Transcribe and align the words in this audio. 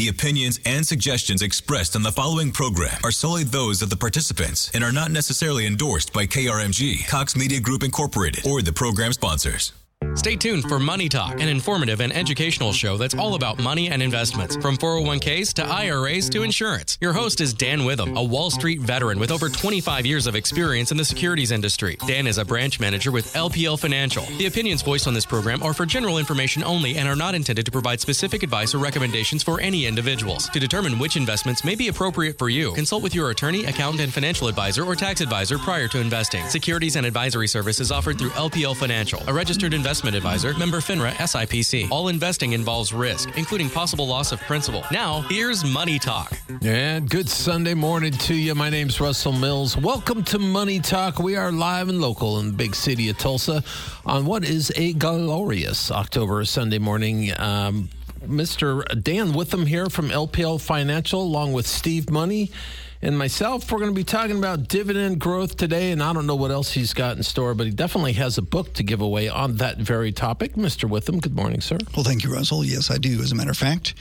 The 0.00 0.08
opinions 0.08 0.58
and 0.64 0.86
suggestions 0.86 1.42
expressed 1.42 1.94
on 1.94 2.02
the 2.02 2.10
following 2.10 2.52
program 2.52 2.96
are 3.04 3.10
solely 3.10 3.44
those 3.44 3.82
of 3.82 3.90
the 3.90 3.96
participants 3.96 4.70
and 4.72 4.82
are 4.82 4.92
not 4.92 5.10
necessarily 5.10 5.66
endorsed 5.66 6.14
by 6.14 6.24
KRMG, 6.24 7.06
Cox 7.06 7.36
Media 7.36 7.60
Group 7.60 7.82
Incorporated, 7.82 8.46
or 8.46 8.62
the 8.62 8.72
program 8.72 9.12
sponsors. 9.12 9.74
Stay 10.14 10.34
tuned 10.34 10.64
for 10.64 10.80
Money 10.80 11.08
Talk, 11.08 11.40
an 11.40 11.48
informative 11.48 12.00
and 12.00 12.12
educational 12.12 12.72
show 12.72 12.96
that's 12.96 13.14
all 13.14 13.34
about 13.34 13.58
money 13.58 13.90
and 13.90 14.02
investments, 14.02 14.56
from 14.56 14.76
401ks 14.76 15.52
to 15.54 15.64
IRAs 15.64 16.28
to 16.30 16.42
insurance. 16.42 16.96
Your 17.02 17.12
host 17.12 17.40
is 17.40 17.54
Dan 17.54 17.84
Witham, 17.84 18.16
a 18.16 18.22
Wall 18.22 18.50
Street 18.50 18.80
veteran 18.80 19.20
with 19.20 19.30
over 19.30 19.48
25 19.48 20.06
years 20.06 20.26
of 20.26 20.34
experience 20.34 20.90
in 20.90 20.96
the 20.96 21.04
securities 21.04 21.52
industry. 21.52 21.96
Dan 22.06 22.26
is 22.26 22.38
a 22.38 22.44
branch 22.44 22.80
manager 22.80 23.10
with 23.12 23.32
LPL 23.34 23.78
Financial. 23.78 24.24
The 24.38 24.46
opinions 24.46 24.82
voiced 24.82 25.06
on 25.06 25.14
this 25.14 25.26
program 25.26 25.62
are 25.62 25.74
for 25.74 25.86
general 25.86 26.18
information 26.18 26.64
only 26.64 26.96
and 26.96 27.06
are 27.06 27.16
not 27.16 27.34
intended 27.34 27.66
to 27.66 27.72
provide 27.72 28.00
specific 28.00 28.42
advice 28.42 28.74
or 28.74 28.78
recommendations 28.78 29.42
for 29.42 29.60
any 29.60 29.86
individuals. 29.86 30.48
To 30.48 30.58
determine 30.58 30.98
which 30.98 31.16
investments 31.16 31.62
may 31.62 31.74
be 31.74 31.88
appropriate 31.88 32.36
for 32.38 32.48
you, 32.48 32.72
consult 32.72 33.02
with 33.02 33.14
your 33.14 33.30
attorney, 33.30 33.64
accountant, 33.64 34.00
and 34.00 34.12
financial 34.12 34.48
advisor 34.48 34.82
or 34.82 34.96
tax 34.96 35.20
advisor 35.20 35.58
prior 35.58 35.88
to 35.88 36.00
investing. 36.00 36.46
Securities 36.48 36.96
and 36.96 37.06
advisory 37.06 37.48
services 37.48 37.92
offered 37.92 38.18
through 38.18 38.30
LPL 38.30 38.74
Financial, 38.74 39.22
a 39.28 39.32
registered 39.32 39.72
investment 39.72 39.89
advisor, 39.90 40.54
member 40.54 40.78
FINRA 40.78 41.10
SIPC. 41.14 41.90
All 41.90 42.06
investing 42.08 42.52
involves 42.52 42.92
risk, 42.92 43.36
including 43.36 43.68
possible 43.68 44.06
loss 44.06 44.30
of 44.30 44.40
principal. 44.42 44.84
Now, 44.92 45.22
here's 45.22 45.64
Money 45.64 45.98
Talk. 45.98 46.32
And 46.62 47.10
good 47.10 47.28
Sunday 47.28 47.74
morning 47.74 48.12
to 48.12 48.34
you. 48.34 48.54
My 48.54 48.70
name's 48.70 49.00
Russell 49.00 49.32
Mills. 49.32 49.76
Welcome 49.76 50.22
to 50.24 50.38
Money 50.38 50.78
Talk. 50.78 51.18
We 51.18 51.34
are 51.34 51.50
live 51.50 51.88
and 51.88 52.00
local 52.00 52.38
in 52.38 52.46
the 52.46 52.52
big 52.52 52.76
city 52.76 53.08
of 53.08 53.18
Tulsa 53.18 53.64
on 54.06 54.26
what 54.26 54.44
is 54.44 54.72
a 54.76 54.92
glorious 54.92 55.90
October 55.90 56.44
Sunday 56.44 56.78
morning. 56.78 57.32
Um, 57.36 57.90
Mr. 58.24 58.84
Dan 59.02 59.32
Witham 59.32 59.66
here 59.66 59.90
from 59.90 60.10
LPL 60.10 60.60
Financial, 60.60 61.20
along 61.20 61.52
with 61.52 61.66
Steve 61.66 62.10
Money 62.10 62.52
and 63.02 63.16
myself. 63.18 63.70
We're 63.70 63.78
going 63.78 63.90
to 63.90 63.94
be 63.96 64.04
talking 64.04 64.38
about 64.38 64.68
dividend 64.68 65.18
growth 65.20 65.56
today, 65.56 65.90
and 65.92 66.02
I 66.02 66.12
don't 66.12 66.26
know 66.26 66.36
what 66.36 66.50
else 66.50 66.72
he's 66.72 66.92
got 66.94 67.16
in 67.16 67.22
store, 67.22 67.54
but 67.54 67.66
he 67.66 67.72
definitely 67.72 68.12
has 68.14 68.38
a 68.38 68.42
book 68.42 68.74
to 68.74 68.82
give 68.82 69.00
away 69.00 69.28
on 69.28 69.56
that 69.56 69.78
very 69.78 70.12
topic. 70.12 70.54
Mr. 70.54 70.88
Witham, 70.88 71.18
good 71.20 71.34
morning, 71.36 71.60
sir. 71.60 71.78
Well, 71.94 72.04
thank 72.04 72.24
you, 72.24 72.32
Russell. 72.32 72.64
Yes, 72.64 72.90
I 72.90 72.98
do, 72.98 73.20
as 73.22 73.32
a 73.32 73.34
matter 73.34 73.50
of 73.50 73.58
fact. 73.58 73.94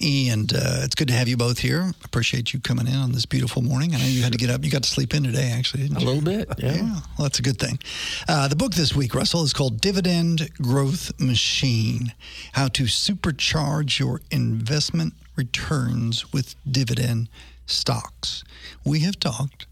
And 0.00 0.52
uh, 0.54 0.82
it's 0.84 0.94
good 0.94 1.08
to 1.08 1.14
have 1.14 1.26
you 1.26 1.36
both 1.36 1.58
here. 1.58 1.90
Appreciate 2.04 2.52
you 2.52 2.60
coming 2.60 2.86
in 2.86 2.94
on 2.94 3.10
this 3.10 3.26
beautiful 3.26 3.62
morning. 3.62 3.96
I 3.96 3.98
know 3.98 4.04
you 4.06 4.22
had 4.22 4.30
to 4.30 4.38
get 4.38 4.48
up. 4.48 4.64
You 4.64 4.70
got 4.70 4.84
to 4.84 4.88
sleep 4.88 5.12
in 5.12 5.24
today, 5.24 5.50
actually, 5.50 5.82
didn't 5.82 5.96
A 5.96 6.00
you? 6.00 6.06
little 6.06 6.22
bit, 6.22 6.48
yeah. 6.58 6.74
Yeah, 6.74 6.82
well, 6.82 7.24
that's 7.24 7.40
a 7.40 7.42
good 7.42 7.58
thing. 7.58 7.80
Uh, 8.28 8.46
the 8.46 8.54
book 8.54 8.74
this 8.74 8.94
week, 8.94 9.12
Russell, 9.12 9.42
is 9.42 9.52
called 9.52 9.80
Dividend 9.80 10.50
Growth 10.62 11.18
Machine 11.20 12.12
How 12.52 12.68
to 12.68 12.84
Supercharge 12.84 13.98
Your 13.98 14.20
Investment 14.30 15.14
Returns 15.34 16.32
with 16.32 16.54
Dividend 16.70 17.28
Stocks. 17.68 18.44
We 18.84 19.00
have 19.00 19.20
talked 19.20 19.66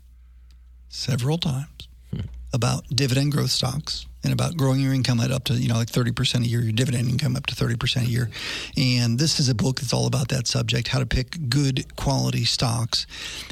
several 0.89 1.39
times 1.39 1.89
about 2.53 2.87
dividend 2.95 3.33
growth 3.33 3.51
stocks 3.51 4.07
and 4.27 4.33
about 4.33 4.57
growing 4.57 4.81
your 4.81 4.93
income 4.93 5.21
at 5.21 5.31
up 5.31 5.45
to, 5.45 5.55
you 5.55 5.69
know, 5.69 5.77
like 5.77 5.89
30% 5.89 6.41
a 6.41 6.47
year, 6.47 6.61
your 6.61 6.73
dividend 6.73 7.09
income 7.09 7.37
up 7.37 7.47
to 7.47 7.55
30% 7.55 8.03
a 8.03 8.07
year. 8.07 8.29
And 8.77 9.21
this 9.21 9.39
is 9.39 9.49
a 9.49 9.55
book 9.55 9.81
that's 9.81 9.93
all 9.93 10.09
about 10.09 10.29
that 10.29 10.49
subject, 10.49 10.89
how 10.89 10.99
to 10.99 11.07
pick 11.07 11.49
good 11.49 11.95
quality 11.95 12.45
stocks 12.45 13.07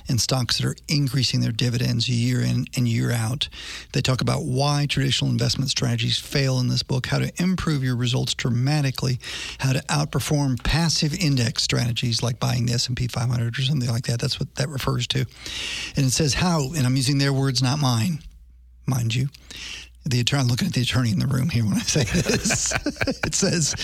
and 0.08 0.20
stocks 0.20 0.58
that 0.58 0.66
are 0.66 0.74
increasing 0.88 1.40
their 1.40 1.52
dividends 1.52 2.08
year 2.08 2.40
in 2.40 2.66
and 2.76 2.88
year 2.88 3.12
out. 3.12 3.48
They 3.92 4.00
talk 4.00 4.20
about 4.20 4.42
why 4.42 4.86
traditional 4.86 5.30
investment 5.30 5.70
strategies 5.70 6.18
fail 6.18 6.58
in 6.58 6.66
this 6.66 6.82
book, 6.82 7.06
how 7.06 7.20
to 7.20 7.30
improve 7.40 7.84
your 7.84 7.96
results 7.96 8.34
dramatically, 8.34 9.20
how 9.60 9.74
to 9.74 9.80
outperform 9.82 10.60
passive 10.64 11.14
index 11.14 11.62
strategies 11.62 12.20
like 12.20 12.40
buying 12.40 12.66
the 12.66 12.72
S&P 12.72 13.06
500 13.06 13.56
or 13.56 13.62
something 13.62 13.88
like 13.88 14.06
that. 14.06 14.18
That's 14.18 14.40
what 14.40 14.52
that 14.56 14.68
refers 14.68 15.06
to. 15.08 15.20
And 15.96 16.04
it 16.04 16.10
says 16.10 16.34
how, 16.34 16.72
and 16.72 16.84
I'm 16.84 16.96
using 16.96 17.18
their 17.18 17.32
words, 17.32 17.62
not 17.62 17.78
mine 17.78 18.18
mind 18.86 19.14
you. 19.14 19.28
The 20.06 20.20
attorney, 20.20 20.42
I'm 20.42 20.48
looking 20.48 20.68
at 20.68 20.74
the 20.74 20.82
attorney 20.82 21.12
in 21.12 21.18
the 21.18 21.26
room 21.26 21.48
here 21.48 21.64
when 21.64 21.74
I 21.74 21.80
say 21.80 22.04
this. 22.04 22.72
it 23.24 23.34
says 23.34 23.74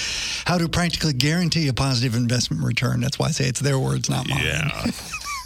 how 0.44 0.58
to 0.58 0.68
practically 0.68 1.14
guarantee 1.14 1.68
a 1.68 1.72
positive 1.72 2.14
investment 2.14 2.62
return. 2.62 3.00
That's 3.00 3.18
why 3.18 3.28
I 3.28 3.30
say 3.30 3.46
it's 3.46 3.60
their 3.60 3.78
words, 3.78 4.10
not 4.10 4.28
mine. 4.28 4.44
Yeah. 4.44 4.84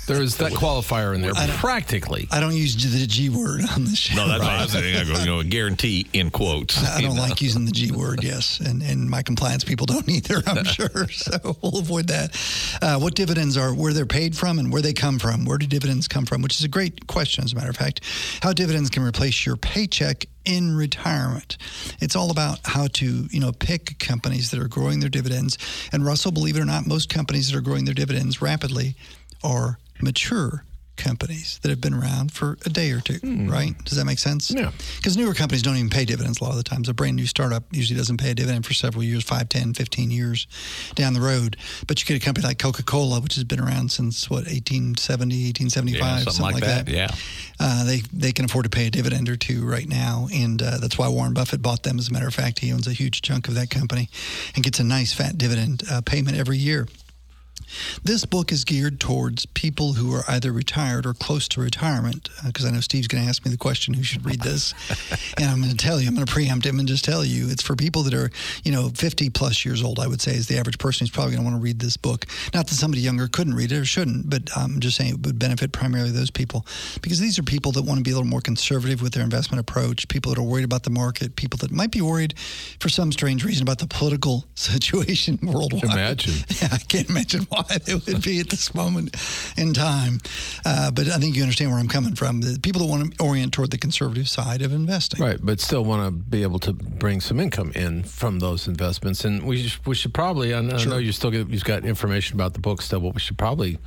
There's 0.06 0.36
that 0.36 0.52
qualifier 0.52 1.14
in 1.14 1.22
there, 1.22 1.32
practically. 1.34 2.28
I 2.30 2.40
don't 2.40 2.54
use 2.54 2.74
the 2.74 3.06
G 3.06 3.30
word 3.30 3.62
on 3.74 3.84
this 3.84 3.98
show. 3.98 4.16
No, 4.16 4.28
that's 4.28 4.42
what 4.42 4.52
I 4.52 4.62
was 4.62 4.72
saying. 4.72 4.96
I 4.96 5.04
go, 5.04 5.18
you 5.18 5.26
know, 5.26 5.42
guarantee 5.42 6.06
in 6.12 6.30
quotes. 6.30 6.82
I 6.84 7.00
don't 7.00 7.16
like 7.16 7.40
using 7.40 7.64
the 7.64 7.72
G 7.72 7.90
word, 7.90 8.22
yes. 8.22 8.60
And, 8.60 8.82
and 8.82 9.08
my 9.08 9.22
compliance 9.22 9.64
people 9.64 9.86
don't 9.86 10.08
either, 10.08 10.42
I'm 10.46 10.64
sure. 10.64 11.08
So 11.08 11.56
we'll 11.62 11.78
avoid 11.78 12.08
that. 12.08 12.78
Uh, 12.82 12.98
what 12.98 13.14
dividends 13.14 13.56
are, 13.56 13.72
where 13.74 13.92
they're 13.92 14.06
paid 14.06 14.36
from 14.36 14.58
and 14.58 14.72
where 14.72 14.82
they 14.82 14.92
come 14.92 15.18
from. 15.18 15.44
Where 15.44 15.58
do 15.58 15.66
dividends 15.66 16.08
come 16.08 16.26
from? 16.26 16.42
Which 16.42 16.58
is 16.58 16.64
a 16.64 16.68
great 16.68 17.06
question, 17.06 17.44
as 17.44 17.52
a 17.52 17.56
matter 17.56 17.70
of 17.70 17.76
fact. 17.76 18.00
How 18.42 18.52
dividends 18.52 18.90
can 18.90 19.02
replace 19.02 19.46
your 19.46 19.56
paycheck 19.56 20.26
in 20.44 20.76
retirement. 20.76 21.56
It's 22.00 22.14
all 22.14 22.30
about 22.30 22.60
how 22.64 22.88
to, 22.88 23.26
you 23.30 23.40
know, 23.40 23.52
pick 23.52 23.98
companies 23.98 24.50
that 24.50 24.60
are 24.60 24.68
growing 24.68 25.00
their 25.00 25.08
dividends. 25.08 25.56
And 25.92 26.04
Russell, 26.04 26.32
believe 26.32 26.56
it 26.56 26.60
or 26.60 26.66
not, 26.66 26.86
most 26.86 27.08
companies 27.08 27.50
that 27.50 27.56
are 27.56 27.62
growing 27.62 27.86
their 27.86 27.94
dividends 27.94 28.42
rapidly 28.42 28.94
are 29.42 29.78
mature 30.04 30.64
companies 30.96 31.58
that 31.62 31.70
have 31.70 31.80
been 31.80 31.92
around 31.92 32.30
for 32.30 32.56
a 32.64 32.70
day 32.70 32.92
or 32.92 33.00
two, 33.00 33.18
right? 33.50 33.74
Does 33.84 33.98
that 33.98 34.04
make 34.04 34.20
sense? 34.20 34.52
Yeah. 34.52 34.70
Because 34.96 35.16
newer 35.16 35.34
companies 35.34 35.62
don't 35.62 35.74
even 35.76 35.90
pay 35.90 36.04
dividends 36.04 36.40
a 36.40 36.44
lot 36.44 36.50
of 36.50 36.56
the 36.56 36.62
times. 36.62 36.88
A 36.88 36.94
brand 36.94 37.16
new 37.16 37.26
startup 37.26 37.64
usually 37.72 37.98
doesn't 37.98 38.18
pay 38.18 38.30
a 38.30 38.34
dividend 38.34 38.64
for 38.64 38.74
several 38.74 39.02
years, 39.02 39.24
5, 39.24 39.48
10, 39.48 39.74
15 39.74 40.10
years 40.12 40.46
down 40.94 41.12
the 41.12 41.20
road. 41.20 41.56
But 41.88 42.00
you 42.00 42.06
get 42.06 42.22
a 42.22 42.24
company 42.24 42.46
like 42.46 42.60
Coca 42.60 42.84
Cola, 42.84 43.20
which 43.20 43.34
has 43.34 43.42
been 43.42 43.58
around 43.58 43.90
since, 43.90 44.30
what, 44.30 44.44
1870, 44.46 45.34
1875, 45.46 46.00
Yeah, 46.00 46.18
something 46.18 46.42
like 46.42 46.62
that, 46.62 46.88
yeah. 46.88 47.08
Uh, 47.58 47.84
they, 47.84 48.02
they 48.12 48.30
can 48.30 48.44
afford 48.44 48.64
to 48.64 48.70
pay 48.70 48.86
a 48.86 48.90
dividend 48.90 49.28
or 49.28 49.36
two 49.36 49.66
right 49.66 49.88
now. 49.88 50.28
And 50.32 50.62
uh, 50.62 50.78
that's 50.78 50.96
why 50.96 51.08
Warren 51.08 51.34
Buffett 51.34 51.60
bought 51.60 51.82
them. 51.82 51.98
As 51.98 52.08
a 52.08 52.12
matter 52.12 52.28
of 52.28 52.34
fact, 52.34 52.60
he 52.60 52.72
owns 52.72 52.86
a 52.86 52.92
huge 52.92 53.20
chunk 53.20 53.48
of 53.48 53.54
that 53.54 53.68
company 53.68 54.08
and 54.54 54.62
gets 54.62 54.78
a 54.78 54.84
nice 54.84 55.12
fat 55.12 55.38
dividend 55.38 55.82
uh, 55.90 56.02
payment 56.02 56.36
every 56.36 56.58
year. 56.58 56.86
This 58.02 58.24
book 58.24 58.52
is 58.52 58.64
geared 58.64 59.00
towards 59.00 59.46
people 59.46 59.94
who 59.94 60.14
are 60.14 60.24
either 60.28 60.52
retired 60.52 61.06
or 61.06 61.14
close 61.14 61.48
to 61.48 61.60
retirement, 61.60 62.28
uh, 62.40 62.48
because 62.48 62.64
I 62.64 62.70
know 62.70 62.80
Steve's 62.80 63.08
going 63.08 63.22
to 63.22 63.28
ask 63.28 63.44
me 63.44 63.50
the 63.50 63.56
question 63.56 63.94
who 63.94 64.02
should 64.02 64.24
read 64.24 64.40
this. 64.40 64.74
and 65.38 65.46
I'm 65.46 65.60
going 65.60 65.70
to 65.70 65.76
tell 65.76 66.00
you, 66.00 66.08
I'm 66.08 66.14
going 66.14 66.26
to 66.26 66.32
preempt 66.32 66.66
him 66.66 66.78
and 66.78 66.88
just 66.88 67.04
tell 67.04 67.24
you 67.24 67.48
it's 67.48 67.62
for 67.62 67.76
people 67.76 68.02
that 68.04 68.14
are, 68.14 68.30
you 68.62 68.72
know, 68.72 68.90
50 68.90 69.30
plus 69.30 69.64
years 69.64 69.82
old, 69.82 69.98
I 69.98 70.06
would 70.06 70.20
say, 70.20 70.32
is 70.32 70.46
the 70.46 70.58
average 70.58 70.78
person 70.78 71.04
who's 71.04 71.10
probably 71.10 71.32
going 71.32 71.44
to 71.44 71.50
want 71.50 71.60
to 71.60 71.64
read 71.64 71.80
this 71.80 71.96
book. 71.96 72.26
Not 72.52 72.66
that 72.66 72.74
somebody 72.74 73.02
younger 73.02 73.28
couldn't 73.28 73.54
read 73.54 73.72
it 73.72 73.78
or 73.78 73.84
shouldn't, 73.84 74.28
but 74.28 74.56
um, 74.56 74.74
I'm 74.74 74.80
just 74.80 74.96
saying 74.96 75.14
it 75.14 75.26
would 75.26 75.38
benefit 75.38 75.72
primarily 75.72 76.10
those 76.10 76.30
people, 76.30 76.66
because 77.02 77.20
these 77.20 77.38
are 77.38 77.42
people 77.42 77.72
that 77.72 77.82
want 77.82 77.98
to 77.98 78.04
be 78.04 78.10
a 78.10 78.14
little 78.14 78.28
more 78.28 78.40
conservative 78.40 79.02
with 79.02 79.12
their 79.12 79.24
investment 79.24 79.60
approach, 79.60 80.08
people 80.08 80.32
that 80.32 80.40
are 80.40 80.44
worried 80.44 80.64
about 80.64 80.82
the 80.82 80.90
market, 80.90 81.36
people 81.36 81.58
that 81.58 81.70
might 81.70 81.90
be 81.90 82.00
worried 82.00 82.34
for 82.80 82.88
some 82.88 83.12
strange 83.12 83.44
reason 83.44 83.62
about 83.62 83.78
the 83.78 83.86
political 83.86 84.44
situation 84.54 85.38
worldwide. 85.42 85.84
Imagine. 85.84 86.34
Yeah, 86.60 86.68
I 86.72 86.78
can't 86.78 87.08
imagine 87.08 87.43
why 87.48 87.64
they 87.84 87.94
would 87.94 88.22
be 88.22 88.40
at 88.40 88.48
this 88.50 88.74
moment 88.74 89.16
in 89.56 89.74
time. 89.74 90.20
Uh, 90.64 90.90
but 90.90 91.08
I 91.08 91.18
think 91.18 91.36
you 91.36 91.42
understand 91.42 91.70
where 91.70 91.80
I'm 91.80 91.88
coming 91.88 92.14
from. 92.14 92.40
The 92.40 92.58
people 92.60 92.80
that 92.82 92.88
want 92.88 93.14
to 93.14 93.24
orient 93.24 93.52
toward 93.52 93.70
the 93.70 93.78
conservative 93.78 94.28
side 94.28 94.62
of 94.62 94.72
investing. 94.72 95.20
Right, 95.20 95.38
but 95.40 95.60
still 95.60 95.84
want 95.84 96.06
to 96.06 96.10
be 96.10 96.42
able 96.42 96.58
to 96.60 96.72
bring 96.72 97.20
some 97.20 97.40
income 97.40 97.72
in 97.72 98.04
from 98.04 98.38
those 98.38 98.68
investments, 98.68 99.24
and 99.24 99.42
we 99.44 99.68
should, 99.68 99.86
we 99.86 99.94
should 99.94 100.14
probably. 100.14 100.54
I 100.54 100.60
know, 100.60 100.76
I 100.76 100.84
know 100.84 100.98
you 100.98 101.12
still 101.12 101.30
get, 101.30 101.48
you've 101.48 101.64
got 101.64 101.84
information 101.84 102.36
about 102.36 102.54
the 102.54 102.60
book 102.60 102.82
still, 102.82 103.00
but 103.00 103.14
we 103.14 103.20
should 103.20 103.38
probably 103.38 103.78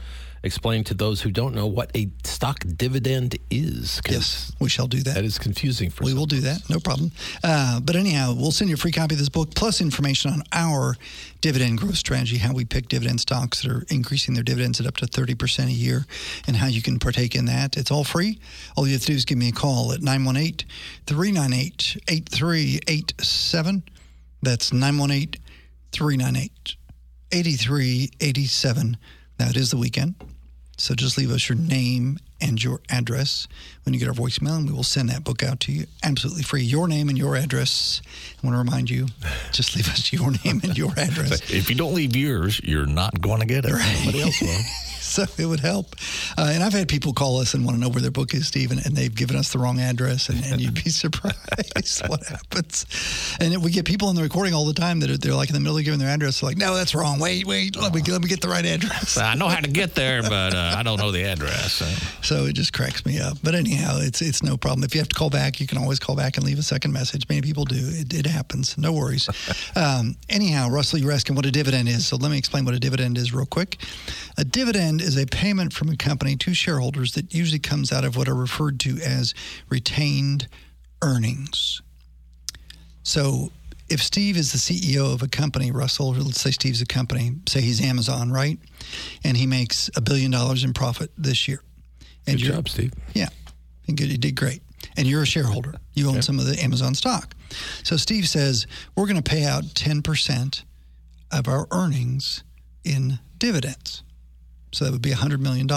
explain 0.43 0.83
to 0.85 0.93
those 0.93 1.21
who 1.21 1.31
don't 1.31 1.53
know 1.53 1.67
what 1.67 1.91
a 1.95 2.09
stock 2.23 2.63
dividend 2.75 3.37
is. 3.49 4.01
Yes, 4.09 4.51
we 4.59 4.69
shall 4.69 4.87
do 4.87 5.01
that. 5.03 5.15
that 5.15 5.25
is 5.25 5.37
confusing 5.37 5.89
for 5.89 6.03
We 6.03 6.13
will 6.13 6.25
do 6.25 6.41
that, 6.41 6.69
no 6.69 6.79
problem. 6.79 7.11
Uh, 7.43 7.79
but 7.79 7.95
anyhow, 7.95 8.33
we'll 8.35 8.51
send 8.51 8.69
you 8.69 8.75
a 8.75 8.77
free 8.77 8.91
copy 8.91 9.15
of 9.15 9.19
this 9.19 9.29
book 9.29 9.55
plus 9.55 9.81
information 9.81 10.31
on 10.31 10.43
our 10.51 10.95
dividend 11.41 11.77
growth 11.79 11.97
strategy, 11.97 12.37
how 12.37 12.53
we 12.53 12.65
pick 12.65 12.87
dividend 12.87 13.19
stocks 13.21 13.61
that 13.61 13.71
are 13.71 13.85
increasing 13.89 14.33
their 14.33 14.43
dividends 14.43 14.79
at 14.79 14.87
up 14.87 14.97
to 14.97 15.05
30% 15.05 15.67
a 15.67 15.71
year, 15.71 16.05
and 16.47 16.55
how 16.55 16.67
you 16.67 16.81
can 16.81 16.99
partake 16.99 17.35
in 17.35 17.45
that. 17.45 17.77
It's 17.77 17.91
all 17.91 18.03
free. 18.03 18.39
All 18.75 18.87
you 18.87 18.93
have 18.93 19.01
to 19.01 19.07
do 19.07 19.13
is 19.13 19.25
give 19.25 19.37
me 19.37 19.49
a 19.49 19.53
call 19.53 19.91
at 19.93 20.01
918 20.01 20.67
398 21.05 21.97
8387. 22.07 23.83
That's 24.41 24.71
918 24.71 25.41
398 25.91 26.75
8387. 27.31 28.97
Now, 29.39 29.49
it 29.49 29.57
is 29.57 29.71
the 29.71 29.77
weekend. 29.77 30.15
So 30.79 30.93
just 30.93 31.17
leave 31.17 31.31
us 31.31 31.49
your 31.49 31.57
name 31.57 32.19
and 32.39 32.63
your 32.63 32.81
address 32.89 33.47
when 33.83 33.93
you 33.93 33.99
get 33.99 34.07
our 34.07 34.13
voicemail, 34.13 34.57
and 34.57 34.67
we 34.67 34.73
will 34.73 34.83
send 34.83 35.09
that 35.09 35.23
book 35.23 35.41
out 35.41 35.59
to 35.61 35.71
you 35.71 35.87
absolutely 36.03 36.43
free. 36.43 36.61
Your 36.61 36.87
name 36.87 37.09
and 37.09 37.17
your 37.17 37.35
address. 37.35 38.01
I 38.43 38.45
want 38.45 38.53
to 38.53 38.59
remind 38.59 38.89
you, 38.91 39.07
just 39.51 39.75
leave 39.75 39.89
us 39.89 40.13
your 40.13 40.29
name 40.45 40.61
and 40.63 40.77
your 40.77 40.91
address. 40.97 41.51
If 41.51 41.71
you 41.71 41.75
don't 41.75 41.95
leave 41.95 42.15
yours, 42.15 42.61
you're 42.63 42.85
not 42.85 43.19
going 43.21 43.39
to 43.39 43.47
get 43.47 43.65
it. 43.65 43.69
Somebody 43.75 44.21
else 44.21 44.39
will. 44.39 44.59
so 45.15 45.25
it 45.37 45.45
would 45.45 45.59
help. 45.59 45.95
Uh, 46.37 46.51
and 46.53 46.63
I've 46.63 46.73
had 46.73 46.87
people 46.87 47.13
call 47.13 47.37
us 47.37 47.53
and 47.53 47.65
want 47.65 47.75
to 47.77 47.81
know 47.81 47.89
where 47.89 48.01
their 48.01 48.11
book 48.11 48.33
is, 48.33 48.47
Steve, 48.47 48.71
and, 48.71 48.85
and 48.85 48.95
they've 48.95 49.13
given 49.13 49.35
us 49.35 49.51
the 49.51 49.59
wrong 49.59 49.79
address, 49.79 50.29
and, 50.29 50.43
and 50.45 50.61
you'd 50.61 50.73
be 50.83 50.89
surprised 51.03 52.07
what 52.07 52.25
happens. 52.25 52.85
And 53.39 53.53
it, 53.53 53.59
we 53.59 53.71
get 53.71 53.85
people 53.85 54.09
in 54.09 54.15
the 54.15 54.23
recording 54.23 54.53
all 54.53 54.65
the 54.65 54.73
time 54.73 54.99
that 54.99 55.09
are 55.09 55.17
they're 55.17 55.33
like 55.33 55.49
in 55.49 55.53
the 55.53 55.59
middle 55.59 55.77
of 55.77 55.83
giving 55.83 55.99
their 55.99 56.09
address, 56.09 56.41
they're 56.41 56.49
like, 56.49 56.57
no, 56.57 56.75
that's 56.75 56.93
wrong. 56.93 57.19
Wait, 57.19 57.45
wait, 57.45 57.75
let 57.75 57.93
me 57.93 58.01
let 58.01 58.21
me 58.21 58.27
get 58.27 58.41
the 58.41 58.49
right 58.49 58.65
address. 58.65 59.17
I 59.17 59.35
know 59.35 59.47
how 59.47 59.59
to 59.59 59.69
get 59.69 59.95
there, 59.95 60.21
but 60.21 60.53
uh, 60.53 60.75
I 60.77 60.83
don't 60.83 60.99
know 60.99 61.11
the 61.11 61.23
address. 61.23 61.73
So. 61.73 61.85
So 62.21 62.45
it 62.45 62.53
just 62.53 62.73
cracks 62.73 63.05
me 63.05 63.19
up. 63.19 63.37
But 63.43 63.55
anyhow, 63.55 63.99
it's 64.01 64.21
it's 64.21 64.43
no 64.43 64.57
problem. 64.57 64.83
If 64.83 64.93
you 64.93 64.99
have 64.99 65.09
to 65.09 65.15
call 65.15 65.29
back, 65.29 65.59
you 65.59 65.67
can 65.67 65.77
always 65.77 65.99
call 65.99 66.15
back 66.15 66.37
and 66.37 66.45
leave 66.45 66.59
a 66.59 66.63
second 66.63 66.91
message. 66.91 67.27
Many 67.29 67.41
people 67.41 67.63
do. 67.65 67.77
It, 67.79 68.13
it 68.13 68.25
happens. 68.25 68.77
No 68.77 68.91
worries. 68.91 69.29
um, 69.75 70.15
anyhow, 70.29 70.69
Russell, 70.69 70.99
you're 70.99 71.11
asking 71.11 71.35
what 71.35 71.45
a 71.45 71.51
dividend 71.51 71.87
is. 71.87 72.07
So 72.07 72.17
let 72.17 72.31
me 72.31 72.37
explain 72.37 72.65
what 72.65 72.73
a 72.73 72.79
dividend 72.79 73.17
is 73.17 73.33
real 73.33 73.45
quick. 73.45 73.77
A 74.37 74.43
dividend 74.43 74.96
is 75.01 75.17
a 75.17 75.25
payment 75.25 75.73
from 75.73 75.89
a 75.89 75.95
company 75.97 76.35
to 76.37 76.53
shareholders 76.53 77.13
that 77.13 77.33
usually 77.33 77.59
comes 77.59 77.91
out 77.91 78.03
of 78.05 78.15
what 78.15 78.27
are 78.27 78.35
referred 78.35 78.79
to 78.81 78.97
as 78.97 79.33
retained 79.69 80.47
earnings. 81.01 81.81
So 83.03 83.51
if 83.89 84.01
Steve 84.03 84.37
is 84.37 84.51
the 84.51 84.57
CEO 84.57 85.13
of 85.13 85.21
a 85.21 85.27
company, 85.27 85.71
Russell, 85.71 86.13
let's 86.13 86.41
say 86.41 86.51
Steve's 86.51 86.81
a 86.81 86.85
company, 86.85 87.31
say 87.47 87.61
he's 87.61 87.81
Amazon, 87.81 88.31
right? 88.31 88.59
And 89.23 89.37
he 89.37 89.45
makes 89.47 89.89
a 89.95 90.01
billion 90.01 90.31
dollars 90.31 90.63
in 90.63 90.73
profit 90.73 91.11
this 91.17 91.47
year. 91.47 91.61
And 92.25 92.37
Good 92.37 92.45
job, 92.53 92.67
Steve. 92.67 92.93
yeah, 93.13 93.29
you 93.85 93.95
did, 93.95 94.09
you 94.09 94.17
did 94.17 94.35
great. 94.35 94.61
And 94.97 95.07
you're 95.07 95.21
a 95.23 95.27
shareholder. 95.27 95.75
You 95.93 96.09
own 96.09 96.21
some 96.21 96.39
of 96.39 96.45
the 96.45 96.61
Amazon 96.61 96.93
stock. 96.95 97.33
So 97.83 97.97
Steve 97.97 98.27
says 98.27 98.67
we're 98.95 99.05
going 99.07 99.21
to 99.21 99.27
pay 99.27 99.45
out 99.45 99.63
10% 99.63 100.63
of 101.31 101.47
our 101.47 101.67
earnings 101.71 102.43
in 102.83 103.19
dividends. 103.37 104.03
So 104.77 104.85
that 104.85 104.91
would 104.91 105.01
be 105.01 105.09
$100 105.09 105.39
million. 105.39 105.67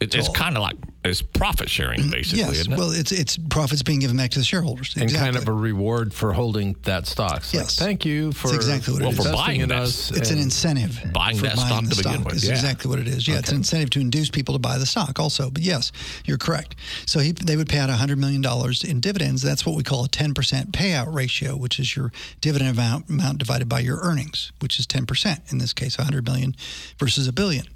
It, 0.00 0.14
it's 0.14 0.28
kind 0.28 0.56
of 0.56 0.62
like 0.62 0.76
it's 1.04 1.20
profit 1.20 1.68
sharing, 1.68 2.00
mm, 2.02 2.10
basically, 2.12 2.38
Yes. 2.38 2.52
isn't 2.60 2.72
it? 2.72 2.78
Well, 2.78 2.92
it's 2.92 3.10
it's 3.10 3.36
profits 3.36 3.82
being 3.82 3.98
given 3.98 4.16
back 4.16 4.30
to 4.30 4.38
the 4.38 4.44
shareholders. 4.44 4.94
And 4.96 5.12
kind 5.12 5.34
of 5.36 5.48
a 5.48 5.52
reward 5.52 6.14
for 6.14 6.32
holding 6.32 6.76
that 6.84 7.08
stock. 7.08 7.38
It's 7.38 7.52
like, 7.52 7.62
Yes. 7.64 7.76
thank 7.78 8.04
you 8.04 8.30
for, 8.30 8.54
exactly 8.54 8.92
what 8.94 9.02
it 9.02 9.06
well, 9.06 9.12
is. 9.12 9.26
for 9.26 9.32
buying 9.32 9.60
in 9.60 9.70
that. 9.70 9.82
us. 9.82 10.12
It's 10.12 10.30
an 10.30 10.38
incentive. 10.38 11.02
Buying 11.12 11.36
for 11.36 11.42
that 11.42 11.58
stock 11.58 11.82
the 11.84 11.90
to 11.90 11.96
begin 12.04 12.22
with, 12.22 12.34
Is 12.36 12.46
yeah. 12.46 12.52
exactly 12.52 12.88
what 12.88 13.00
it 13.00 13.08
is. 13.08 13.26
Yeah, 13.26 13.38
it's 13.40 13.50
an 13.50 13.56
incentive 13.56 13.90
to 13.90 14.00
induce 14.00 14.30
people 14.30 14.54
to 14.54 14.60
buy 14.60 14.78
the 14.78 14.86
stock 14.86 15.18
also. 15.18 15.50
But 15.50 15.62
yes, 15.62 15.90
you're 16.24 16.38
correct. 16.38 16.76
So 17.06 17.18
he, 17.18 17.32
they 17.32 17.56
would 17.56 17.68
pay 17.68 17.78
out 17.78 17.90
$100 17.90 18.16
million 18.16 18.42
in 18.84 19.00
dividends. 19.00 19.42
That's 19.42 19.66
what 19.66 19.74
we 19.74 19.82
call 19.82 20.04
a 20.04 20.08
10% 20.08 20.32
payout 20.70 21.12
ratio, 21.12 21.56
which 21.56 21.80
is 21.80 21.96
your 21.96 22.12
dividend 22.40 22.70
amount, 22.70 23.10
amount 23.10 23.38
divided 23.38 23.68
by 23.68 23.80
your 23.80 23.98
earnings, 24.00 24.52
which 24.60 24.78
is 24.78 24.86
10% 24.86 25.52
in 25.52 25.58
this 25.58 25.72
case, 25.72 25.98
100 25.98 26.24
million 26.24 26.54
versus 27.00 27.26
a 27.26 27.32
billion. 27.32 27.66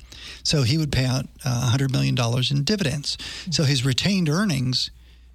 So 0.43 0.63
he 0.63 0.79
would 0.79 0.93
pay 0.93 1.05
out 1.05 1.27
uh, 1.45 1.73
$100 1.75 1.91
million 1.91 2.17
in 2.51 2.65
dividends. 2.65 3.19
So 3.51 3.65
his 3.65 3.85
retained 3.85 4.29
earnings 4.29 4.91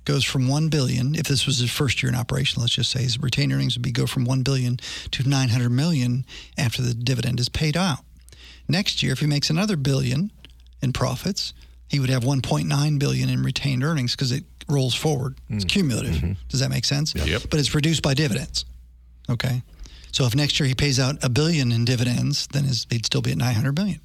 goes 0.05 0.23
from 0.23 0.47
1 0.47 0.69
billion 0.69 1.15
if 1.15 1.23
this 1.23 1.45
was 1.45 1.59
his 1.59 1.71
first 1.71 2.03
year 2.03 2.11
in 2.11 2.17
operation 2.17 2.61
let's 2.61 2.73
just 2.73 2.91
say 2.91 3.03
his 3.03 3.19
retained 3.19 3.53
earnings 3.53 3.75
would 3.75 3.81
be 3.83 3.91
go 3.91 4.05
from 4.05 4.25
1 4.25 4.43
billion 4.43 4.77
to 5.11 5.27
900 5.27 5.69
million 5.69 6.25
after 6.57 6.81
the 6.81 6.93
dividend 6.93 7.39
is 7.39 7.49
paid 7.49 7.77
out. 7.77 7.99
Next 8.67 9.01
year 9.03 9.13
if 9.13 9.19
he 9.19 9.27
makes 9.27 9.49
another 9.49 9.75
billion 9.77 10.31
in 10.81 10.93
profits 10.93 11.53
he 11.87 11.99
would 11.99 12.09
have 12.09 12.23
1.9 12.23 12.99
billion 12.99 13.29
in 13.29 13.43
retained 13.43 13.83
earnings 13.83 14.15
because 14.15 14.31
it 14.31 14.43
rolls 14.67 14.95
forward. 14.95 15.37
It's 15.49 15.63
cumulative. 15.65 16.37
Does 16.49 16.59
that 16.61 16.69
make 16.69 16.85
sense? 16.85 17.13
Yep. 17.13 17.43
but 17.49 17.59
it's 17.59 17.69
produced 17.69 18.01
by 18.01 18.13
dividends. 18.13 18.65
Okay. 19.29 19.61
So 20.11 20.25
if 20.25 20.35
next 20.35 20.59
year 20.59 20.67
he 20.67 20.75
pays 20.75 20.99
out 20.99 21.23
a 21.23 21.29
billion 21.29 21.71
in 21.71 21.85
dividends 21.85 22.47
then 22.47 22.65
his, 22.65 22.87
he'd 22.89 23.05
still 23.05 23.21
be 23.21 23.31
at 23.31 23.37
900 23.37 23.75
million 23.75 23.99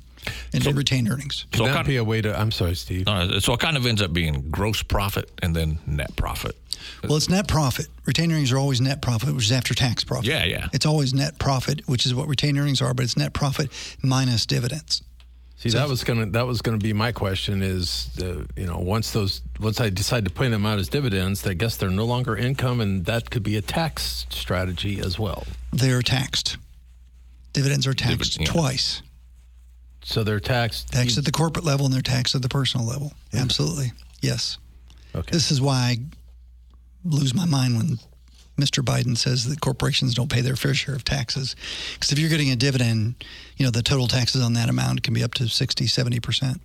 in 0.53 0.63
retained 0.77 1.09
earnings 1.09 1.47
Could 1.53 1.59
So 1.59 1.65
that 1.65 1.75
kind 1.75 1.87
be 1.87 1.97
a 1.97 2.05
way 2.05 2.21
to? 2.21 2.39
I'm 2.39 2.51
sorry, 2.51 2.75
Steve. 2.75 3.07
Uh, 3.09 3.41
so 3.41 3.53
it 3.55 3.61
kind 3.61 3.77
of 3.77 3.87
ends 3.87 4.03
up 4.03 4.13
being 4.13 4.49
gross 4.51 4.83
profit 4.83 5.31
and 5.43 5.55
then 5.55 5.79
net 5.87 6.15
profit. 6.17 6.57
Well, 7.03 7.17
it's 7.17 7.29
net 7.29 7.49
profit. 7.49 7.87
Retained 8.07 8.33
earnings 8.33 8.53
are 8.53 8.59
always 8.59 8.81
net 8.81 9.03
profit, 9.03 9.35
which 9.35 9.45
is 9.45 9.53
after 9.53 9.75
tax 9.75 10.05
profit. 10.05 10.27
Yeah, 10.27 10.45
yeah. 10.45 10.69
It's 10.73 10.87
always 10.87 11.13
net 11.15 11.39
profit, 11.39 11.87
which 11.87 12.07
is 12.07 12.15
what 12.15 12.29
retained 12.29 12.59
earnings 12.59 12.81
are, 12.81 12.95
but 12.95 13.05
it's 13.05 13.17
net 13.17 13.33
profit 13.33 13.71
minus 14.03 14.47
dividends. 14.47 15.03
See, 15.57 15.71
that 15.71 15.89
was 15.89 16.05
gonna 16.05 16.27
that 16.27 16.47
was 16.47 16.63
gonna 16.63 16.79
be 16.79 16.93
my 16.93 17.11
question. 17.11 17.63
Is 17.63 18.11
uh, 18.23 18.45
you 18.57 18.67
know 18.67 18.79
once 18.79 19.11
those 19.11 19.43
once 19.59 19.81
I 19.81 19.91
decide 19.91 20.25
to 20.27 20.31
pay 20.31 20.49
them 20.49 20.65
out 20.65 20.79
as 20.79 20.89
dividends, 20.89 21.45
I 21.45 21.55
guess 21.55 21.77
they're 21.77 21.91
no 21.91 22.05
longer 22.05 22.37
income, 22.37 22.81
and 22.81 23.05
that 23.07 23.31
could 23.31 23.43
be 23.43 23.57
a 23.57 23.61
tax 23.61 24.27
strategy 24.31 25.01
as 25.01 25.19
well. 25.19 25.45
They're 25.73 26.03
taxed. 26.03 26.59
Dividends 27.53 27.89
are 27.89 27.95
taxed 27.95 28.39
Divid- 28.39 28.47
yeah. 28.47 28.53
twice. 28.53 29.03
So 30.19 30.25
they're 30.25 30.41
taxed. 30.41 30.89
Taxed 30.89 31.17
at 31.17 31.25
the 31.25 31.31
corporate 31.31 31.65
level 31.65 31.87
and 31.87 31.95
they're 31.95 32.03
taxed 32.03 32.35
at 32.35 32.43
the 32.43 32.49
personal 32.49 32.85
level. 32.85 33.13
Absolutely. 33.33 33.93
Yes. 34.21 34.59
Okay. 35.15 35.31
This 35.31 35.53
is 35.53 35.61
why 35.61 35.75
I 35.75 35.97
lose 37.05 37.35
my 37.35 37.47
mind 37.47 37.77
when 37.77 37.99
Mr. 38.61 38.83
Biden 38.83 39.17
says 39.17 39.45
that 39.49 39.61
corporations 39.61 40.15
don't 40.15 40.29
pay 40.29 40.41
their 40.41 40.57
fair 40.57 40.75
share 40.75 40.97
of 40.97 41.05
taxes. 41.05 41.55
Because 41.95 42.11
if 42.11 42.19
you're 42.19 42.31
getting 42.31 42.51
a 42.51 42.57
dividend, 42.57 43.15
you 43.59 43.65
know, 43.65 43.71
the 43.71 43.81
total 43.81 44.09
taxes 44.09 44.43
on 44.43 44.55
that 44.55 44.69
amount 44.69 45.05
can 45.05 45.15
be 45.15 45.23
up 45.23 45.35
to 45.35 45.47
60, 45.47 45.85
70%, 45.85 46.59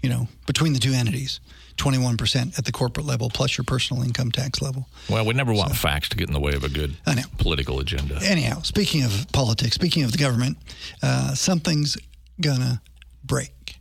you 0.00 0.08
know, 0.08 0.28
between 0.46 0.72
the 0.72 0.78
two 0.78 0.92
entities. 0.92 1.40
21% 1.78 2.56
at 2.56 2.64
the 2.66 2.70
corporate 2.70 3.06
level 3.06 3.30
plus 3.30 3.58
your 3.58 3.64
personal 3.64 4.04
income 4.04 4.30
tax 4.30 4.62
level. 4.62 4.86
Well, 5.10 5.26
we 5.26 5.34
never 5.34 5.52
want 5.52 5.74
facts 5.74 6.08
to 6.10 6.16
get 6.16 6.28
in 6.28 6.34
the 6.34 6.38
way 6.38 6.52
of 6.52 6.62
a 6.62 6.68
good 6.68 6.94
I 7.04 7.14
know. 7.14 7.22
political 7.38 7.80
agenda. 7.80 8.20
Anyhow, 8.22 8.60
speaking 8.62 9.02
of 9.02 9.26
politics, 9.32 9.74
speaking 9.74 10.04
of 10.04 10.12
the 10.12 10.18
government, 10.18 10.58
uh, 11.02 11.34
something's 11.34 11.96
gonna 12.40 12.80
break. 13.24 13.78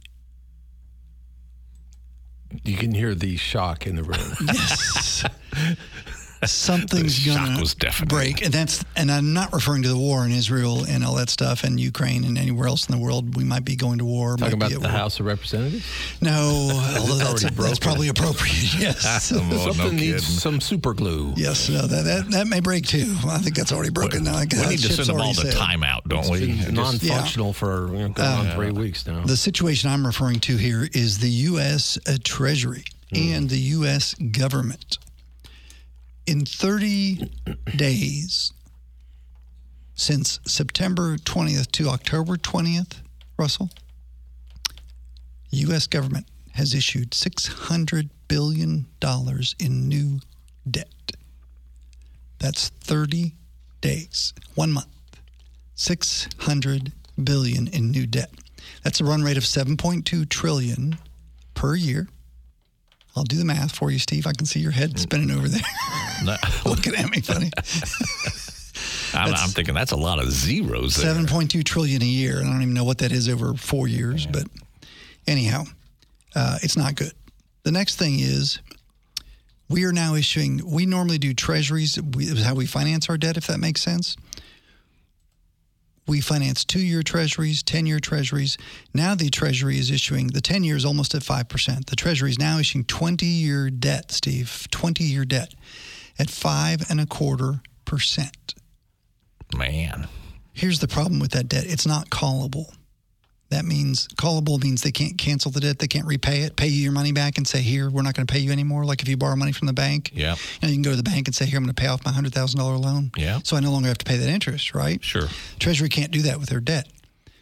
You 2.63 2.75
can 2.75 2.93
hear 2.93 3.15
the 3.15 3.37
shock 3.37 3.87
in 3.87 3.95
the 3.95 4.03
room. 4.03 4.17
Yes. 4.47 5.23
Something's 6.45 7.23
gonna 7.25 7.63
break, 8.07 8.41
and 8.43 8.51
that's 8.51 8.83
and 8.95 9.11
I'm 9.11 9.33
not 9.33 9.53
referring 9.53 9.83
to 9.83 9.89
the 9.89 9.97
war 9.97 10.25
in 10.25 10.31
Israel 10.31 10.85
and 10.85 11.03
all 11.05 11.15
that 11.15 11.29
stuff, 11.29 11.63
and 11.63 11.79
Ukraine 11.79 12.23
and 12.23 12.37
anywhere 12.37 12.67
else 12.67 12.89
in 12.89 12.95
the 12.95 13.01
world. 13.01 13.35
We 13.35 13.43
might 13.43 13.63
be 13.63 13.75
going 13.75 13.99
to 13.99 14.05
war. 14.05 14.37
Talking 14.37 14.55
about 14.55 14.71
the 14.71 14.79
war. 14.79 14.89
House 14.89 15.19
of 15.19 15.27
Representatives. 15.27 15.85
No, 16.19 16.31
although 16.99 17.15
that's, 17.17 17.43
that's 17.43 17.79
probably 17.79 18.07
appropriate. 18.07 18.51
Yes. 18.81 19.31
Oh, 19.31 19.43
no 19.49 19.57
Something 19.57 19.97
needs 19.97 20.25
some 20.25 20.59
super 20.59 20.93
glue. 20.93 21.33
Yes, 21.35 21.69
no, 21.69 21.85
that, 21.85 22.03
that 22.03 22.31
that 22.31 22.47
may 22.47 22.59
break 22.61 22.87
too. 22.87 23.15
I 23.27 23.37
think 23.37 23.55
that's 23.55 23.71
already 23.71 23.91
broken 23.91 24.23
now. 24.23 24.39
We 24.39 24.45
need 24.45 24.79
to 24.79 24.93
send 24.93 25.07
them 25.09 25.17
all 25.17 25.21
already 25.27 25.41
to 25.41 25.51
sailed. 25.51 25.63
timeout, 25.63 26.07
don't 26.07 26.29
we? 26.29 26.51
It's 26.51 26.61
Just- 26.61 26.71
non-functional 26.71 27.53
for 27.53 27.87
you 27.87 27.99
know, 27.99 28.09
going 28.09 28.27
on 28.27 28.55
three 28.55 28.71
weeks 28.71 29.05
now. 29.05 29.23
The 29.23 29.37
situation 29.37 29.89
I'm 29.91 30.05
referring 30.05 30.39
to 30.41 30.57
here 30.57 30.87
is 30.93 31.19
the 31.19 31.29
U.S. 31.29 31.99
uh, 32.07 32.17
Treasury 32.23 32.85
and 33.13 33.49
the 33.49 33.59
U.S. 33.59 34.15
government. 34.15 34.97
In 36.31 36.45
30 36.45 37.29
days, 37.75 38.53
since 39.95 40.39
September 40.47 41.17
20th 41.17 41.73
to 41.73 41.89
October 41.89 42.37
20th, 42.37 43.01
Russell, 43.37 43.69
U.S. 45.49 45.87
government 45.87 46.27
has 46.53 46.73
issued 46.73 47.11
$600 47.11 48.09
billion 48.29 48.87
in 49.59 49.89
new 49.89 50.21
debt. 50.69 51.11
That's 52.39 52.69
30 52.69 53.35
days, 53.81 54.33
one 54.55 54.71
month. 54.71 54.87
600 55.75 56.93
billion 57.21 57.67
in 57.67 57.91
new 57.91 58.07
debt. 58.07 58.31
That's 58.85 59.01
a 59.01 59.03
run 59.03 59.21
rate 59.21 59.35
of 59.35 59.43
7.2 59.43 60.29
trillion 60.29 60.97
per 61.55 61.75
year. 61.75 62.07
I'll 63.15 63.23
do 63.23 63.37
the 63.37 63.45
math 63.45 63.75
for 63.75 63.91
you, 63.91 63.99
Steve. 63.99 64.25
I 64.25 64.33
can 64.33 64.45
see 64.45 64.59
your 64.59 64.71
head 64.71 64.97
spinning 64.99 65.31
over 65.31 65.47
there, 65.47 65.61
No, 66.23 66.35
looking 66.65 66.95
at 66.95 67.09
me 67.09 67.21
funny. 67.21 67.51
I'm, 69.13 69.33
I'm 69.33 69.49
thinking 69.49 69.75
that's 69.75 69.91
a 69.91 69.97
lot 69.97 70.19
of 70.19 70.31
zeros 70.31 70.95
7.2 70.97 71.63
trillion 71.65 72.01
a 72.01 72.05
year. 72.05 72.39
and 72.39 72.47
I 72.47 72.51
don't 72.53 72.61
even 72.61 72.73
know 72.73 72.85
what 72.85 72.99
that 72.99 73.11
is 73.11 73.27
over 73.27 73.53
four 73.55 73.87
years, 73.87 74.25
but 74.25 74.43
anyhow, 75.27 75.65
uh, 76.33 76.59
it's 76.63 76.77
not 76.77 76.95
good. 76.95 77.11
The 77.63 77.71
next 77.73 77.97
thing 77.97 78.19
is 78.19 78.59
we 79.67 79.83
are 79.83 79.91
now 79.91 80.15
issuing, 80.15 80.61
we 80.65 80.85
normally 80.85 81.17
do 81.17 81.33
treasuries, 81.33 81.99
we, 82.15 82.25
is 82.25 82.43
how 82.43 82.55
we 82.55 82.65
finance 82.65 83.09
our 83.09 83.17
debt, 83.17 83.35
if 83.35 83.47
that 83.47 83.59
makes 83.59 83.81
sense. 83.81 84.15
We 86.11 86.19
finance 86.19 86.65
two 86.65 86.81
year 86.81 87.03
treasuries, 87.03 87.63
10 87.63 87.85
year 87.85 88.01
treasuries. 88.01 88.57
Now 88.93 89.15
the 89.15 89.29
treasury 89.29 89.79
is 89.79 89.89
issuing, 89.89 90.27
the 90.27 90.41
10 90.41 90.65
year 90.65 90.75
is 90.75 90.83
almost 90.83 91.15
at 91.15 91.21
5%. 91.21 91.85
The 91.85 91.95
treasury 91.95 92.31
is 92.31 92.37
now 92.37 92.57
issuing 92.57 92.83
20 92.83 93.25
year 93.25 93.69
debt, 93.69 94.11
Steve, 94.11 94.67
20 94.71 95.05
year 95.05 95.23
debt 95.23 95.53
at 96.19 96.29
five 96.29 96.81
and 96.89 96.99
a 96.99 97.05
quarter 97.05 97.61
percent. 97.85 98.55
Man. 99.55 100.09
Here's 100.51 100.79
the 100.79 100.87
problem 100.89 101.21
with 101.21 101.31
that 101.31 101.47
debt 101.47 101.63
it's 101.65 101.87
not 101.87 102.09
callable. 102.09 102.75
That 103.51 103.65
means 103.65 104.07
callable 104.15 104.61
means 104.63 104.81
they 104.81 104.91
can't 104.93 105.17
cancel 105.17 105.51
the 105.51 105.59
debt, 105.59 105.77
they 105.79 105.87
can't 105.87 106.07
repay 106.07 106.43
it, 106.43 106.55
pay 106.55 106.67
you 106.67 106.81
your 106.83 106.93
money 106.93 107.11
back 107.11 107.37
and 107.37 107.45
say, 107.45 107.61
Here, 107.61 107.89
we're 107.89 108.01
not 108.01 108.13
going 108.15 108.25
to 108.25 108.31
pay 108.31 108.39
you 108.39 108.49
anymore. 108.51 108.85
Like 108.85 109.01
if 109.01 109.09
you 109.09 109.17
borrow 109.17 109.35
money 109.35 109.51
from 109.51 109.67
the 109.67 109.73
bank, 109.73 110.09
Yeah. 110.13 110.35
you, 110.61 110.67
know, 110.67 110.67
you 110.69 110.75
can 110.75 110.81
go 110.81 110.91
to 110.91 110.95
the 110.95 111.03
bank 111.03 111.27
and 111.27 111.35
say, 111.35 111.45
Here, 111.45 111.57
I'm 111.57 111.63
going 111.65 111.75
to 111.75 111.81
pay 111.81 111.87
off 111.87 112.03
my 112.05 112.11
$100,000 112.11 112.57
loan. 112.83 113.11
Yeah. 113.17 113.39
So 113.43 113.57
I 113.57 113.59
no 113.59 113.71
longer 113.71 113.89
have 113.89 113.97
to 113.97 114.05
pay 114.05 114.15
that 114.17 114.29
interest, 114.29 114.73
right? 114.73 115.03
Sure. 115.03 115.27
Treasury 115.59 115.89
can't 115.89 116.11
do 116.11 116.21
that 116.23 116.39
with 116.39 116.47
their 116.49 116.61
debt. 116.61 116.87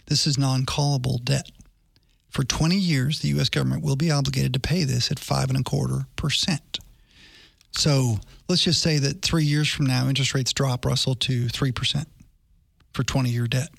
This 0.07 0.25
is 0.25 0.37
non 0.37 0.65
callable 0.65 1.23
debt. 1.23 1.51
For 2.31 2.43
20 2.43 2.75
years, 2.75 3.19
the 3.19 3.27
U.S. 3.29 3.49
government 3.49 3.83
will 3.83 3.95
be 3.95 4.09
obligated 4.11 4.53
to 4.53 4.59
pay 4.59 4.83
this 4.85 5.11
at 5.11 5.19
five 5.19 5.49
and 5.49 5.59
a 5.59 5.63
quarter 5.63 6.07
percent. 6.15 6.79
So 7.71 8.19
let's 8.47 8.63
just 8.63 8.81
say 8.81 8.97
that 8.97 9.21
three 9.21 9.45
years 9.45 9.69
from 9.69 9.85
now, 9.85 10.07
interest 10.09 10.33
rates 10.33 10.53
drop, 10.53 10.85
Russell, 10.85 11.13
to 11.15 11.45
3% 11.45 12.05
for 12.93 13.03
20 13.03 13.29
year 13.29 13.45
debt. 13.47 13.69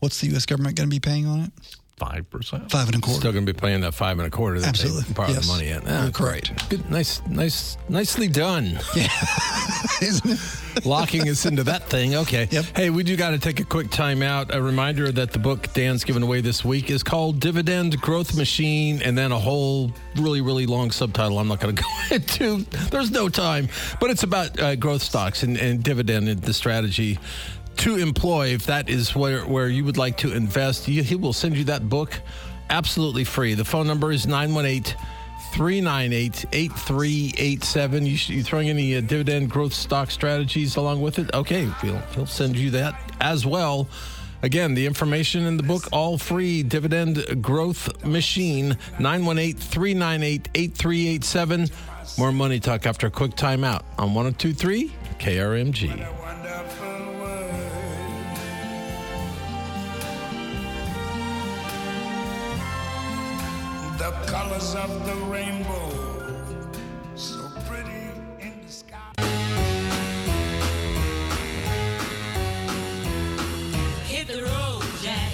What's 0.00 0.20
the 0.20 0.28
U.S. 0.28 0.46
government 0.46 0.76
going 0.76 0.88
to 0.88 0.94
be 0.94 1.00
paying 1.00 1.26
on 1.26 1.40
it? 1.40 1.52
Five 1.98 2.30
percent. 2.30 2.70
Five 2.70 2.86
and 2.86 2.96
a 2.96 3.00
quarter. 3.00 3.20
Still 3.20 3.32
going 3.32 3.44
to 3.44 3.52
be 3.52 3.58
paying 3.60 3.82
that 3.82 3.92
five 3.92 4.18
and 4.18 4.26
a 4.26 4.30
quarter. 4.30 4.58
That 4.58 4.68
Absolutely. 4.70 5.02
They 5.02 5.12
borrow 5.12 5.28
Yes. 5.28 5.46
the 5.46 5.52
money 5.52 5.68
in. 5.68 5.82
You're 5.82 5.90
Ah, 6.08 6.10
correct. 6.10 6.46
great. 6.56 6.68
Good. 6.70 6.90
Nice, 6.90 7.20
nice, 7.28 7.76
nicely 7.90 8.26
done. 8.26 8.80
Yeah, 8.96 9.08
Isn't 10.00 10.30
it? 10.30 10.86
Locking 10.86 11.28
us 11.28 11.44
into 11.44 11.62
that 11.64 11.90
thing. 11.90 12.14
Okay. 12.14 12.48
Yep. 12.50 12.64
Hey, 12.74 12.88
we 12.88 13.02
do 13.02 13.16
got 13.16 13.30
to 13.30 13.38
take 13.38 13.60
a 13.60 13.64
quick 13.64 13.90
time 13.90 14.22
out. 14.22 14.54
A 14.54 14.62
reminder 14.62 15.12
that 15.12 15.32
the 15.32 15.38
book 15.38 15.70
Dan's 15.74 16.02
giving 16.04 16.22
away 16.22 16.40
this 16.40 16.64
week 16.64 16.90
is 16.90 17.02
called 17.02 17.38
Dividend 17.38 18.00
Growth 18.00 18.34
Machine, 18.34 19.02
and 19.02 19.18
then 19.18 19.30
a 19.30 19.38
whole 19.38 19.92
really, 20.16 20.40
really 20.40 20.64
long 20.64 20.90
subtitle 20.92 21.38
I'm 21.38 21.48
not 21.48 21.60
going 21.60 21.76
to 21.76 21.82
go 21.82 22.14
into. 22.16 22.64
There's 22.88 23.10
no 23.10 23.28
time. 23.28 23.68
But 24.00 24.08
it's 24.08 24.22
about 24.22 24.58
uh, 24.58 24.74
growth 24.76 25.02
stocks 25.02 25.42
and, 25.42 25.58
and 25.58 25.82
dividend 25.82 26.30
and 26.30 26.40
the 26.40 26.54
strategy 26.54 27.18
to 27.78 27.96
employ 27.96 28.48
if 28.48 28.66
that 28.66 28.88
is 28.88 29.14
where, 29.14 29.44
where 29.46 29.68
you 29.68 29.84
would 29.84 29.96
like 29.96 30.18
to 30.18 30.32
invest. 30.32 30.84
He, 30.84 31.02
he 31.02 31.14
will 31.14 31.32
send 31.32 31.56
you 31.56 31.64
that 31.64 31.88
book 31.88 32.12
absolutely 32.68 33.24
free. 33.24 33.54
The 33.54 33.64
phone 33.64 33.86
number 33.86 34.12
is 34.12 34.26
918- 34.26 34.94
398 35.52 36.44
8387. 36.52 38.06
You, 38.06 38.12
you 38.12 38.42
throwing 38.42 38.68
any 38.68 38.96
uh, 38.96 39.00
dividend 39.00 39.50
growth 39.50 39.74
stock 39.74 40.10
strategies 40.10 40.76
along 40.76 41.00
with 41.02 41.18
it? 41.18 41.32
Okay, 41.34 41.68
he'll, 41.82 41.98
he'll 42.14 42.26
send 42.26 42.56
you 42.56 42.70
that 42.70 42.94
as 43.20 43.44
well. 43.44 43.88
Again, 44.42 44.74
the 44.74 44.86
information 44.86 45.44
in 45.44 45.58
the 45.58 45.62
book, 45.62 45.88
all 45.92 46.16
free 46.16 46.62
Dividend 46.62 47.42
Growth 47.42 48.04
Machine, 48.04 48.78
918 48.98 49.56
398 49.56 50.48
8387. 50.54 51.68
More 52.16 52.32
money 52.32 52.58
talk 52.58 52.86
after 52.86 53.08
a 53.08 53.10
quick 53.10 53.32
timeout 53.32 53.82
on 53.98 54.14
1023 54.14 54.92
KRMG. 55.18 56.29
The 64.00 64.12
colors 64.26 64.74
of 64.76 65.04
the 65.04 65.14
rainbow, 65.26 65.90
so 67.16 67.36
pretty 67.68 68.08
in 68.40 68.54
the 68.66 68.72
sky. 68.72 69.12
Hit 74.06 74.26
the 74.28 74.42
road, 74.42 74.84
Jack. 75.02 75.30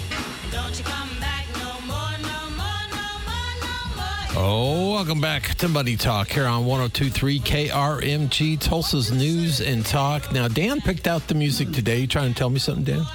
Don't 0.51 0.77
you 0.77 0.83
come 0.83 1.09
back 1.21 1.45
no 1.55 1.79
more, 1.87 2.11
no 2.21 2.49
more, 2.57 2.83
no 2.91 3.07
more, 3.25 3.53
no 3.61 3.95
more. 3.95 4.43
Oh, 4.43 4.91
welcome 4.95 5.21
back 5.21 5.55
to 5.55 5.69
Money 5.69 5.95
Talk 5.95 6.27
here 6.27 6.45
on 6.45 6.65
1023 6.65 7.39
KRMG, 7.39 8.59
Tulsa's 8.59 9.13
News 9.13 9.61
and 9.61 9.85
Talk. 9.85 10.33
Now, 10.33 10.49
Dan 10.49 10.81
picked 10.81 11.07
out 11.07 11.25
the 11.29 11.35
music 11.35 11.71
today. 11.71 11.99
You 12.01 12.07
trying 12.07 12.33
to 12.33 12.37
tell 12.37 12.49
me 12.49 12.59
something, 12.59 12.83
Dan? 12.83 13.05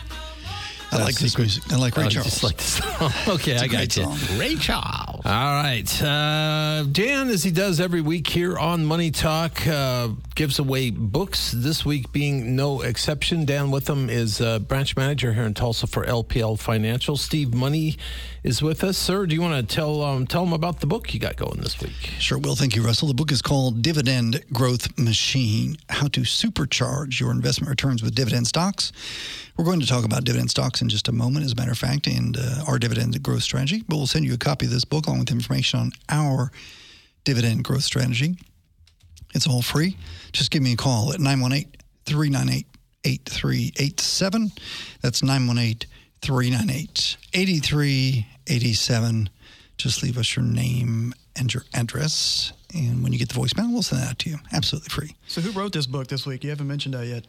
I 0.92 0.96
like 0.98 1.14
this 1.14 1.36
music. 1.38 1.70
I 1.72 1.76
like 1.76 1.96
Ray 1.96 2.04
Oh, 2.04 2.06
you 2.06 2.10
Charles. 2.10 2.30
Just 2.30 2.42
like 2.42 2.56
the 2.56 2.62
song. 2.64 3.12
Okay, 3.36 3.56
I 3.56 3.66
got 3.66 3.70
great 3.70 3.96
you. 3.96 4.04
song. 4.04 4.38
Ray 4.38 4.56
Charles. 4.56 5.11
All 5.24 5.30
right. 5.30 6.02
Uh, 6.02 6.82
Dan, 6.90 7.28
as 7.28 7.44
he 7.44 7.52
does 7.52 7.78
every 7.78 8.00
week 8.00 8.26
here 8.26 8.58
on 8.58 8.84
Money 8.84 9.12
Talk, 9.12 9.64
uh, 9.68 10.08
gives 10.34 10.58
away 10.58 10.90
books. 10.90 11.52
This 11.52 11.84
week 11.84 12.10
being 12.10 12.56
no 12.56 12.80
exception. 12.80 13.44
Dan 13.44 13.70
Witham 13.70 14.10
is 14.10 14.40
uh, 14.40 14.58
branch 14.58 14.96
manager 14.96 15.32
here 15.32 15.44
in 15.44 15.54
Tulsa 15.54 15.86
for 15.86 16.04
LPL 16.04 16.58
Financial. 16.58 17.16
Steve 17.16 17.54
Money 17.54 17.98
is 18.42 18.60
with 18.60 18.82
us. 18.82 18.98
Sir, 18.98 19.26
do 19.26 19.34
you 19.34 19.40
want 19.40 19.68
to 19.68 19.74
tell 19.74 20.02
um, 20.02 20.26
tell 20.26 20.42
him 20.42 20.52
about 20.52 20.80
the 20.80 20.86
book 20.86 21.14
you 21.14 21.20
got 21.20 21.36
going 21.36 21.60
this 21.60 21.80
week? 21.80 22.12
Sure 22.18 22.38
will. 22.38 22.56
Thank 22.56 22.74
you, 22.74 22.82
Russell. 22.82 23.08
The 23.08 23.14
book 23.14 23.30
is 23.30 23.40
called 23.40 23.82
Dividend 23.82 24.42
Growth 24.52 24.98
Machine 24.98 25.76
How 25.88 26.08
to 26.08 26.20
Supercharge 26.22 27.20
Your 27.20 27.30
Investment 27.30 27.70
Returns 27.70 28.02
with 28.02 28.14
Dividend 28.14 28.46
Stocks. 28.46 28.92
We're 29.56 29.64
going 29.64 29.80
to 29.80 29.86
talk 29.86 30.04
about 30.04 30.24
dividend 30.24 30.50
stocks 30.50 30.80
in 30.80 30.88
just 30.88 31.08
a 31.08 31.12
moment, 31.12 31.44
as 31.44 31.52
a 31.52 31.56
matter 31.56 31.72
of 31.72 31.78
fact, 31.78 32.06
and 32.06 32.36
uh, 32.36 32.64
our 32.66 32.78
dividend 32.78 33.22
growth 33.22 33.42
strategy. 33.42 33.84
But 33.86 33.96
we'll 33.96 34.06
send 34.06 34.24
you 34.24 34.34
a 34.34 34.38
copy 34.38 34.66
of 34.66 34.72
this 34.72 34.84
book 34.84 35.06
along 35.06 35.20
with 35.20 35.30
information 35.30 35.78
on 35.78 35.92
our 36.08 36.50
dividend 37.24 37.62
growth 37.64 37.84
strategy. 37.84 38.36
It's 39.34 39.46
all 39.46 39.62
free. 39.62 39.96
Just 40.32 40.50
give 40.50 40.62
me 40.62 40.72
a 40.72 40.76
call 40.76 41.12
at 41.12 41.20
918 41.20 41.70
398 42.06 42.66
8387. 43.04 44.52
That's 45.00 45.22
918 45.22 45.88
398 46.22 47.16
8387. 47.34 49.30
Just 49.76 50.02
leave 50.02 50.16
us 50.18 50.36
your 50.36 50.44
name 50.44 51.12
and 51.36 51.52
your 51.52 51.64
address. 51.74 52.52
And 52.74 53.02
when 53.02 53.12
you 53.12 53.18
get 53.18 53.28
the 53.28 53.34
voicemail, 53.34 53.72
we'll 53.72 53.82
send 53.82 54.02
that 54.02 54.10
out 54.10 54.18
to 54.20 54.30
you. 54.30 54.36
Absolutely 54.52 54.88
free. 54.90 55.16
So 55.26 55.40
who 55.40 55.50
wrote 55.50 55.72
this 55.72 55.86
book 55.86 56.06
this 56.06 56.24
week? 56.26 56.44
You 56.44 56.50
haven't 56.50 56.68
mentioned 56.68 56.94
that 56.94 57.06
yet. 57.06 57.24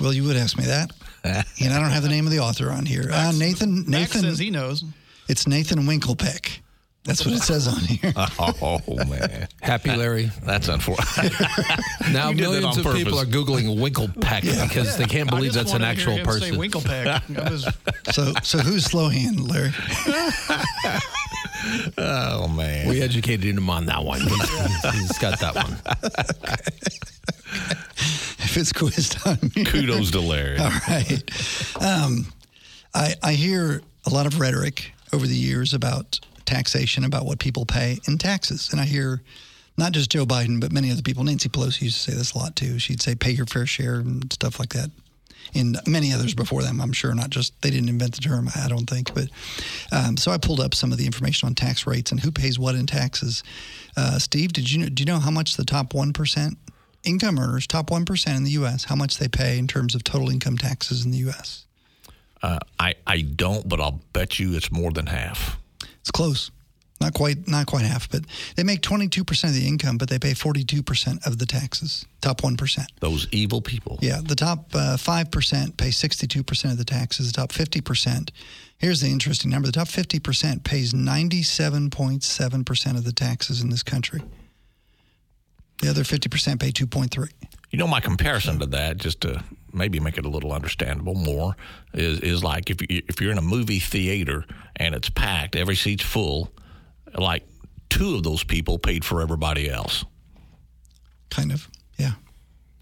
Well, 0.00 0.12
you 0.12 0.24
would 0.24 0.36
ask 0.36 0.56
me 0.56 0.64
that. 0.64 0.90
and 1.24 1.72
I 1.72 1.78
don't 1.80 1.90
have 1.90 2.02
the 2.02 2.08
name 2.08 2.24
of 2.26 2.32
the 2.32 2.38
author 2.38 2.70
on 2.70 2.86
here. 2.86 3.08
Uh, 3.12 3.32
Nathan, 3.36 3.84
Max 3.90 4.14
Nathan, 4.14 4.22
says 4.22 4.38
he 4.38 4.50
knows. 4.50 4.84
it's 5.28 5.46
Nathan 5.46 5.80
Winklepleck. 5.80 6.60
That's 7.04 7.24
what 7.26 7.34
it 7.34 7.40
says 7.42 7.66
on 7.66 7.80
here. 7.80 8.12
Oh 8.64 8.80
man, 9.08 9.48
Happy 9.60 9.90
Larry. 9.94 10.30
that's 10.44 10.68
unfortunate. 10.68 11.32
Now 12.12 12.30
You 12.30 12.36
did 12.36 12.44
that 12.44 12.50
millions 12.50 12.78
on 12.78 12.86
of 12.86 12.94
people 12.96 13.18
are 13.18 13.24
purpose. 13.24 13.36
googling 13.36 13.76
Winklepleck 13.78 14.68
because 14.68 14.96
they 14.96 15.06
can't 15.06 15.32
I 15.32 15.36
believe 15.36 15.52
just 15.52 15.72
that's 15.72 15.72
an 15.74 15.82
wanted 15.82 15.96
to 15.96 16.00
hear 16.00 16.10
actual 16.10 16.32
him 16.32 16.40
Say 16.40 16.50
person. 16.50 16.60
Winklepack. 16.60 17.38
I 17.46 17.50
was, 17.50 17.68
So, 18.14 18.32
so 18.42 18.58
who's 18.58 18.84
slow 18.84 19.08
hand, 19.08 19.40
Larry? 19.40 19.72
oh 21.98 22.48
man. 22.48 22.88
We 22.88 23.00
educated 23.02 23.44
him 23.56 23.68
on 23.70 23.86
that 23.86 24.04
one. 24.04 24.20
He's- 24.20 24.94
he's 24.94 25.18
got 25.18 25.38
that 25.40 25.54
one. 25.54 25.76
If 28.44 28.56
it's 28.56 28.72
quiz 28.72 29.08
time, 29.08 29.50
here. 29.54 29.64
Kudos 29.64 30.10
to 30.12 30.20
Larry. 30.20 30.58
All 30.58 30.70
right. 30.88 31.22
Um, 31.80 32.26
I, 32.94 33.14
I 33.22 33.32
hear 33.32 33.80
a 34.06 34.10
lot 34.10 34.26
of 34.26 34.38
rhetoric 34.40 34.92
over 35.12 35.26
the 35.26 35.34
years 35.36 35.72
about 35.74 36.20
taxation, 36.44 37.04
about 37.04 37.26
what 37.26 37.38
people 37.38 37.66
pay 37.66 37.98
in 38.06 38.18
taxes. 38.18 38.70
And 38.72 38.80
I 38.80 38.84
hear 38.84 39.22
not 39.76 39.92
just 39.92 40.10
Joe 40.10 40.26
Biden, 40.26 40.60
but 40.60 40.72
many 40.72 40.90
other 40.90 41.02
people. 41.02 41.24
Nancy 41.24 41.48
Pelosi 41.48 41.82
used 41.82 42.04
to 42.04 42.10
say 42.10 42.16
this 42.16 42.32
a 42.32 42.38
lot 42.38 42.56
too. 42.56 42.78
She'd 42.78 43.02
say, 43.02 43.14
pay 43.14 43.30
your 43.30 43.46
fair 43.46 43.66
share 43.66 43.96
and 43.96 44.32
stuff 44.32 44.58
like 44.58 44.70
that. 44.70 44.90
And 45.54 45.78
many 45.86 46.12
others 46.12 46.34
before 46.34 46.62
them, 46.62 46.80
I'm 46.80 46.92
sure, 46.92 47.14
not 47.14 47.30
just, 47.30 47.60
they 47.62 47.70
didn't 47.70 47.88
invent 47.88 48.14
the 48.14 48.20
term, 48.20 48.48
I 48.54 48.68
don't 48.68 48.88
think. 48.88 49.12
But 49.12 49.28
um, 49.90 50.16
so 50.16 50.30
I 50.30 50.38
pulled 50.38 50.60
up 50.60 50.74
some 50.74 50.92
of 50.92 50.98
the 50.98 51.06
information 51.06 51.46
on 51.46 51.54
tax 51.54 51.86
rates 51.86 52.10
and 52.10 52.20
who 52.20 52.30
pays 52.30 52.58
what 52.58 52.74
in 52.74 52.86
taxes. 52.86 53.42
Uh, 53.96 54.18
Steve, 54.18 54.52
did 54.52 54.70
you 54.70 54.80
know, 54.80 54.88
do 54.88 55.02
you 55.02 55.06
know 55.06 55.18
how 55.18 55.30
much 55.30 55.56
the 55.56 55.64
top 55.64 55.92
1% 55.92 56.56
income 57.04 57.38
earners, 57.38 57.66
top 57.66 57.90
1% 57.90 58.36
in 58.36 58.44
the 58.44 58.50
U.S., 58.52 58.84
how 58.84 58.94
much 58.94 59.18
they 59.18 59.28
pay 59.28 59.58
in 59.58 59.66
terms 59.66 59.94
of 59.94 60.04
total 60.04 60.30
income 60.30 60.56
taxes 60.56 61.04
in 61.04 61.10
the 61.10 61.18
U.S.? 61.18 61.66
Uh, 62.42 62.58
I 62.78 62.94
I 63.06 63.20
don't, 63.20 63.68
but 63.68 63.80
I'll 63.80 64.00
bet 64.12 64.40
you 64.40 64.54
it's 64.54 64.72
more 64.72 64.90
than 64.90 65.06
half. 65.06 65.58
It's 66.02 66.10
close. 66.10 66.50
Not 67.00 67.14
quite, 67.14 67.48
not 67.48 67.66
quite 67.66 67.84
half, 67.84 68.08
but 68.08 68.24
they 68.54 68.62
make 68.62 68.80
22% 68.80 69.44
of 69.44 69.54
the 69.54 69.66
income, 69.66 69.98
but 69.98 70.08
they 70.08 70.20
pay 70.20 70.34
42% 70.34 71.26
of 71.26 71.38
the 71.38 71.46
taxes. 71.46 72.06
Top 72.20 72.42
1%. 72.42 72.86
Those 73.00 73.26
evil 73.32 73.60
people. 73.60 73.98
Yeah, 74.00 74.20
the 74.22 74.36
top 74.36 74.72
uh, 74.72 74.96
5% 74.96 75.76
pay 75.76 75.88
62% 75.88 76.70
of 76.70 76.78
the 76.78 76.84
taxes. 76.84 77.32
The 77.32 77.40
top 77.40 77.50
50%, 77.50 78.30
here's 78.78 79.00
the 79.00 79.08
interesting 79.08 79.50
number 79.50 79.66
the 79.66 79.72
top 79.72 79.88
50% 79.88 80.62
pays 80.62 80.92
97.7% 80.92 82.96
of 82.96 83.04
the 83.04 83.12
taxes 83.12 83.62
in 83.62 83.70
this 83.70 83.82
country. 83.82 84.22
The 85.80 85.90
other 85.90 86.04
50% 86.04 86.60
pay 86.60 86.70
2.3. 86.70 87.32
You 87.72 87.78
know, 87.78 87.88
my 87.88 88.00
comparison 88.00 88.58
to 88.60 88.66
that, 88.66 88.98
just 88.98 89.22
to 89.22 89.42
maybe 89.72 89.98
make 89.98 90.18
it 90.18 90.26
a 90.26 90.28
little 90.28 90.52
understandable 90.52 91.14
more, 91.14 91.56
is 91.94 92.20
is 92.20 92.44
like 92.44 92.70
if 92.70 92.80
you, 92.82 93.02
if 93.08 93.20
you're 93.20 93.32
in 93.32 93.38
a 93.38 93.42
movie 93.42 93.80
theater 93.80 94.44
and 94.76 94.94
it's 94.94 95.08
packed, 95.08 95.56
every 95.56 95.74
seat's 95.74 96.04
full, 96.04 96.52
like 97.16 97.44
two 97.88 98.14
of 98.14 98.22
those 98.22 98.44
people 98.44 98.78
paid 98.78 99.04
for 99.04 99.20
everybody 99.20 99.68
else, 99.70 100.04
Kind 101.30 101.50
of. 101.50 101.66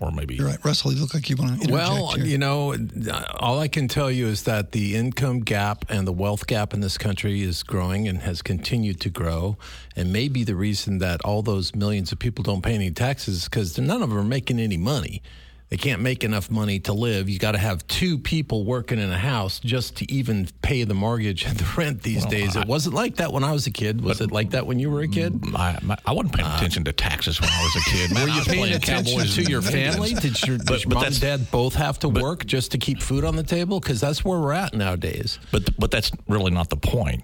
Yeah, 0.00 0.06
or 0.06 0.10
maybe 0.12 0.34
you're 0.36 0.46
right. 0.46 0.64
Russell, 0.64 0.92
you 0.92 1.00
look 1.00 1.14
like 1.14 1.28
you 1.30 1.36
want 1.36 1.50
to 1.50 1.54
interject 1.56 1.72
Well, 1.72 2.08
here. 2.12 2.24
you 2.24 2.38
know, 2.38 2.74
uh, 2.74 3.22
all 3.38 3.58
I 3.58 3.68
can 3.68 3.88
tell 3.88 4.10
you 4.10 4.26
is 4.26 4.44
that 4.44 4.72
the 4.72 4.96
income 4.96 5.40
gap 5.40 5.84
and 5.88 6.06
the 6.06 6.12
wealth 6.12 6.46
gap 6.46 6.74
in 6.74 6.80
this 6.80 6.98
country 6.98 7.42
is 7.42 7.62
growing 7.62 8.08
and 8.08 8.18
has 8.20 8.42
continued 8.42 9.00
to 9.02 9.10
grow. 9.10 9.56
And 9.96 10.12
maybe 10.12 10.44
the 10.44 10.54
reason 10.56 10.98
that 10.98 11.20
all 11.24 11.42
those 11.42 11.74
millions 11.74 12.12
of 12.12 12.18
people 12.18 12.42
don't 12.42 12.62
pay 12.62 12.74
any 12.74 12.90
taxes 12.90 13.36
is 13.38 13.44
because 13.44 13.78
none 13.78 14.02
of 14.02 14.10
them 14.10 14.18
are 14.18 14.24
making 14.24 14.58
any 14.60 14.76
money. 14.76 15.22
They 15.70 15.76
can't 15.76 16.02
make 16.02 16.24
enough 16.24 16.50
money 16.50 16.80
to 16.80 16.92
live. 16.92 17.28
You 17.28 17.38
got 17.38 17.52
to 17.52 17.58
have 17.58 17.86
two 17.86 18.18
people 18.18 18.64
working 18.64 18.98
in 18.98 19.08
a 19.12 19.16
house 19.18 19.60
just 19.60 19.96
to 19.98 20.12
even 20.12 20.48
pay 20.62 20.82
the 20.82 20.94
mortgage 20.94 21.44
and 21.44 21.56
the 21.56 21.64
rent 21.76 22.02
these 22.02 22.26
days. 22.26 22.56
It 22.56 22.66
wasn't 22.66 22.96
like 22.96 23.16
that 23.16 23.32
when 23.32 23.44
I 23.44 23.52
was 23.52 23.68
a 23.68 23.70
kid. 23.70 24.00
Was 24.00 24.20
it 24.20 24.32
like 24.32 24.50
that 24.50 24.66
when 24.66 24.80
you 24.80 24.90
were 24.90 25.02
a 25.02 25.06
kid? 25.08 25.32
Mm, 25.32 25.56
I, 25.56 25.78
my, 25.80 25.96
I 26.04 26.12
wasn't 26.12 26.34
paying 26.34 26.48
attention 26.48 26.82
to 26.86 26.92
taxes 26.92 27.40
when 27.40 27.50
I 27.50 27.62
was 27.62 27.76
a 27.76 27.88
kid. 27.88 28.12
Man, 28.12 28.24
Were 28.24 28.34
you 28.34 28.42
paying 28.42 28.72
attention 28.74 29.14
Cowboys 29.14 29.36
to 29.36 29.42
your 29.44 29.62
family? 29.62 30.14
Did 30.14 30.42
your, 30.44 30.58
But- 30.66 30.82
your 30.82 30.88
but 30.88 30.94
mom 30.94 31.04
and 31.04 31.20
dad 31.20 31.50
both 31.52 31.74
have 31.76 32.00
to 32.00 32.08
work 32.08 32.46
just 32.46 32.72
to 32.72 32.78
keep 32.78 33.00
food 33.00 33.24
on 33.24 33.36
the 33.36 33.44
table? 33.44 33.78
Because 33.78 34.00
that's 34.00 34.24
where 34.24 34.40
we're 34.40 34.52
at 34.52 34.74
nowadays. 34.74 35.38
But 35.52 35.78
but 35.78 35.92
that's 35.92 36.10
really 36.26 36.50
not 36.50 36.68
the 36.68 36.78
point. 36.78 37.22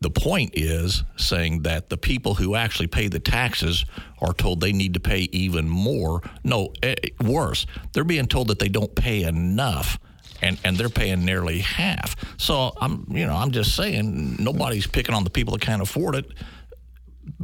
The 0.00 0.10
point 0.10 0.52
is 0.54 1.02
saying 1.16 1.62
that 1.62 1.88
the 1.88 1.96
people 1.96 2.34
who 2.34 2.54
actually 2.54 2.86
pay 2.86 3.08
the 3.08 3.18
taxes 3.18 3.84
are 4.20 4.32
told 4.32 4.60
they 4.60 4.72
need 4.72 4.94
to 4.94 5.00
pay 5.00 5.28
even 5.32 5.68
more. 5.68 6.22
No, 6.44 6.72
eh, 6.82 6.94
worse, 7.20 7.66
they're 7.92 8.04
being 8.04 8.26
told 8.26 8.48
that 8.48 8.58
they 8.58 8.68
don't 8.68 8.94
pay 8.94 9.24
enough. 9.24 9.98
And, 10.40 10.56
and 10.62 10.76
they're 10.76 10.88
paying 10.88 11.24
nearly 11.24 11.58
half. 11.58 12.14
So 12.40 12.72
I'm 12.80 13.06
you 13.10 13.26
know 13.26 13.34
I'm 13.34 13.50
just 13.50 13.74
saying 13.74 14.36
nobody's 14.38 14.86
picking 14.86 15.12
on 15.12 15.24
the 15.24 15.30
people 15.30 15.54
that 15.54 15.62
can't 15.62 15.82
afford 15.82 16.14
it. 16.14 16.26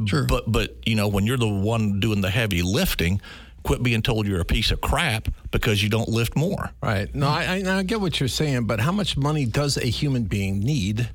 Sure. 0.05 0.25
But 0.25 0.49
but 0.49 0.77
you 0.85 0.95
know 0.95 1.09
when 1.09 1.25
you're 1.25 1.35
the 1.35 1.45
one 1.45 1.99
doing 1.99 2.21
the 2.21 2.29
heavy 2.29 2.61
lifting, 2.61 3.19
quit 3.63 3.83
being 3.83 4.01
told 4.01 4.27
you're 4.27 4.39
a 4.39 4.45
piece 4.45 4.71
of 4.71 4.79
crap 4.79 5.27
because 5.51 5.83
you 5.83 5.89
don't 5.89 6.07
lift 6.07 6.37
more. 6.37 6.71
Right. 6.81 7.13
No, 7.13 7.27
I, 7.27 7.61
I, 7.65 7.79
I 7.79 7.83
get 7.83 7.99
what 7.99 8.19
you're 8.21 8.29
saying, 8.29 8.65
but 8.65 8.79
how 8.79 8.93
much 8.93 9.17
money 9.17 9.45
does 9.45 9.75
a 9.75 9.87
human 9.87 10.23
being 10.23 10.59
need? 10.61 11.09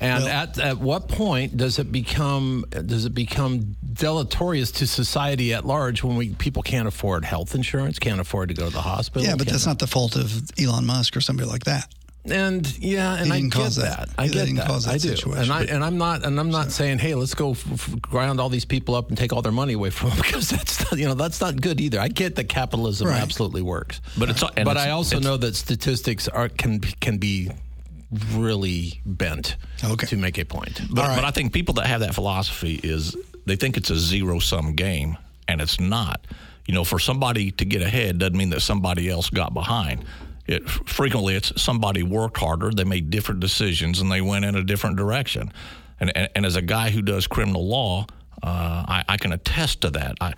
And 0.00 0.24
at, 0.24 0.58
at 0.58 0.78
what 0.78 1.08
point 1.08 1.56
does 1.56 1.78
it 1.78 1.90
become 1.90 2.64
does 2.70 3.04
it 3.06 3.14
become 3.14 3.76
deleterious 3.92 4.70
to 4.72 4.86
society 4.86 5.54
at 5.54 5.64
large 5.64 6.02
when 6.04 6.16
we 6.16 6.30
people 6.34 6.62
can't 6.62 6.86
afford 6.88 7.24
health 7.24 7.54
insurance, 7.54 7.98
can't 7.98 8.20
afford 8.20 8.48
to 8.50 8.54
go 8.54 8.66
to 8.66 8.72
the 8.72 8.82
hospital? 8.82 9.26
yeah, 9.26 9.36
but 9.36 9.46
that's 9.46 9.66
not 9.66 9.78
the 9.78 9.86
fault 9.86 10.16
of 10.16 10.50
Elon 10.60 10.84
Musk 10.86 11.16
or 11.16 11.20
somebody 11.20 11.48
like 11.48 11.64
that. 11.64 11.92
And 12.28 12.66
yeah, 12.78 13.14
and 13.22 13.32
I 13.32 13.36
didn't 13.36 13.52
get 13.52 13.62
cause 13.62 13.76
that. 13.76 14.08
that. 14.08 14.08
I 14.18 14.26
get 14.26 14.34
didn't 14.46 14.56
that. 14.56 14.66
cause 14.66 14.84
that 14.84 14.94
I 14.94 14.98
do. 14.98 15.14
situation. 15.14 15.42
And 15.44 15.52
I 15.52 15.62
and 15.72 15.84
I'm 15.84 15.96
not 15.96 16.24
and 16.26 16.40
I'm 16.40 16.50
not 16.50 16.72
saying, 16.72 16.98
hey, 16.98 17.14
let's 17.14 17.34
go 17.34 17.52
f- 17.52 17.72
f- 17.72 18.00
ground 18.02 18.40
all 18.40 18.48
these 18.48 18.64
people 18.64 18.96
up 18.96 19.10
and 19.10 19.16
take 19.16 19.32
all 19.32 19.42
their 19.42 19.52
money 19.52 19.74
away 19.74 19.90
from 19.90 20.08
them 20.10 20.18
because 20.22 20.50
that's 20.50 20.80
not, 20.90 20.98
you 20.98 21.06
know 21.06 21.14
that's 21.14 21.40
not 21.40 21.60
good 21.60 21.80
either. 21.80 22.00
I 22.00 22.08
get 22.08 22.34
that 22.34 22.48
capitalism 22.48 23.06
Right. 23.06 23.22
absolutely 23.22 23.62
works, 23.62 24.00
But 24.18 24.30
it's- 24.30 24.42
and 24.56 24.64
but 24.64 24.72
it's- 24.72 24.86
I 24.86 24.90
also 24.90 25.18
it's- 25.18 25.24
know 25.24 25.36
that 25.36 25.54
statistics 25.54 26.26
are 26.26 26.48
can 26.48 26.80
can 26.80 27.18
be 27.18 27.50
really 28.10 29.00
bent 29.04 29.56
Okay. 29.84 30.06
to 30.06 30.16
make 30.16 30.38
a 30.38 30.44
point. 30.44 30.80
But, 30.90 31.08
right. 31.08 31.16
but 31.16 31.24
I 31.24 31.30
think 31.30 31.52
people 31.52 31.74
that 31.74 31.86
have 31.86 32.00
that 32.00 32.14
philosophy 32.14 32.80
is 32.82 33.16
they 33.46 33.56
think 33.56 33.76
it's 33.76 33.90
a 33.90 33.96
zero 33.96 34.38
sum 34.38 34.74
game, 34.74 35.16
and 35.48 35.60
it's 35.60 35.80
not. 35.80 36.24
You 36.66 36.74
know, 36.74 36.84
for 36.84 36.98
somebody 36.98 37.50
to 37.52 37.64
get 37.64 37.82
ahead 37.82 38.18
doesn't 38.18 38.36
mean 38.36 38.50
that 38.50 38.60
somebody 38.60 39.08
else 39.08 39.30
got 39.30 39.54
behind. 39.54 40.04
It, 40.46 40.68
frequently, 40.68 41.34
it's 41.34 41.60
somebody 41.60 42.02
worked 42.02 42.36
harder, 42.38 42.70
they 42.70 42.84
made 42.84 43.10
different 43.10 43.40
decisions, 43.40 44.00
and 44.00 44.10
they 44.10 44.20
went 44.20 44.44
in 44.44 44.54
a 44.54 44.62
different 44.62 44.96
direction. 44.96 45.52
And, 45.98 46.16
and, 46.16 46.28
and 46.36 46.46
as 46.46 46.56
a 46.56 46.62
guy 46.62 46.90
who 46.90 47.02
does 47.02 47.26
criminal 47.26 47.66
law, 47.66 48.06
uh, 48.42 48.84
I, 48.86 49.04
I 49.08 49.16
can 49.16 49.32
attest 49.32 49.80
to 49.80 49.90
that. 49.90 50.16
I, 50.20 50.34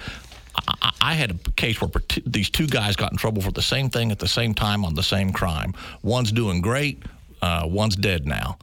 I, 0.83 0.93
I 1.01 1.15
had 1.15 1.31
a 1.33 1.51
case 1.53 1.81
where 1.81 1.91
these 2.25 2.49
two 2.51 2.67
guys 2.67 2.97
got 2.97 3.13
in 3.13 3.19
trouble 3.19 3.43
for 3.43 3.53
the 3.53 3.63
same 3.63 3.91
thing 3.91 4.11
at 4.11 4.19
the 4.19 4.29
same 4.29 4.55
time 4.55 4.85
on 4.85 4.95
the 4.95 5.03
same 5.03 5.33
crime. 5.33 5.75
One's 6.03 6.33
doing 6.33 6.61
great, 6.61 7.03
uh, 7.43 7.63
one's 7.67 7.97
dead 7.97 8.27
now. 8.27 8.59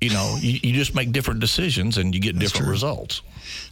You 0.00 0.10
know, 0.10 0.36
you, 0.40 0.58
you 0.62 0.72
just 0.72 0.94
make 0.94 1.12
different 1.12 1.40
decisions 1.40 1.98
and 1.98 2.14
you 2.14 2.20
get 2.20 2.38
different 2.38 2.68
results. 2.68 3.22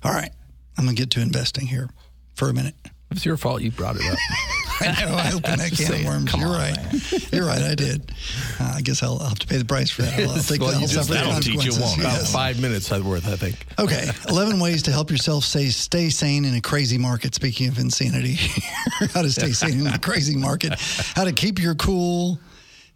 All 0.03 0.13
right, 0.13 0.31
I'm 0.77 0.85
gonna 0.85 0.95
get 0.97 1.11
to 1.13 1.21
investing 1.23 1.67
here 1.67 1.89
for 2.35 2.49
a 2.51 2.55
minute. 2.55 2.75
It's 3.11 3.25
your 3.25 3.39
fault 3.39 3.63
you 3.63 3.71
brought 3.71 3.97
it 3.97 4.03
up. 4.05 4.19
I 4.81 5.05
know 5.07 5.15
I 5.15 5.33
opened 5.33 5.61
that 5.61 5.73
can 5.73 5.93
of 5.95 6.05
worms. 6.05 6.35
You're 6.35 6.51
right. 6.51 7.33
You're 7.33 7.47
right. 7.47 7.63
I 7.63 7.75
did. 7.75 8.13
Uh, 8.61 8.75
I 8.77 8.81
guess 8.83 9.03
I'll, 9.03 9.19
I'll 9.19 9.31
have 9.31 9.39
to 9.41 9.47
pay 9.47 9.57
the 9.57 9.65
price 9.65 9.91
for 9.91 10.03
that. 10.03 10.21
I'll, 10.21 10.31
I'll 10.31 10.43
take 10.43 10.61
Well, 10.61 10.71
the, 10.73 10.77
you 10.77 10.83
I'll 10.83 10.89
just, 10.89 11.09
that'll 11.09 11.33
teach 11.41 11.65
you 11.65 11.71
consequences. 11.73 11.97
one. 11.97 12.01
About 12.01 12.19
Yes. 12.21 12.33
five 12.33 12.61
minutes 12.61 12.91
worth, 12.91 13.27
I 13.27 13.35
think. 13.37 13.65
Okay, 13.79 14.09
11 14.29 14.61
ways 14.61 14.83
to 14.85 14.93
help 14.93 15.11
yourself 15.11 15.43
stay, 15.45 15.69
stay 15.71 16.11
sane 16.11 16.45
in 16.45 16.55
a 16.55 16.61
crazy 16.61 16.99
market. 16.99 17.35
Speaking 17.35 17.69
of 17.69 17.79
insanity, 17.79 18.35
how 19.15 19.23
to 19.23 19.33
stay 19.33 19.53
sane 19.53 19.81
in 19.81 19.87
a 19.89 19.99
crazy 19.99 20.37
market, 20.37 20.75
how 21.17 21.25
to 21.25 21.33
keep 21.33 21.59
your 21.61 21.75
cool. 21.75 22.39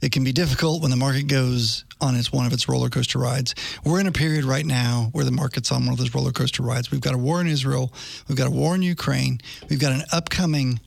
It 0.03 0.11
can 0.11 0.25
be 0.25 0.33
difficult 0.33 0.83
when 0.83 0.91
the 0.91 0.97
market 0.97 1.29
goes 1.29 1.85
on 2.01 2.17
its 2.17 2.33
one 2.33 2.45
of 2.45 2.53
its 2.53 2.69
roller 2.69 2.89
coaster 2.89 3.21
rides. 3.21 3.55
We're 3.85 4.01
in 4.01 4.09
a 4.09 4.13
period 4.13 4.45
right 4.45 4.67
now 4.67 5.11
where 5.13 5.25
the 5.25 5.31
market's 5.31 5.71
on 5.71 5.85
one 5.85 5.93
of 5.93 5.99
those 5.99 6.13
roller 6.13 6.33
coaster 6.33 6.65
rides. 6.65 6.91
We've 6.91 7.01
got 7.01 7.15
a 7.15 7.19
war 7.19 7.41
in 7.41 7.47
Israel, 7.47 7.93
we've 8.29 8.37
got 8.37 8.49
a 8.49 8.51
war 8.51 8.75
in 8.75 8.83
Ukraine, 8.83 9.41
we've 9.71 9.81
got 9.81 9.93
an 9.93 10.03
upcoming 10.13 10.81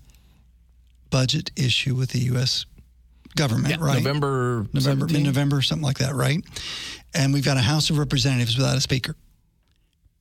budget 1.09 1.49
issue 1.55 1.95
with 1.95 2.09
the 2.09 2.19
U.S. 2.19 2.65
government, 3.37 3.79
right? 3.79 4.03
November 4.03 4.67
November, 4.73 5.07
mid-November, 5.07 5.61
something 5.61 5.85
like 5.85 5.99
that, 5.99 6.13
right? 6.13 6.43
And 7.13 7.33
we've 7.33 7.45
got 7.45 7.55
a 7.55 7.61
House 7.61 7.89
of 7.89 7.97
Representatives 7.97 8.57
without 8.57 8.75
a 8.75 8.81
speaker. 8.81 9.15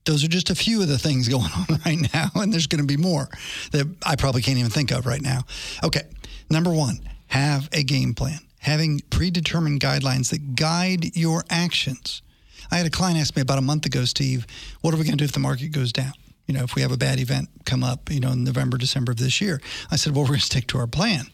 Those 0.05 0.23
are 0.23 0.29
just 0.29 0.51
a 0.51 0.55
few 0.55 0.83
of 0.83 0.89
the 0.89 0.99
things 0.99 1.29
going 1.37 1.51
on 1.57 1.81
right 1.85 2.15
now, 2.15 2.31
and 2.37 2.53
there's 2.53 2.69
going 2.69 2.81
to 2.81 2.87
be 2.87 2.97
more 2.97 3.29
that 3.73 3.93
I 4.07 4.15
probably 4.15 4.43
can't 4.43 4.59
even 4.59 4.71
think 4.71 4.93
of 4.93 5.05
right 5.05 5.23
now. 5.23 5.41
Okay, 5.83 6.03
number 6.49 6.73
one, 6.73 7.01
have 7.27 7.69
a 7.73 7.83
game 7.83 8.15
plan. 8.15 8.39
Having 8.65 9.03
predetermined 9.11 9.81
guidelines 9.81 10.31
that 10.31 10.57
guide 10.57 11.17
your 11.17 11.45
actions. 11.49 12.23
I 12.71 12.77
had 12.77 12.87
a 12.87 12.91
client 12.91 13.19
ask 13.19 13.37
me 13.37 13.43
about 13.43 13.59
a 13.59 13.63
month 13.63 13.87
ago, 13.87 14.05
Steve, 14.05 14.47
what 14.81 14.93
are 14.95 14.97
we 14.97 15.05
going 15.05 15.13
to 15.13 15.19
do 15.19 15.25
if 15.25 15.33
the 15.33 15.41
market 15.41 15.69
goes 15.69 15.93
down? 15.93 16.13
You 16.47 16.55
know, 16.55 16.65
if 16.65 16.75
we 16.75 16.83
have 16.83 16.93
a 16.93 16.97
bad 16.97 17.21
event 17.21 17.49
come 17.65 17.85
up, 17.85 18.11
you 18.11 18.21
know, 18.21 18.33
in 18.33 18.45
November, 18.45 18.77
December 18.77 19.13
of 19.13 19.19
this 19.19 19.41
year. 19.41 19.61
I 19.91 19.97
said, 19.97 20.15
well, 20.15 20.23
we're 20.23 20.29
going 20.29 20.41
to 20.41 20.47
stick 20.47 20.67
to 20.69 20.79
our 20.79 20.87
plan. 20.87 21.27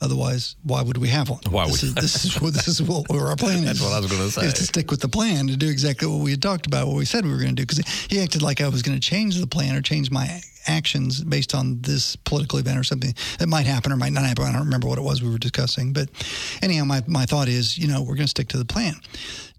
Otherwise, 0.00 0.54
why 0.62 0.80
would 0.80 0.96
we 0.96 1.08
have 1.08 1.28
one? 1.28 1.40
Why 1.50 1.66
this, 1.66 1.82
would- 1.82 1.88
is, 1.88 1.94
this 1.94 2.24
is 2.24 2.40
what 2.40 2.54
this 2.54 2.68
is 2.68 2.80
what 2.82 3.10
our 3.10 3.34
plan 3.36 3.58
is. 3.58 3.64
That's 3.64 3.80
what 3.82 3.92
I 3.92 4.00
was 4.00 4.10
gonna 4.10 4.30
say. 4.30 4.46
Is 4.46 4.54
to 4.54 4.62
stick 4.64 4.90
with 4.90 5.00
the 5.00 5.08
plan 5.08 5.48
to 5.48 5.56
do 5.56 5.68
exactly 5.68 6.06
what 6.06 6.20
we 6.20 6.30
had 6.30 6.42
talked 6.42 6.66
about, 6.66 6.86
what 6.86 6.96
we 6.96 7.04
said 7.04 7.24
we 7.24 7.32
were 7.32 7.38
going 7.38 7.56
to 7.56 7.62
do. 7.62 7.66
Because 7.66 7.84
he 8.08 8.20
acted 8.20 8.40
like 8.42 8.60
I 8.60 8.68
was 8.68 8.82
going 8.82 8.98
to 8.98 9.04
change 9.04 9.38
the 9.40 9.46
plan 9.46 9.74
or 9.74 9.82
change 9.82 10.10
my 10.10 10.40
actions 10.68 11.24
based 11.24 11.54
on 11.54 11.80
this 11.82 12.14
political 12.14 12.58
event 12.58 12.78
or 12.78 12.84
something 12.84 13.14
that 13.38 13.48
might 13.48 13.66
happen 13.66 13.90
or 13.90 13.96
might 13.96 14.12
not 14.12 14.24
happen. 14.24 14.44
I 14.44 14.52
don't 14.52 14.64
remember 14.64 14.86
what 14.86 14.98
it 14.98 15.02
was 15.02 15.22
we 15.22 15.30
were 15.30 15.38
discussing. 15.38 15.92
But 15.92 16.10
anyhow, 16.62 16.84
my, 16.84 17.02
my 17.06 17.24
thought 17.26 17.48
is, 17.48 17.76
you 17.78 17.88
know, 17.88 18.00
we're 18.02 18.14
going 18.14 18.26
to 18.26 18.28
stick 18.28 18.48
to 18.48 18.58
the 18.58 18.64
plan. 18.64 18.94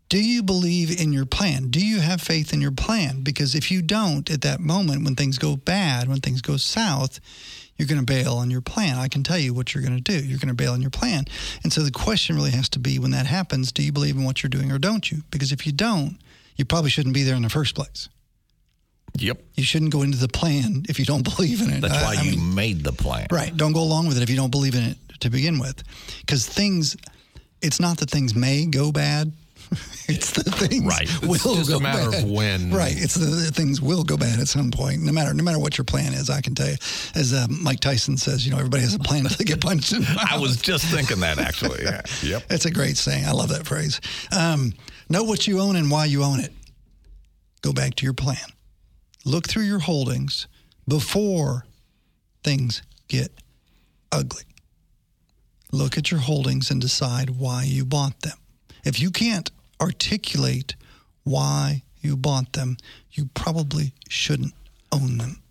Do 0.08 0.23
you 0.23 0.41
believe 0.41 0.99
in 1.02 1.12
your 1.13 1.25
plan? 1.25 1.69
Do 1.69 1.86
you 1.86 1.99
have 1.99 2.21
faith 2.21 2.54
in 2.54 2.62
your 2.62 2.71
plan? 2.71 3.21
Because 3.21 3.54
if 3.56 3.69
you 3.71 3.82
don't 3.82 4.30
at 4.32 4.41
that 4.41 4.60
moment, 4.60 5.04
when 5.04 5.15
things 5.15 5.38
go 5.38 5.56
bad, 5.56 6.08
when 6.08 6.19
things 6.19 6.41
go 6.41 6.58
south, 6.58 7.19
you're 7.80 7.88
going 7.88 8.00
to 8.00 8.06
bail 8.06 8.36
on 8.36 8.52
your 8.52 8.62
plan. 8.62 8.98
I 8.98 9.08
can 9.08 9.24
tell 9.24 9.39
you 9.39 9.54
what 9.54 9.74
you're 9.74 9.82
going 9.84 9.96
to 9.96 10.04
do. 10.04 10.24
You're 10.24 10.38
going 10.38 10.50
to 10.50 10.54
bail 10.54 10.74
on 10.74 10.82
your 10.82 10.92
plan. 10.92 11.24
And 11.63 11.74
so 11.74 11.82
the 11.82 11.89
question 11.92 12.36
really 12.36 12.52
has 12.52 12.70
to 12.70 12.80
be 12.80 13.00
when 13.00 13.12
that 13.12 13.26
happens, 13.26 13.72
do 13.72 13.82
you 13.82 13.92
believe 13.92 14.15
in 14.18 14.26
what 14.26 14.44
you're 14.44 14.50
doing 14.50 14.72
or 14.72 14.78
don't 14.78 15.10
you? 15.10 15.24
Because 15.32 15.52
if 15.52 15.65
you 15.65 15.72
don't, 15.72 16.18
you 16.58 16.65
probably 16.65 16.89
shouldn't 16.92 17.15
be 17.15 17.24
there 17.24 17.36
in 17.36 17.42
the 17.42 17.50
first 17.50 17.74
place. 17.74 18.10
Yep. 19.18 19.42
You 19.56 19.63
shouldn't 19.63 19.92
go 19.92 20.02
into 20.04 20.18
the 20.18 20.28
plan 20.28 20.84
if 20.89 21.00
you 21.00 21.06
don't 21.06 21.24
believe 21.36 21.62
in 21.62 21.72
it. 21.72 21.82
That's 21.82 21.94
I- 21.96 22.04
why 22.04 22.15
I 22.20 22.22
you 22.22 22.32
mean- 22.38 22.54
made 22.56 22.84
the 22.84 22.92
plan. 22.94 23.28
Right. 23.32 23.56
Don't 23.56 23.74
go 23.74 23.82
along 23.82 24.08
with 24.08 24.18
it 24.18 24.24
if 24.24 24.30
you 24.30 24.36
don't 24.36 24.52
believe 24.52 24.76
in 24.76 24.84
it 24.84 24.98
to 25.22 25.30
begin 25.30 25.58
with. 25.60 25.82
Because 26.20 26.46
things, 26.46 26.96
it's 27.62 27.80
not 27.80 27.98
that 28.00 28.10
things 28.10 28.36
may 28.36 28.65
go 28.65 28.92
bad. 28.92 29.32
it's 30.08 30.32
the 30.32 30.43
things 30.43 30.84
Right. 30.84 31.03
It's 31.03 31.21
will 31.45 31.55
just 31.55 31.69
a 31.69 31.73
go 31.73 31.79
matter 31.79 32.17
of 32.17 32.23
when. 32.29 32.71
Right. 32.71 32.95
It's 32.95 33.13
the, 33.13 33.25
the 33.25 33.51
things 33.51 33.82
will 33.82 34.03
go 34.03 34.17
bad 34.17 34.39
at 34.39 34.47
some 34.47 34.71
point. 34.71 35.01
No 35.01 35.12
matter 35.12 35.34
no 35.34 35.43
matter 35.43 35.60
what 35.60 35.77
your 35.77 35.86
plan 35.86 36.13
is, 36.13 36.29
I 36.29 36.41
can 36.41 36.55
tell 36.55 36.67
you. 36.67 36.77
As 37.15 37.34
uh, 37.34 37.47
Mike 37.49 37.79
Tyson 37.79 38.17
says, 38.17 38.45
you 38.45 38.51
know, 38.51 38.58
everybody 38.58 38.84
has 38.84 38.95
a 38.95 38.99
plan 38.99 39.21
until 39.21 39.38
they 39.38 39.45
get 39.45 39.62
punched 39.62 39.93
in 39.93 40.01
the 40.01 40.10
mouth. 40.13 40.27
I 40.32 40.38
was 40.38 40.58
just 40.58 40.86
thinking 40.86 41.19
that 41.19 41.38
actually. 41.38 41.84
Yeah. 41.84 42.01
Yep. 42.21 42.43
It's 42.49 42.65
a 42.65 42.71
great 42.71 42.97
saying. 42.97 43.25
I 43.25 43.32
love 43.32 43.49
that 43.49 43.65
phrase. 43.65 44.01
Um, 44.36 44.73
know 45.10 45.23
what 45.23 45.47
you 45.47 45.60
own 45.62 45.75
and 45.75 45.89
why 45.89 46.05
you 46.05 46.23
own 46.23 46.39
it. 46.39 46.51
Go 47.62 47.71
back 47.71 47.95
to 47.95 48.03
your 48.03 48.13
plan. 48.13 48.38
Look 49.25 49.47
through 49.47 49.63
your 49.63 49.79
holdings 49.79 50.47
before 50.88 51.65
things 52.43 52.82
get 53.08 53.32
ugly. 54.12 54.43
Look 55.71 55.97
at 55.97 56.12
your 56.12 56.19
holdings 56.19 56.71
and 56.71 56.82
decide 56.82 57.29
why 57.32 57.63
you 57.63 57.86
bought 57.86 58.21
them. 58.21 58.38
If 58.84 58.99
you 58.99 59.12
can't 59.12 59.51
articulate 59.82 60.76
why 61.24 61.84
you 62.02 62.15
bought 62.15 62.54
them, 62.54 62.78
you 63.12 63.30
probably 63.34 63.94
shouldn't 64.08 64.54
own 64.92 65.18
them. 65.18 65.42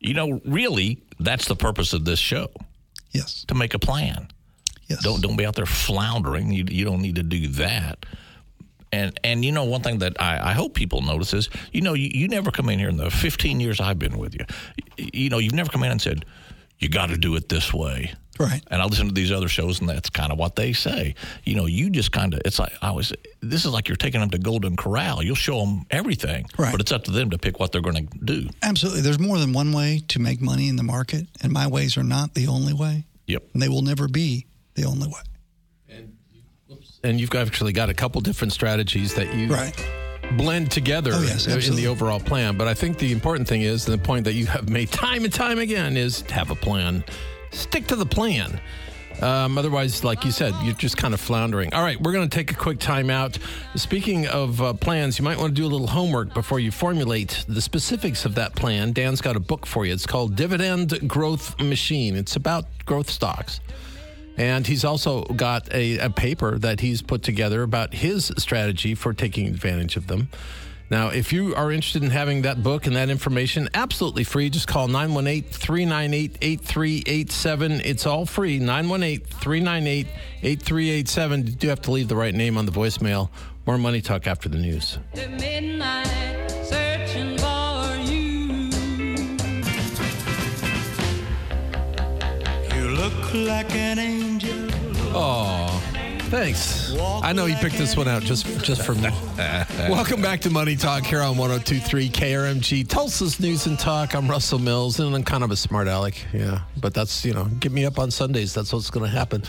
You 0.00 0.14
know, 0.14 0.40
really, 0.44 0.98
that's 1.18 1.46
the 1.46 1.56
purpose 1.56 1.92
of 1.92 2.04
this 2.04 2.18
show 2.18 2.48
Yes. 3.12 3.44
to 3.48 3.54
make 3.54 3.74
a 3.74 3.78
plan. 3.78 4.28
Yes. 4.88 5.02
Don't 5.02 5.22
don't 5.22 5.36
be 5.36 5.46
out 5.46 5.54
there 5.54 5.64
floundering. 5.66 6.52
You 6.52 6.64
you 6.68 6.84
don't 6.84 7.00
need 7.00 7.14
to 7.14 7.22
do 7.22 7.48
that. 7.48 8.04
And 8.92 9.18
and 9.24 9.44
you 9.44 9.50
know 9.50 9.64
one 9.64 9.80
thing 9.80 9.98
that 10.00 10.20
I, 10.20 10.50
I 10.50 10.52
hope 10.52 10.74
people 10.74 11.00
notice 11.00 11.32
is 11.32 11.48
you 11.72 11.80
know 11.80 11.94
you, 11.94 12.10
you 12.12 12.28
never 12.28 12.50
come 12.50 12.68
in 12.68 12.78
here 12.78 12.90
in 12.90 12.98
the 12.98 13.10
15 13.10 13.60
years 13.60 13.80
I've 13.80 13.98
been 13.98 14.18
with 14.18 14.34
you. 14.34 14.44
You, 14.98 15.10
you 15.14 15.30
know 15.30 15.38
you've 15.38 15.54
never 15.54 15.70
come 15.70 15.82
in 15.84 15.90
and 15.90 16.02
said 16.02 16.24
you 16.78 16.88
got 16.88 17.08
to 17.10 17.16
do 17.16 17.34
it 17.36 17.48
this 17.48 17.72
way. 17.72 18.12
Right. 18.38 18.60
And 18.68 18.82
I 18.82 18.84
listen 18.86 19.06
to 19.06 19.14
these 19.14 19.30
other 19.30 19.46
shows, 19.46 19.78
and 19.78 19.88
that's 19.88 20.10
kind 20.10 20.32
of 20.32 20.38
what 20.38 20.56
they 20.56 20.72
say. 20.72 21.14
You 21.44 21.54
know, 21.54 21.66
you 21.66 21.88
just 21.88 22.10
kind 22.10 22.34
of, 22.34 22.40
it's 22.44 22.58
like, 22.58 22.72
I 22.82 22.90
was, 22.90 23.12
this 23.40 23.64
is 23.64 23.70
like 23.72 23.86
you're 23.88 23.96
taking 23.96 24.20
them 24.20 24.30
to 24.30 24.38
Golden 24.38 24.76
Corral. 24.76 25.22
You'll 25.22 25.36
show 25.36 25.60
them 25.60 25.86
everything, 25.92 26.46
Right. 26.58 26.72
but 26.72 26.80
it's 26.80 26.90
up 26.90 27.04
to 27.04 27.12
them 27.12 27.30
to 27.30 27.38
pick 27.38 27.60
what 27.60 27.70
they're 27.70 27.80
going 27.80 28.08
to 28.08 28.18
do. 28.24 28.48
Absolutely. 28.62 29.02
There's 29.02 29.20
more 29.20 29.38
than 29.38 29.52
one 29.52 29.72
way 29.72 30.02
to 30.08 30.18
make 30.18 30.40
money 30.40 30.68
in 30.68 30.74
the 30.74 30.82
market, 30.82 31.28
and 31.42 31.52
my 31.52 31.68
ways 31.68 31.96
are 31.96 32.02
not 32.02 32.34
the 32.34 32.48
only 32.48 32.72
way. 32.72 33.04
Yep. 33.28 33.44
And 33.52 33.62
they 33.62 33.68
will 33.68 33.82
never 33.82 34.08
be 34.08 34.46
the 34.74 34.84
only 34.84 35.06
way. 35.06 35.20
And 37.04 37.20
you've 37.20 37.34
actually 37.34 37.72
got 37.74 37.90
a 37.90 37.94
couple 37.94 38.20
different 38.22 38.52
strategies 38.54 39.14
that 39.14 39.32
you 39.34 39.52
Right. 39.52 39.76
Blend 40.32 40.70
together 40.70 41.12
Oh, 41.14 41.22
yes, 41.22 41.46
in 41.46 41.76
the 41.76 41.86
overall 41.86 42.20
plan. 42.20 42.56
But 42.56 42.68
I 42.68 42.74
think 42.74 42.98
the 42.98 43.12
important 43.12 43.48
thing 43.48 43.62
is, 43.62 43.86
and 43.88 43.98
the 43.98 44.02
point 44.04 44.24
that 44.24 44.34
you 44.34 44.46
have 44.46 44.68
made 44.68 44.90
time 44.90 45.24
and 45.24 45.32
time 45.32 45.58
again, 45.58 45.96
is 45.96 46.22
to 46.22 46.34
have 46.34 46.50
a 46.50 46.54
plan. 46.54 47.04
Stick 47.50 47.86
to 47.88 47.96
the 47.96 48.06
plan. 48.06 48.60
Um, 49.22 49.56
otherwise, 49.58 50.02
like 50.02 50.24
you 50.24 50.32
said, 50.32 50.52
you're 50.64 50.74
just 50.74 50.96
kind 50.96 51.14
of 51.14 51.20
floundering. 51.20 51.72
All 51.72 51.82
right, 51.82 52.00
we're 52.00 52.12
going 52.12 52.28
to 52.28 52.34
take 52.36 52.50
a 52.50 52.54
quick 52.54 52.80
time 52.80 53.10
out. 53.10 53.38
Speaking 53.76 54.26
of 54.26 54.60
uh, 54.60 54.72
plans, 54.72 55.18
you 55.20 55.24
might 55.24 55.38
want 55.38 55.54
to 55.54 55.62
do 55.62 55.64
a 55.66 55.70
little 55.70 55.86
homework 55.86 56.34
before 56.34 56.58
you 56.58 56.72
formulate 56.72 57.44
the 57.48 57.60
specifics 57.60 58.24
of 58.24 58.34
that 58.34 58.56
plan. 58.56 58.92
Dan's 58.92 59.20
got 59.20 59.36
a 59.36 59.40
book 59.40 59.66
for 59.66 59.86
you. 59.86 59.92
It's 59.92 60.04
called 60.04 60.34
Dividend 60.34 61.08
Growth 61.08 61.58
Machine. 61.60 62.16
It's 62.16 62.34
about 62.34 62.64
growth 62.86 63.08
stocks. 63.08 63.60
And 64.36 64.66
he's 64.66 64.84
also 64.84 65.22
got 65.24 65.72
a, 65.72 65.98
a 65.98 66.10
paper 66.10 66.58
that 66.58 66.80
he's 66.80 67.02
put 67.02 67.22
together 67.22 67.62
about 67.62 67.94
his 67.94 68.32
strategy 68.38 68.94
for 68.94 69.12
taking 69.12 69.46
advantage 69.46 69.96
of 69.96 70.06
them. 70.08 70.28
Now, 70.90 71.08
if 71.08 71.32
you 71.32 71.54
are 71.54 71.72
interested 71.72 72.02
in 72.02 72.10
having 72.10 72.42
that 72.42 72.62
book 72.62 72.86
and 72.86 72.94
that 72.96 73.08
information, 73.08 73.68
absolutely 73.74 74.22
free. 74.24 74.50
Just 74.50 74.68
call 74.68 74.86
918 74.86 75.50
398 75.50 76.38
8387. 76.42 77.80
It's 77.80 78.06
all 78.06 78.26
free 78.26 78.58
918 78.58 79.26
398 79.26 80.06
8387. 80.42 81.46
You 81.46 81.52
do 81.52 81.68
have 81.68 81.80
to 81.82 81.90
leave 81.90 82.08
the 82.08 82.16
right 82.16 82.34
name 82.34 82.58
on 82.58 82.66
the 82.66 82.72
voicemail. 82.72 83.30
More 83.66 83.78
Money 83.78 84.02
Talk 84.02 84.26
after 84.26 84.48
the 84.48 84.58
news. 84.58 84.98
Like 93.34 93.74
an 93.74 93.98
angel. 93.98 94.68
Oh, 95.12 95.66
thanks. 96.30 96.94
I 96.96 97.32
know 97.32 97.46
you 97.46 97.56
picked 97.56 97.76
this 97.76 97.96
one 97.96 98.06
out 98.06 98.22
just 98.22 98.46
just 98.64 98.82
for 98.82 98.94
me. 98.94 99.10
Welcome 99.88 100.22
back 100.22 100.40
to 100.42 100.50
Money 100.50 100.76
Talk 100.76 101.04
here 101.04 101.20
on 101.20 101.36
1023 101.36 102.08
KRMG, 102.10 102.86
Tulsa's 102.86 103.40
News 103.40 103.66
and 103.66 103.76
Talk. 103.76 104.14
I'm 104.14 104.28
Russell 104.28 104.60
Mills, 104.60 105.00
and 105.00 105.14
I'm 105.14 105.24
kind 105.24 105.42
of 105.42 105.50
a 105.50 105.56
smart 105.56 105.88
aleck. 105.88 106.14
Yeah, 106.32 106.60
but 106.80 106.94
that's, 106.94 107.24
you 107.24 107.34
know, 107.34 107.46
get 107.46 107.72
me 107.72 107.84
up 107.84 107.98
on 107.98 108.12
Sundays. 108.12 108.54
That's 108.54 108.72
what's 108.72 108.90
going 108.90 109.10
to 109.10 109.16
happen. 109.16 109.42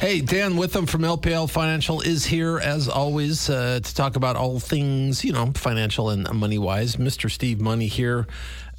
Hey, 0.00 0.20
Dan 0.20 0.56
Witham 0.56 0.86
from 0.86 1.02
LPL 1.02 1.48
Financial 1.48 2.00
is 2.00 2.24
here, 2.24 2.58
as 2.58 2.88
always, 2.88 3.48
uh, 3.48 3.78
to 3.80 3.94
talk 3.94 4.16
about 4.16 4.34
all 4.34 4.58
things, 4.58 5.24
you 5.24 5.32
know, 5.32 5.52
financial 5.54 6.10
and 6.10 6.28
money 6.32 6.58
wise. 6.58 6.96
Mr. 6.96 7.30
Steve 7.30 7.60
Money 7.60 7.86
here 7.86 8.26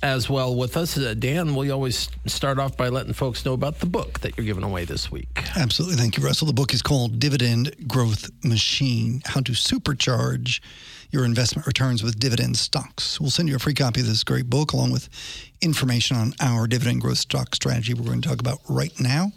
as 0.01 0.29
well 0.29 0.55
with 0.55 0.77
us. 0.77 0.97
Uh, 0.97 1.13
Dan, 1.17 1.55
we 1.55 1.71
always 1.71 2.09
start 2.25 2.59
off 2.59 2.77
by 2.77 2.89
letting 2.89 3.13
folks 3.13 3.45
know 3.45 3.53
about 3.53 3.79
the 3.79 3.85
book 3.85 4.19
that 4.21 4.37
you're 4.37 4.45
giving 4.45 4.63
away 4.63 4.85
this 4.85 5.11
week. 5.11 5.27
Absolutely. 5.55 5.97
Thank 5.97 6.17
you, 6.17 6.23
Russell. 6.23 6.47
The 6.47 6.53
book 6.53 6.73
is 6.73 6.81
called 6.81 7.19
Dividend 7.19 7.87
Growth 7.87 8.29
Machine 8.43 9.21
How 9.25 9.41
to 9.41 9.51
Supercharge 9.51 10.61
Your 11.11 11.25
Investment 11.25 11.67
Returns 11.67 12.03
with 12.03 12.19
Dividend 12.19 12.57
Stocks. 12.57 13.19
We'll 13.19 13.29
send 13.29 13.49
you 13.49 13.55
a 13.55 13.59
free 13.59 13.73
copy 13.73 14.01
of 14.01 14.07
this 14.07 14.23
great 14.23 14.49
book 14.49 14.71
along 14.71 14.91
with 14.91 15.09
information 15.61 16.15
on 16.15 16.33
our 16.39 16.67
dividend 16.67 17.01
growth 17.01 17.17
stock 17.17 17.53
strategy 17.55 17.93
we're 17.93 18.05
going 18.05 18.21
to 18.21 18.29
talk 18.29 18.39
about 18.39 18.59
right 18.69 18.97
now. 18.99 19.31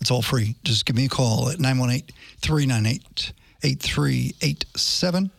It's 0.00 0.10
all 0.10 0.22
free. 0.22 0.56
Just 0.64 0.86
give 0.86 0.96
me 0.96 1.04
a 1.04 1.08
call 1.08 1.50
at 1.50 1.60
918 1.60 2.14
398 2.40 3.32
8387. 3.62 5.30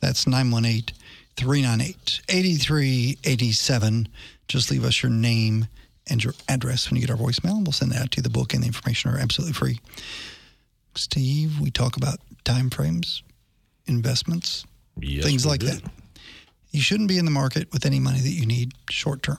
That's 0.00 0.26
918 0.26 0.94
398 1.36 2.20
8387. 2.28 4.08
Just 4.48 4.70
leave 4.70 4.84
us 4.84 5.02
your 5.02 5.10
name 5.10 5.66
and 6.08 6.22
your 6.22 6.34
address 6.48 6.90
when 6.90 7.00
you 7.00 7.06
get 7.06 7.10
our 7.10 7.16
voicemail, 7.16 7.56
and 7.56 7.66
we'll 7.66 7.72
send 7.72 7.92
that 7.92 8.02
out 8.02 8.10
to 8.12 8.16
you. 8.18 8.22
The 8.22 8.30
book 8.30 8.54
and 8.54 8.62
the 8.62 8.66
information 8.66 9.10
are 9.10 9.18
absolutely 9.18 9.54
free. 9.54 9.80
Steve, 10.94 11.58
we 11.60 11.70
talk 11.70 11.96
about 11.96 12.18
time 12.44 12.70
frames, 12.70 13.22
investments, 13.86 14.64
Yes, 15.00 15.24
things 15.24 15.46
like 15.46 15.60
do. 15.60 15.66
that. 15.66 15.82
You 16.70 16.80
shouldn't 16.82 17.08
be 17.08 17.18
in 17.18 17.24
the 17.24 17.30
market 17.30 17.72
with 17.72 17.86
any 17.86 17.98
money 18.00 18.20
that 18.20 18.28
you 18.30 18.46
need 18.46 18.72
short 18.90 19.22
term. 19.22 19.38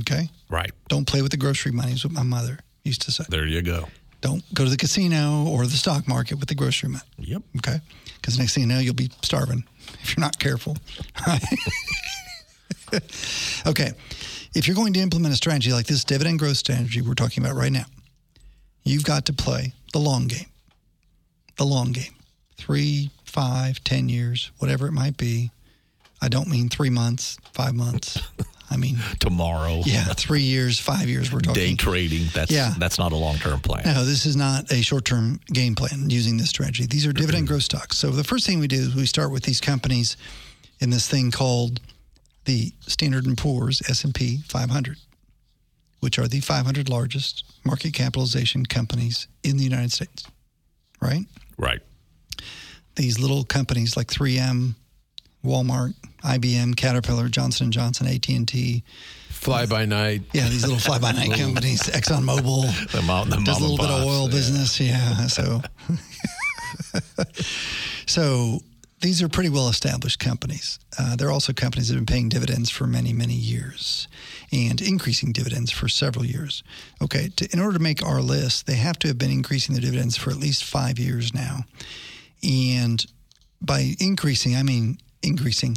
Okay? 0.00 0.28
Right. 0.48 0.70
Don't 0.88 1.06
play 1.06 1.22
with 1.22 1.30
the 1.32 1.36
grocery 1.36 1.72
money, 1.72 1.92
is 1.92 2.04
what 2.04 2.12
my 2.12 2.22
mother 2.22 2.58
used 2.84 3.02
to 3.02 3.10
say. 3.12 3.24
There 3.28 3.46
you 3.46 3.62
go. 3.62 3.88
Don't 4.20 4.44
go 4.54 4.64
to 4.64 4.70
the 4.70 4.76
casino 4.76 5.46
or 5.48 5.64
the 5.64 5.76
stock 5.76 6.06
market 6.06 6.38
with 6.38 6.48
the 6.48 6.54
grocery 6.54 6.90
money. 6.90 7.04
Yep. 7.18 7.42
Okay? 7.58 7.80
Because 8.16 8.38
next 8.38 8.54
thing 8.54 8.62
you 8.64 8.68
know, 8.68 8.78
you'll 8.78 8.94
be 8.94 9.10
starving 9.22 9.64
if 10.10 10.16
you're 10.16 10.24
not 10.24 10.38
careful. 10.38 10.76
okay. 13.66 13.92
If 14.54 14.66
you're 14.66 14.74
going 14.74 14.92
to 14.94 15.00
implement 15.00 15.32
a 15.32 15.36
strategy 15.36 15.72
like 15.72 15.86
this 15.86 16.02
dividend 16.02 16.40
growth 16.40 16.56
strategy 16.56 17.00
we're 17.00 17.14
talking 17.14 17.44
about 17.44 17.54
right 17.54 17.70
now, 17.70 17.84
you've 18.82 19.04
got 19.04 19.26
to 19.26 19.32
play 19.32 19.72
the 19.92 20.00
long 20.00 20.26
game. 20.26 20.46
The 21.56 21.64
long 21.64 21.92
game. 21.92 22.14
Three, 22.56 23.10
five, 23.24 23.84
ten 23.84 24.08
years, 24.08 24.50
whatever 24.58 24.88
it 24.88 24.92
might 24.92 25.16
be. 25.16 25.52
I 26.20 26.28
don't 26.28 26.48
mean 26.48 26.68
three 26.68 26.90
months, 26.90 27.38
five 27.52 27.74
months. 27.74 28.20
I 28.72 28.76
mean, 28.76 28.98
Tomorrow. 29.18 29.82
yeah, 29.84 30.04
three 30.14 30.42
years, 30.42 30.78
five 30.78 31.08
years. 31.08 31.32
We're 31.32 31.40
talking. 31.40 31.54
Day 31.60 31.74
trading. 31.74 32.28
That's 32.32 32.50
Yeah. 32.52 32.72
that's 32.78 32.98
not 32.98 33.10
a 33.12 33.16
long 33.16 33.36
term 33.36 33.58
plan. 33.60 33.82
No, 33.84 34.04
this 34.04 34.26
is 34.26 34.36
not 34.36 34.70
a 34.70 34.80
short 34.82 35.04
term 35.04 35.40
game 35.52 35.74
plan 35.74 36.08
using 36.08 36.36
this 36.36 36.50
strategy. 36.50 36.86
These 36.86 37.04
are 37.06 37.12
dividend 37.12 37.48
growth 37.48 37.64
stocks. 37.64 37.98
So 37.98 38.10
the 38.10 38.22
first 38.24 38.46
thing 38.46 38.60
we 38.60 38.68
do 38.68 38.76
is 38.80 38.94
we 38.94 39.06
start 39.06 39.32
with 39.32 39.42
these 39.42 39.60
companies 39.60 40.16
in 40.78 40.90
this 40.90 41.08
thing 41.08 41.30
called 41.32 41.80
the 42.44 42.72
Standard 42.86 43.26
and 43.26 43.36
Poor's 43.36 43.82
S&P 43.88 44.38
500, 44.48 44.96
which 45.98 46.18
are 46.18 46.28
the 46.28 46.40
500 46.40 46.88
largest 46.88 47.42
market 47.64 47.92
capitalization 47.92 48.64
companies 48.66 49.26
in 49.42 49.56
the 49.56 49.64
United 49.64 49.92
States. 49.92 50.24
Right? 51.02 51.26
Right. 51.58 51.80
These 52.96 53.18
little 53.18 53.44
companies 53.44 53.96
like 53.96 54.08
3M, 54.08 54.74
Walmart, 55.44 55.94
IBM, 56.22 56.76
Caterpillar, 56.76 57.28
Johnson 57.28 57.70
& 57.70 57.72
Johnson, 57.72 58.06
AT&T, 58.06 58.82
Fly 59.40 59.64
by 59.64 59.86
night. 59.86 60.20
yeah, 60.34 60.48
these 60.50 60.64
little 60.64 60.78
fly-by-night 60.78 61.32
companies, 61.38 61.80
ExxonMobil, 61.84 62.90
The 62.92 63.00
mom, 63.00 63.30
the 63.30 63.36
does 63.36 63.58
a 63.58 63.60
little 63.62 63.78
bit 63.78 63.88
of 63.88 64.04
oil 64.04 64.26
yeah. 64.26 64.30
business. 64.30 64.78
Yeah. 64.78 65.26
So, 65.28 65.62
so 68.06 68.58
these 69.00 69.22
are 69.22 69.30
pretty 69.30 69.48
well 69.48 69.68
established 69.70 70.18
companies. 70.18 70.78
Uh, 70.98 71.16
they're 71.16 71.30
also 71.30 71.54
companies 71.54 71.88
that 71.88 71.94
have 71.94 72.04
been 72.04 72.14
paying 72.14 72.28
dividends 72.28 72.68
for 72.68 72.86
many, 72.86 73.14
many 73.14 73.32
years 73.32 74.08
and 74.52 74.82
increasing 74.82 75.32
dividends 75.32 75.70
for 75.70 75.88
several 75.88 76.26
years. 76.26 76.62
Okay. 77.00 77.30
To, 77.36 77.48
in 77.50 77.60
order 77.60 77.78
to 77.78 77.82
make 77.82 78.04
our 78.04 78.20
list, 78.20 78.66
they 78.66 78.74
have 78.76 78.98
to 78.98 79.08
have 79.08 79.16
been 79.16 79.30
increasing 79.30 79.74
their 79.74 79.80
dividends 79.82 80.18
for 80.18 80.28
at 80.28 80.36
least 80.36 80.64
five 80.64 80.98
years 80.98 81.32
now. 81.32 81.60
And 82.46 83.02
by 83.62 83.94
increasing, 83.98 84.54
I 84.54 84.62
mean 84.64 84.98
increasing 85.22 85.76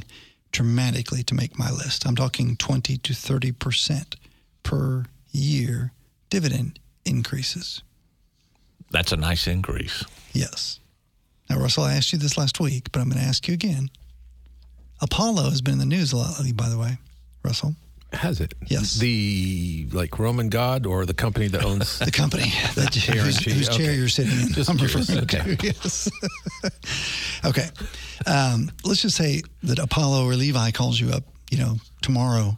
dramatically 0.51 1.23
to 1.23 1.33
make 1.33 1.57
my 1.57 1.71
list. 1.71 2.05
I'm 2.07 2.15
talking 2.15 2.55
20 2.55 2.97
to 2.97 3.13
30% 3.13 4.15
per 4.63 5.05
year 5.31 5.91
dividend 6.29 6.79
increases. 7.05 7.81
That's 8.91 9.11
a 9.11 9.17
nice 9.17 9.47
increase. 9.47 10.03
Yes. 10.33 10.79
Now, 11.49 11.59
Russell, 11.59 11.83
I 11.83 11.95
asked 11.95 12.13
you 12.13 12.19
this 12.19 12.37
last 12.37 12.59
week, 12.59 12.91
but 12.91 13.01
I'm 13.01 13.09
going 13.09 13.21
to 13.21 13.27
ask 13.27 13.47
you 13.47 13.53
again. 13.53 13.89
Apollo 15.01 15.49
has 15.49 15.61
been 15.61 15.73
in 15.73 15.79
the 15.79 15.85
news 15.85 16.13
a 16.13 16.17
lot 16.17 16.37
lately, 16.37 16.53
by 16.53 16.69
the 16.69 16.77
way, 16.77 16.97
Russell. 17.43 17.75
Has 18.13 18.39
it? 18.39 18.53
Yes. 18.67 18.95
The 18.99 19.87
like 19.91 20.19
Roman 20.19 20.49
god 20.49 20.85
or 20.85 21.05
the 21.05 21.13
company 21.13 21.47
that 21.47 21.63
owns 21.63 21.99
The 21.99 22.11
company 22.11 22.51
that 22.75 22.93
whose, 22.95 23.43
whose 23.43 23.67
chair 23.69 23.89
okay. 23.89 23.95
you're 23.95 24.07
sitting 24.07 24.39
in. 24.39 24.53
Just 24.53 24.69
I'm 24.69 24.77
curious. 24.77 25.09
referring 25.09 25.57
to. 25.57 25.57
Yes. 25.63 26.09
okay. 27.43 27.67
Um, 28.25 28.71
let's 28.83 29.01
just 29.01 29.17
say 29.17 29.41
that 29.63 29.79
Apollo 29.79 30.25
or 30.25 30.35
Levi 30.35 30.71
calls 30.71 30.99
you 30.99 31.11
up, 31.11 31.23
you 31.49 31.57
know, 31.57 31.77
tomorrow 32.01 32.57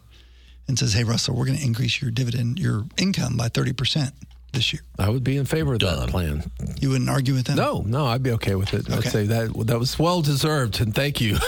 and 0.68 0.78
says, 0.78 0.92
"Hey, 0.92 1.04
Russell, 1.04 1.34
we're 1.34 1.46
going 1.46 1.58
to 1.58 1.64
increase 1.64 2.02
your 2.02 2.10
dividend, 2.10 2.58
your 2.58 2.84
income 2.98 3.36
by 3.36 3.48
thirty 3.48 3.72
percent 3.72 4.12
this 4.56 4.72
year." 4.72 4.82
I 4.98 5.08
would 5.08 5.22
be 5.22 5.36
in 5.36 5.44
favor 5.44 5.74
of 5.74 5.80
that 5.80 6.08
plan. 6.08 6.50
You 6.80 6.90
wouldn't 6.90 7.08
argue 7.08 7.34
with 7.34 7.46
that? 7.46 7.56
No, 7.56 7.82
no, 7.86 8.06
I'd 8.06 8.22
be 8.22 8.32
okay 8.32 8.54
with 8.56 8.74
it. 8.74 8.90
I'd 8.90 9.04
say 9.04 9.26
that 9.26 9.52
that 9.66 9.78
was 9.78 9.98
well 9.98 10.22
deserved, 10.22 10.80
and 10.80 10.94
thank 10.94 11.20
you. 11.20 11.36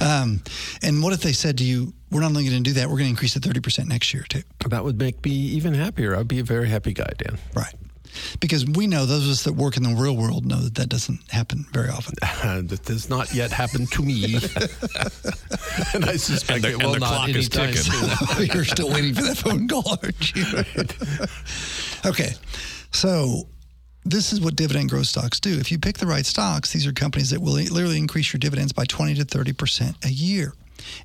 Um, 0.00 0.42
and 0.82 1.02
what 1.02 1.12
if 1.12 1.20
they 1.20 1.32
said 1.32 1.58
to 1.58 1.64
you, 1.64 1.92
"We're 2.10 2.20
not 2.20 2.28
only 2.28 2.44
going 2.44 2.62
to 2.62 2.70
do 2.70 2.74
that, 2.74 2.88
we're 2.88 2.96
going 2.96 3.06
to 3.06 3.10
increase 3.10 3.36
it 3.36 3.42
thirty 3.42 3.60
percent 3.60 3.88
next 3.88 4.12
year 4.12 4.24
too"? 4.28 4.42
that 4.68 4.82
would 4.84 4.98
make 4.98 5.24
me 5.24 5.30
even 5.30 5.74
happier. 5.74 6.16
I'd 6.16 6.28
be 6.28 6.40
a 6.40 6.44
very 6.44 6.68
happy 6.68 6.92
guy, 6.92 7.10
Dan. 7.18 7.38
Right. 7.54 7.74
Because 8.40 8.64
we 8.66 8.86
know 8.86 9.06
those 9.06 9.24
of 9.24 9.30
us 9.30 9.42
that 9.44 9.52
work 9.54 9.76
in 9.76 9.82
the 9.82 9.94
real 9.94 10.16
world 10.16 10.44
know 10.46 10.60
that 10.60 10.74
that 10.76 10.88
doesn't 10.88 11.20
happen 11.30 11.66
very 11.72 11.88
often. 11.88 12.14
that 12.66 12.82
does 12.84 13.08
not 13.08 13.32
yet 13.34 13.50
happen 13.50 13.86
to 13.86 14.02
me, 14.02 14.34
and 15.94 16.04
I 16.04 16.16
suspect 16.16 16.64
And 16.64 16.64
the- 16.64 16.68
it 16.78 16.82
and 16.84 16.94
the 16.94 16.98
not 17.00 17.08
clock 17.08 17.28
is 17.30 17.48
ticking. 17.48 17.76
soon. 17.76 18.46
You're 18.54 18.64
still 18.64 18.90
waiting 18.90 19.14
for 19.14 19.22
that 19.22 19.36
phone 19.38 19.66
call, 19.68 19.98
aren't 20.02 20.34
you? 20.34 22.10
okay. 22.10 22.30
So 22.92 23.48
this 24.04 24.32
is 24.32 24.40
what 24.40 24.54
dividend 24.56 24.90
growth 24.90 25.06
stocks 25.06 25.40
do. 25.40 25.58
If 25.58 25.72
you 25.72 25.78
pick 25.78 25.98
the 25.98 26.06
right 26.06 26.26
stocks, 26.26 26.72
these 26.72 26.86
are 26.86 26.92
companies 26.92 27.30
that 27.30 27.40
will 27.40 27.54
literally 27.54 27.98
increase 27.98 28.32
your 28.32 28.38
dividends 28.38 28.72
by 28.72 28.84
20 28.84 29.14
to 29.14 29.24
30% 29.24 30.04
a 30.04 30.10
year. 30.10 30.52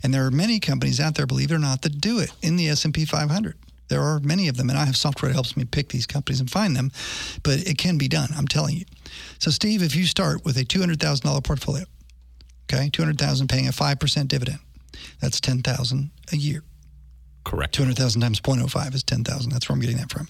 And 0.04 0.13
there 0.13 0.26
are 0.26 0.32
many 0.32 0.60
companies 0.60 1.00
out 1.00 1.15
there, 1.15 1.26
believe 1.26 1.52
it 1.52 1.56
or 1.56 1.60
not, 1.60 1.82
that 1.84 2.02
do 2.02 2.19
it 2.19 2.32
in 2.41 2.58
the 2.58 2.67
S&P 2.69 3.06
500. 3.06 3.56
There 3.89 4.02
are 4.02 4.19
many 4.19 4.47
of 4.47 4.58
them, 4.58 4.69
and 4.69 4.78
I 4.78 4.86
have 4.86 4.95
software 4.95 5.30
that 5.30 5.36
helps 5.36 5.58
me 5.58 5.65
pick 5.65 5.89
these 5.89 6.06
companies 6.06 6.39
and 6.39 6.49
find 6.49 6.75
them, 6.75 6.91
but 7.43 7.67
it 7.67 7.78
can 7.78 7.97
be 7.97 8.08
done, 8.08 8.30
I'm 8.38 8.47
telling 8.47 8.78
you. 8.78 8.86
So, 9.39 9.52
Steve, 9.52 9.84
if 9.84 9.95
you 9.95 10.06
start 10.06 10.45
with 10.45 10.58
a 10.58 10.63
$200,000 10.63 11.43
portfolio, 11.43 11.86
okay, 12.71 12.89
200000 12.89 13.47
paying 13.47 13.67
a 13.67 13.71
5% 13.71 14.28
dividend, 14.28 14.60
that's 15.19 15.39
10000 15.39 16.12
a 16.32 16.38
year. 16.38 16.63
Correct. 17.43 17.73
200,000 17.73 18.21
times 18.21 18.39
0.05 18.39 18.93
is 18.93 19.04
10,000. 19.04 19.52
That's 19.52 19.67
where 19.67 19.73
I'm 19.75 19.82
getting 19.82 19.97
that 19.97 20.12
from. 20.12 20.28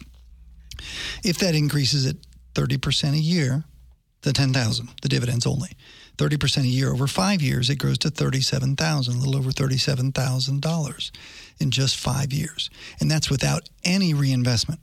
If 1.24 1.38
that 1.40 1.56
increases 1.56 2.06
at 2.06 2.16
30% 2.54 3.14
a 3.14 3.18
year, 3.18 3.66
the 4.22 4.32
10,000, 4.34 4.90
the 5.02 5.10
dividends 5.10 5.46
only. 5.46 5.72
30% 6.18 6.64
a 6.64 6.68
year 6.68 6.92
over 6.92 7.08
5 7.08 7.42
years 7.42 7.70
it 7.70 7.78
grows 7.78 7.98
to 8.00 8.10
37,000, 8.10 9.14
a 9.14 9.18
little 9.18 9.38
over 9.38 9.52
$37,000 9.52 11.12
in 11.60 11.72
just 11.72 11.98
5 11.98 12.34
years. 12.34 12.70
And 13.00 13.10
that's 13.10 13.30
without 13.30 13.70
any 13.84 14.14
reinvestment 14.14 14.80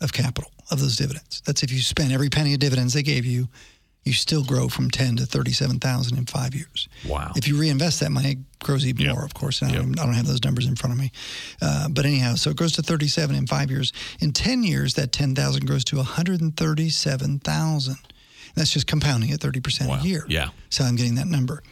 of 0.00 0.12
capital 0.12 0.50
of 0.70 0.80
those 0.80 0.96
dividends. 0.96 1.42
That's 1.44 1.62
if 1.62 1.72
you 1.72 1.80
spend 1.80 2.12
every 2.12 2.28
penny 2.28 2.54
of 2.54 2.60
dividends 2.60 2.94
they 2.94 3.02
gave 3.02 3.24
you, 3.24 3.48
you 4.04 4.12
still 4.12 4.44
grow 4.44 4.68
from 4.68 4.90
10 4.90 5.16
to 5.16 5.26
37,000 5.26 6.18
in 6.18 6.26
5 6.26 6.54
years. 6.54 6.88
Wow. 7.08 7.32
If 7.36 7.46
you 7.46 7.56
reinvest 7.56 8.00
that 8.00 8.10
money, 8.10 8.32
it 8.32 8.38
grows 8.58 8.84
even 8.84 9.08
more, 9.08 9.24
of 9.24 9.34
course. 9.34 9.62
And 9.62 9.70
I, 9.70 9.76
don't, 9.76 9.96
I 9.98 10.04
don't 10.04 10.14
have 10.14 10.26
those 10.26 10.42
numbers 10.42 10.66
in 10.66 10.74
front 10.74 10.92
of 10.92 10.98
me. 10.98 11.12
Uh, 11.60 11.88
but 11.88 12.04
anyhow, 12.04 12.34
so 12.34 12.50
it 12.50 12.56
grows 12.56 12.72
to 12.72 12.82
37 12.82 13.36
in 13.36 13.46
five 13.46 13.70
years. 13.70 13.92
In 14.20 14.32
10 14.32 14.64
years, 14.64 14.94
that 14.94 15.12
10,000 15.12 15.66
grows 15.66 15.84
to 15.84 15.96
137,000. 15.96 17.96
That's 18.54 18.70
just 18.70 18.86
compounding 18.86 19.30
at 19.30 19.40
30% 19.40 20.02
a 20.02 20.06
year. 20.06 20.26
Yeah. 20.28 20.48
So 20.68 20.84
I'm 20.84 20.96
getting 20.96 21.14
that 21.14 21.28
number. 21.28 21.62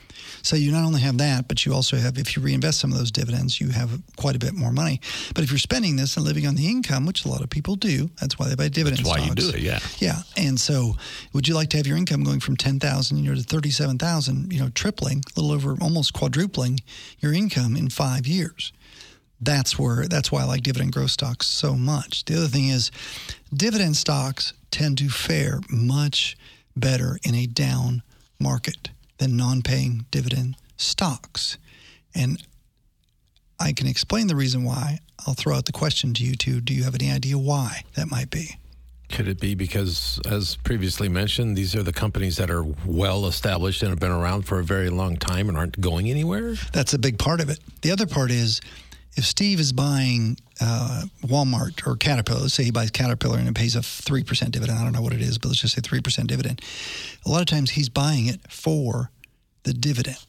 So 0.43 0.57
you 0.57 0.73
not 0.73 0.85
only 0.85 1.01
have 1.01 1.19
that, 1.19 1.49
but 1.49 1.65
you 1.65 1.75
also 1.75 1.97
have, 1.97 2.19
if 2.19 2.37
you 2.37 2.43
reinvest 2.43 2.81
some 2.81 2.93
of 2.93 2.99
those 2.99 3.11
dividends, 3.11 3.61
you 3.61 3.69
have 3.71 3.91
quite 4.17 4.37
a 4.37 4.39
bit 4.39 4.55
more 4.55 4.73
money. 4.73 5.01
But 5.35 5.45
if 5.45 5.51
you're 5.51 5.59
spending 5.59 5.97
this 5.97 6.17
and 6.17 6.25
living 6.25 6.47
on 6.47 6.55
the 6.55 6.67
income, 6.67 7.07
which 7.07 7.25
a 7.25 7.29
lot 7.29 7.43
of 7.43 7.51
people 7.51 7.77
do, 7.77 8.11
that's 8.21 8.39
why 8.39 8.49
they 8.49 8.55
buy 8.55 8.69
dividends. 8.69 9.03
That's 9.03 9.21
why 9.21 9.27
you 9.27 9.35
do 9.35 9.51
it, 9.51 9.61
yeah. 9.61 9.81
Yeah. 9.99 10.23
And 10.37 10.59
so 10.59 10.97
would 11.33 11.47
you 11.47 11.55
like 11.55 11.71
to 11.71 11.77
have 11.77 11.87
your 11.87 11.97
income 11.97 12.25
going 12.25 12.41
from 12.41 12.57
10,000, 12.57 13.17
you 13.19 13.31
know, 13.31 13.35
to 13.35 13.43
37,000, 13.43 14.53
you 14.53 14.61
know, 14.61 14.71
tripling, 14.71 15.23
a 15.37 15.41
little 15.41 15.55
over 15.55 15.77
almost 15.81 16.13
quadrupling 16.13 16.81
your 17.19 17.33
income 17.33 17.77
in 17.77 17.89
5 17.89 18.27
years? 18.27 18.73
That's 19.43 19.79
where 19.79 20.07
that's 20.07 20.31
why 20.31 20.43
I 20.43 20.45
like 20.45 20.63
dividend 20.63 20.93
growth 20.93 21.13
stocks 21.13 21.47
so 21.47 21.75
much. 21.75 22.27
The 22.27 22.37
other 22.37 22.47
thing 22.47 22.69
is 22.69 22.91
dividend 23.55 23.97
stocks 23.97 24.53
tend 24.71 24.99
to 24.99 25.09
fare 25.09 25.61
much 25.71 26.37
better 26.77 27.19
in 27.23 27.35
a 27.35 27.47
down 27.47 28.03
market 28.39 28.91
than 29.21 29.37
non-paying 29.37 30.07
dividend 30.11 30.57
stocks. 30.77 31.59
And 32.15 32.43
I 33.61 33.73
can 33.73 33.87
explain 33.87 34.27
the 34.27 34.35
reason 34.35 34.65
why. 34.65 34.99
I'll 35.27 35.35
throw 35.35 35.55
out 35.55 35.67
the 35.67 35.73
question 35.73 36.15
to 36.15 36.25
you 36.25 36.35
two. 36.35 36.61
Do 36.61 36.73
you 36.73 36.83
have 36.85 36.95
any 36.95 37.13
idea 37.13 37.37
why 37.37 37.85
that 37.95 38.11
might 38.11 38.31
be? 38.31 38.57
Could 39.11 39.29
it 39.29 39.39
be 39.39 39.55
because, 39.55 40.21
as 40.27 40.57
previously 40.57 41.09
mentioned, 41.09 41.57
these 41.57 41.77
are 41.77 41.83
the 41.83 41.93
companies 41.93 42.37
that 42.39 42.51
are 42.51 42.65
well 42.87 43.27
established 43.27 43.83
and 43.83 43.91
have 43.91 43.99
been 43.99 44.11
around 44.11 44.43
for 44.43 44.59
a 44.59 44.65
very 44.65 44.89
long 44.89 45.17
time 45.17 45.49
and 45.49 45.59
aren't 45.59 45.81
going 45.81 46.09
anywhere? 46.09 46.55
That's 46.73 46.95
a 46.95 46.99
big 46.99 47.19
part 47.19 47.41
of 47.41 47.51
it. 47.51 47.59
The 47.83 47.91
other 47.91 48.07
part 48.07 48.31
is 48.31 48.61
if 49.17 49.25
Steve 49.25 49.61
is 49.61 49.73
buying 49.73 50.37
uh, 50.61 51.03
Walmart 51.23 51.87
or 51.87 51.97
Caterpillar, 51.97 52.41
let's 52.41 52.55
say 52.55 52.65
he 52.65 52.71
buys 52.71 52.91
Caterpillar 52.91 53.39
and 53.39 53.49
it 53.49 53.55
pays 53.55 53.75
a 53.75 53.81
3% 53.81 54.51
dividend. 54.51 54.79
I 54.79 54.85
don't 54.85 54.93
know 54.93 55.03
what 55.03 55.13
it 55.13 55.21
is, 55.21 55.39
but 55.39 55.49
let's 55.49 55.61
just 55.61 55.75
say 55.75 55.81
3% 55.81 56.27
dividend. 56.27 56.63
A 57.27 57.31
lot 57.31 57.41
of 57.41 57.47
times 57.47 57.71
he's 57.71 57.89
buying 57.89 58.27
it 58.27 58.41
for 58.51 59.11
the 59.65 59.73
dividend, 59.73 60.25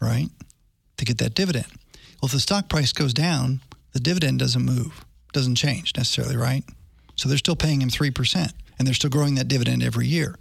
right? 0.00 0.28
To 0.98 1.04
get 1.04 1.18
that 1.18 1.34
dividend. 1.34 1.66
Well, 2.20 2.26
if 2.26 2.32
the 2.32 2.40
stock 2.40 2.68
price 2.68 2.92
goes 2.92 3.12
down, 3.12 3.60
the 3.92 4.00
dividend 4.00 4.38
doesn't 4.38 4.64
move, 4.64 5.04
doesn't 5.32 5.56
change 5.56 5.92
necessarily, 5.96 6.36
right? 6.36 6.64
So 7.16 7.28
they're 7.28 7.38
still 7.38 7.56
paying 7.56 7.82
him 7.82 7.90
3% 7.90 8.52
and 8.78 8.86
they're 8.86 8.94
still 8.94 9.10
growing 9.10 9.34
that 9.36 9.48
dividend 9.48 9.82
every 9.82 10.06
year. 10.06 10.36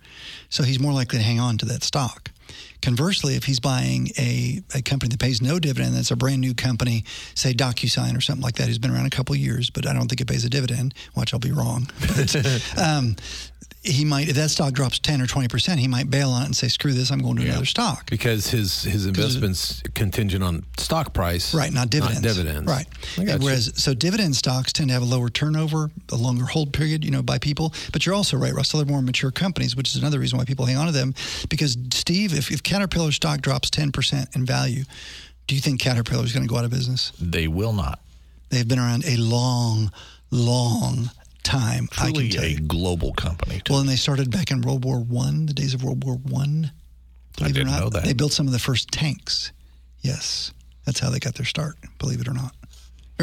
So 0.49 0.63
he's 0.63 0.79
more 0.79 0.93
likely 0.93 1.19
to 1.19 1.23
hang 1.23 1.39
on 1.39 1.57
to 1.59 1.65
that 1.67 1.83
stock. 1.83 2.31
Conversely, 2.83 3.35
if 3.35 3.45
he's 3.45 3.61
buying 3.61 4.09
a, 4.17 4.61
a 4.75 4.81
company 4.81 5.09
that 5.09 5.19
pays 5.19 5.41
no 5.41 5.57
dividend, 5.57 5.95
that's 5.95 6.11
a 6.11 6.17
brand 6.17 6.41
new 6.41 6.53
company, 6.53 7.05
say 7.33 7.53
DocuSign 7.53 8.17
or 8.17 8.19
something 8.19 8.43
like 8.43 8.55
that, 8.55 8.67
who's 8.67 8.77
been 8.77 8.91
around 8.91 9.05
a 9.05 9.09
couple 9.09 9.33
of 9.33 9.39
years, 9.39 9.69
but 9.69 9.87
I 9.87 9.93
don't 9.93 10.09
think 10.09 10.19
it 10.19 10.27
pays 10.27 10.43
a 10.43 10.49
dividend. 10.49 10.93
Watch, 11.15 11.33
I'll 11.33 11.39
be 11.39 11.53
wrong. 11.53 11.87
um, 12.77 13.15
he 13.83 14.05
might, 14.05 14.29
if 14.29 14.35
that 14.37 14.49
stock 14.49 14.73
drops 14.73 14.97
10 14.99 15.21
or 15.21 15.25
20%, 15.25 15.77
he 15.77 15.89
might 15.89 16.09
bail 16.09 16.29
on 16.29 16.43
it 16.43 16.45
and 16.45 16.55
say, 16.55 16.69
screw 16.69 16.93
this, 16.93 17.11
I'm 17.11 17.19
going 17.19 17.35
to 17.37 17.43
another 17.43 17.65
stock. 17.65 18.09
Because 18.09 18.49
his, 18.49 18.83
his 18.83 19.05
investment's 19.05 19.81
contingent 19.93 20.41
on 20.41 20.63
stock 20.77 21.13
price. 21.13 21.53
Right, 21.53 21.71
not 21.71 21.89
dividends. 21.89 22.21
dividends. 22.21 22.65
Right. 22.65 22.87
Got 23.17 23.41
you. 23.41 23.45
Whereas, 23.45 23.73
so 23.75 23.93
dividend 23.93 24.37
stocks 24.37 24.71
tend 24.71 24.89
to 24.89 24.93
have 24.93 25.03
a 25.03 25.05
lower 25.05 25.29
turnover, 25.29 25.91
a 26.11 26.15
longer 26.15 26.45
hold 26.45 26.71
period, 26.71 27.03
you 27.03 27.11
know, 27.11 27.21
by 27.21 27.37
people. 27.37 27.73
But 27.91 28.05
you're 28.05 28.15
also 28.15 28.37
right, 28.37 28.53
Russell. 28.53 28.79
They're 28.79 28.91
more 28.91 29.01
mature 29.01 29.31
companies, 29.31 29.75
which 29.75 29.93
is 29.93 30.01
another 30.01 30.19
reason 30.19 30.37
why 30.37 30.45
people 30.45 30.65
hang 30.65 30.77
on 30.77 30.85
to 30.85 30.93
them. 30.93 31.13
Because 31.49 31.77
Steve, 31.91 32.33
if, 32.33 32.51
if 32.51 32.63
Caterpillar 32.73 33.11
stock 33.11 33.41
drops 33.41 33.69
10% 33.69 34.35
in 34.35 34.45
value, 34.47 34.83
do 35.45 35.53
you 35.53 35.61
think 35.61 35.79
Caterpillar 35.79 36.23
is 36.23 36.33
going 36.33 36.41
to 36.41 36.49
go 36.49 36.57
out 36.57 36.65
of 36.65 36.71
business? 36.71 37.11
They 37.21 37.47
will 37.47 37.71
not. 37.71 37.99
They've 38.49 38.67
been 38.67 38.79
around 38.79 39.05
a 39.05 39.15
long, 39.15 39.91
long 40.31 41.11
time. 41.43 41.87
I 41.99 42.05
can 42.05 42.13
Truly 42.15 42.29
tell 42.29 42.43
a 42.43 42.47
you. 42.47 42.59
global 42.61 43.13
company. 43.13 43.61
Too. 43.63 43.73
Well, 43.73 43.81
and 43.81 43.87
they 43.87 43.95
started 43.95 44.31
back 44.31 44.49
in 44.49 44.61
World 44.61 44.83
War 44.85 44.97
One, 44.97 45.45
the 45.45 45.53
days 45.53 45.75
of 45.75 45.83
World 45.83 46.03
War 46.03 46.15
One. 46.15 46.71
Believe 47.37 47.55
it 47.55 47.59
or 47.59 47.63
didn't 47.63 47.73
not, 47.73 47.79
know 47.79 47.89
that. 47.89 48.05
they 48.05 48.13
built 48.13 48.31
some 48.31 48.47
of 48.47 48.53
the 48.53 48.57
first 48.59 48.89
tanks. 48.89 49.51
Yes, 50.01 50.51
that's 50.83 50.99
how 50.99 51.11
they 51.11 51.19
got 51.19 51.35
their 51.35 51.45
start. 51.45 51.75
Believe 51.99 52.21
it 52.21 52.27
or 52.27 52.33
not. 52.33 52.55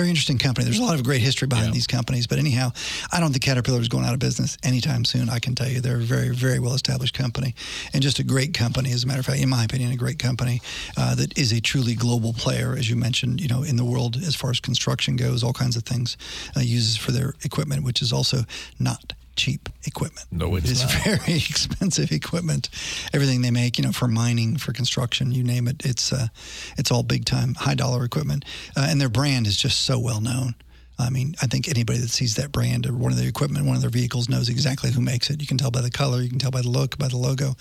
Very 0.00 0.08
interesting 0.08 0.38
company. 0.38 0.64
There's 0.64 0.78
a 0.78 0.82
lot 0.82 0.94
of 0.94 1.04
great 1.04 1.20
history 1.20 1.46
behind 1.46 1.74
these 1.74 1.86
companies, 1.86 2.26
but 2.26 2.38
anyhow, 2.38 2.72
I 3.12 3.20
don't 3.20 3.32
think 3.32 3.42
Caterpillar 3.42 3.82
is 3.82 3.88
going 3.88 4.06
out 4.06 4.14
of 4.14 4.18
business 4.18 4.56
anytime 4.62 5.04
soon. 5.04 5.28
I 5.28 5.40
can 5.40 5.54
tell 5.54 5.68
you 5.68 5.82
they're 5.82 5.96
a 5.96 6.00
very, 6.00 6.30
very 6.30 6.58
well 6.58 6.72
established 6.72 7.12
company 7.12 7.54
and 7.92 8.02
just 8.02 8.18
a 8.18 8.24
great 8.24 8.54
company. 8.54 8.92
As 8.92 9.04
a 9.04 9.06
matter 9.06 9.20
of 9.20 9.26
fact, 9.26 9.42
in 9.42 9.50
my 9.50 9.62
opinion, 9.62 9.92
a 9.92 9.96
great 9.96 10.18
company 10.18 10.62
uh, 10.96 11.14
that 11.16 11.36
is 11.36 11.52
a 11.52 11.60
truly 11.60 11.94
global 11.94 12.32
player, 12.32 12.74
as 12.78 12.88
you 12.88 12.96
mentioned, 12.96 13.42
you 13.42 13.48
know, 13.48 13.62
in 13.62 13.76
the 13.76 13.84
world 13.84 14.16
as 14.16 14.34
far 14.34 14.48
as 14.48 14.58
construction 14.58 15.16
goes, 15.16 15.44
all 15.44 15.52
kinds 15.52 15.76
of 15.76 15.82
things 15.82 16.16
uh, 16.56 16.60
uses 16.60 16.96
for 16.96 17.12
their 17.12 17.34
equipment, 17.44 17.84
which 17.84 18.00
is 18.00 18.10
also 18.10 18.44
not 18.78 19.12
cheap 19.36 19.68
equipment. 19.84 20.26
No, 20.30 20.54
it's 20.56 20.70
It's 20.70 20.82
not. 20.82 21.04
very 21.18 21.36
expensive 21.36 22.12
equipment. 22.12 22.68
Everything 23.12 23.42
they 23.42 23.50
make, 23.50 23.78
you 23.78 23.84
know, 23.84 23.92
for 23.92 24.08
mining, 24.08 24.56
for 24.56 24.72
construction, 24.72 25.32
you 25.32 25.42
name 25.44 25.68
it, 25.68 25.82
it's 25.84 26.12
uh, 26.12 26.28
it's 26.76 26.90
all 26.90 27.02
big 27.02 27.24
time, 27.24 27.54
high 27.54 27.74
dollar 27.74 28.04
equipment, 28.04 28.44
uh, 28.76 28.86
and 28.88 29.00
their 29.00 29.08
brand 29.08 29.46
is 29.46 29.56
just 29.56 29.80
so 29.82 29.98
well 29.98 30.20
known. 30.20 30.54
I 31.00 31.10
mean, 31.10 31.34
I 31.42 31.46
think 31.46 31.68
anybody 31.68 31.98
that 31.98 32.10
sees 32.10 32.34
that 32.36 32.52
brand 32.52 32.86
or 32.86 32.92
one 32.92 33.12
of 33.12 33.18
their 33.18 33.28
equipment, 33.28 33.66
one 33.66 33.76
of 33.76 33.80
their 33.80 33.90
vehicles, 33.90 34.28
knows 34.28 34.48
exactly 34.48 34.90
who 34.90 35.00
makes 35.00 35.30
it. 35.30 35.40
You 35.40 35.46
can 35.46 35.58
tell 35.58 35.70
by 35.70 35.80
the 35.80 35.90
color, 35.90 36.20
you 36.20 36.28
can 36.28 36.38
tell 36.38 36.50
by 36.50 36.62
the 36.62 36.68
look, 36.68 36.98
by 36.98 37.08
the 37.08 37.16
logo, 37.16 37.54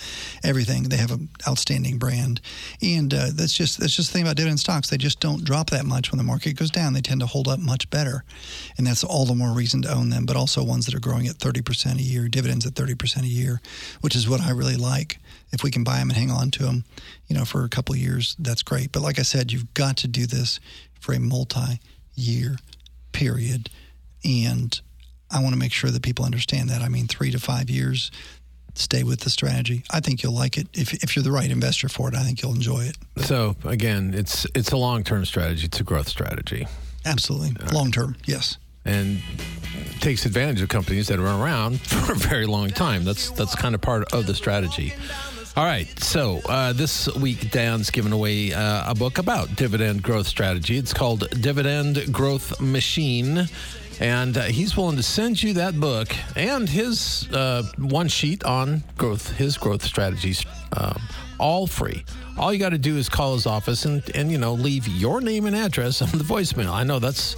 everything. 0.44 0.84
They 0.84 0.98
have 0.98 1.12
an 1.12 1.30
outstanding 1.48 1.98
brand, 1.98 2.42
and 2.82 3.14
uh, 3.14 3.28
that's 3.34 3.54
just 3.54 3.80
that's 3.80 3.96
just 3.96 4.10
the 4.10 4.14
thing 4.14 4.24
about 4.24 4.36
dividend 4.36 4.60
stocks. 4.60 4.90
They 4.90 4.98
just 4.98 5.20
don't 5.20 5.44
drop 5.44 5.70
that 5.70 5.86
much 5.86 6.12
when 6.12 6.18
the 6.18 6.24
market 6.24 6.54
goes 6.56 6.72
down. 6.72 6.94
They 6.94 7.02
tend 7.02 7.22
to 7.22 7.28
hold 7.28 7.48
up 7.48 7.60
much 7.60 7.90
better, 7.90 8.24
and 8.78 8.86
that's 8.86 9.04
all 9.04 9.26
the 9.26 9.36
more 9.36 9.52
reason 9.52 9.82
to 9.84 9.94
own 9.94 10.10
them. 10.10 10.26
But 10.26 10.36
also 10.36 10.64
ones 10.64 10.86
that 10.86 10.96
are 10.96 11.00
growing 11.00 11.28
at 11.28 11.38
thirty 11.38 11.62
percent 11.62 12.00
a 12.00 12.04
year, 12.04 12.28
dividends 12.28 12.66
at 12.66 12.76
thirty 12.76 12.96
percent 12.96 13.26
a 13.26 13.30
year, 13.30 13.62
which 14.02 14.16
is 14.16 14.28
what 14.28 14.42
I 14.42 14.52
really 14.52 14.78
like. 14.78 15.20
If 15.52 15.64
we 15.64 15.72
can 15.72 15.84
buy 15.84 15.98
them 15.98 16.10
and 16.10 16.18
hang 16.18 16.32
on 16.32 16.52
to 16.52 16.64
them, 16.64 16.84
you 17.28 17.36
know, 17.36 17.46
for 17.46 17.64
a 17.64 17.70
couple 17.70 17.96
years, 17.96 18.36
that's 18.38 18.62
great. 18.62 18.92
But 18.92 19.02
like 19.02 19.18
I 19.18 19.24
said, 19.24 19.52
you've 19.52 19.74
got 19.74 19.98
to 19.98 20.08
do 20.08 20.28
this 20.28 20.60
for 21.00 21.14
a 21.14 21.20
multi-year 21.20 22.58
period. 23.20 23.70
And 24.24 24.80
I 25.30 25.42
want 25.42 25.54
to 25.54 25.60
make 25.60 25.74
sure 25.74 25.92
that 25.92 26.02
people 26.02 26.24
understand 26.24 26.70
that. 26.70 26.82
I 26.82 26.88
mean, 26.88 27.08
three 27.08 27.32
to 27.32 27.40
five 27.40 27.70
years, 27.70 28.12
stay 28.76 29.04
with 29.04 29.20
the 29.22 29.30
strategy. 29.30 29.84
I 29.92 30.00
think 30.00 30.24
you'll 30.24 30.34
like 30.34 30.58
it. 30.58 30.68
If, 30.74 30.94
if 31.04 31.16
you're 31.16 31.24
the 31.24 31.32
right 31.32 31.52
investor 31.52 31.90
for 31.90 32.08
it, 32.08 32.16
I 32.16 32.24
think 32.24 32.42
you'll 32.42 32.56
enjoy 32.56 32.86
it. 32.86 32.98
So 33.18 33.58
again, 33.66 34.14
it's 34.14 34.48
it's 34.56 34.72
a 34.72 34.78
long 34.78 35.04
term 35.04 35.26
strategy. 35.26 35.66
It's 35.66 35.80
a 35.82 35.84
growth 35.84 36.08
strategy, 36.08 36.66
Absolutely. 37.06 37.52
Long 37.74 37.92
term, 37.92 38.16
yes. 38.26 38.58
and 38.86 39.22
takes 40.00 40.26
advantage 40.26 40.62
of 40.62 40.70
companies 40.70 41.08
that 41.08 41.20
have 41.20 41.26
been 41.28 41.42
around 41.42 41.82
for 42.06 42.14
a 42.14 42.16
very 42.16 42.46
long 42.46 42.70
time. 42.70 43.04
That's 43.04 43.32
that's 43.32 43.54
kind 43.56 43.76
of 43.76 43.82
part 43.82 44.14
of 44.14 44.28
the 44.28 44.34
strategy. 44.34 44.94
All 45.60 45.66
right, 45.66 45.90
so 46.00 46.40
uh, 46.48 46.72
this 46.72 47.14
week 47.16 47.52
Dan's 47.52 47.90
giving 47.90 48.14
away 48.14 48.54
uh, 48.54 48.92
a 48.92 48.96
book 48.96 49.18
about 49.18 49.58
dividend 49.58 50.02
growth 50.02 50.26
strategy. 50.26 50.78
It's 50.78 50.94
called 50.94 51.30
Dividend 51.42 52.14
Growth 52.14 52.62
Machine. 52.62 53.46
And 54.00 54.38
uh, 54.38 54.44
he's 54.44 54.78
willing 54.78 54.96
to 54.96 55.04
send 55.04 55.44
you 55.44 55.52
that 55.56 55.78
book 55.78 56.16
and 56.38 56.70
his 56.70 57.28
uh, 57.34 57.64
one 57.78 58.08
sheet 58.08 58.46
on 58.46 58.86
growth, 58.98 59.32
his 59.32 59.58
growth 59.58 59.84
strategies, 59.84 60.46
um, 60.78 61.02
all 61.40 61.68
free. 61.68 62.06
All 62.38 62.54
you 62.54 62.60
got 62.60 62.70
to 62.70 62.78
do 62.78 62.96
is 62.96 63.10
call 63.10 63.34
his 63.34 63.46
office 63.46 63.84
and, 63.84 64.02
and 64.16 64.32
you 64.32 64.38
know 64.38 64.54
leave 64.54 64.88
your 64.88 65.20
name 65.20 65.46
and 65.46 65.58
address 65.58 66.02
on 66.02 66.08
the 66.12 66.24
voicemail. 66.24 66.72
I 66.72 66.86
know 66.86 67.00
that's 67.00 67.36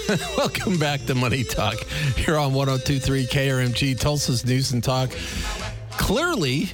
Welcome 0.37 0.77
back 0.77 1.05
to 1.07 1.15
Money 1.15 1.43
Talk 1.43 1.75
here 2.15 2.37
on 2.37 2.53
1023 2.53 3.25
KRMG, 3.25 3.99
Tulsa's 3.99 4.45
News 4.45 4.71
and 4.73 4.83
Talk. 4.83 5.09
Clearly, 5.91 6.69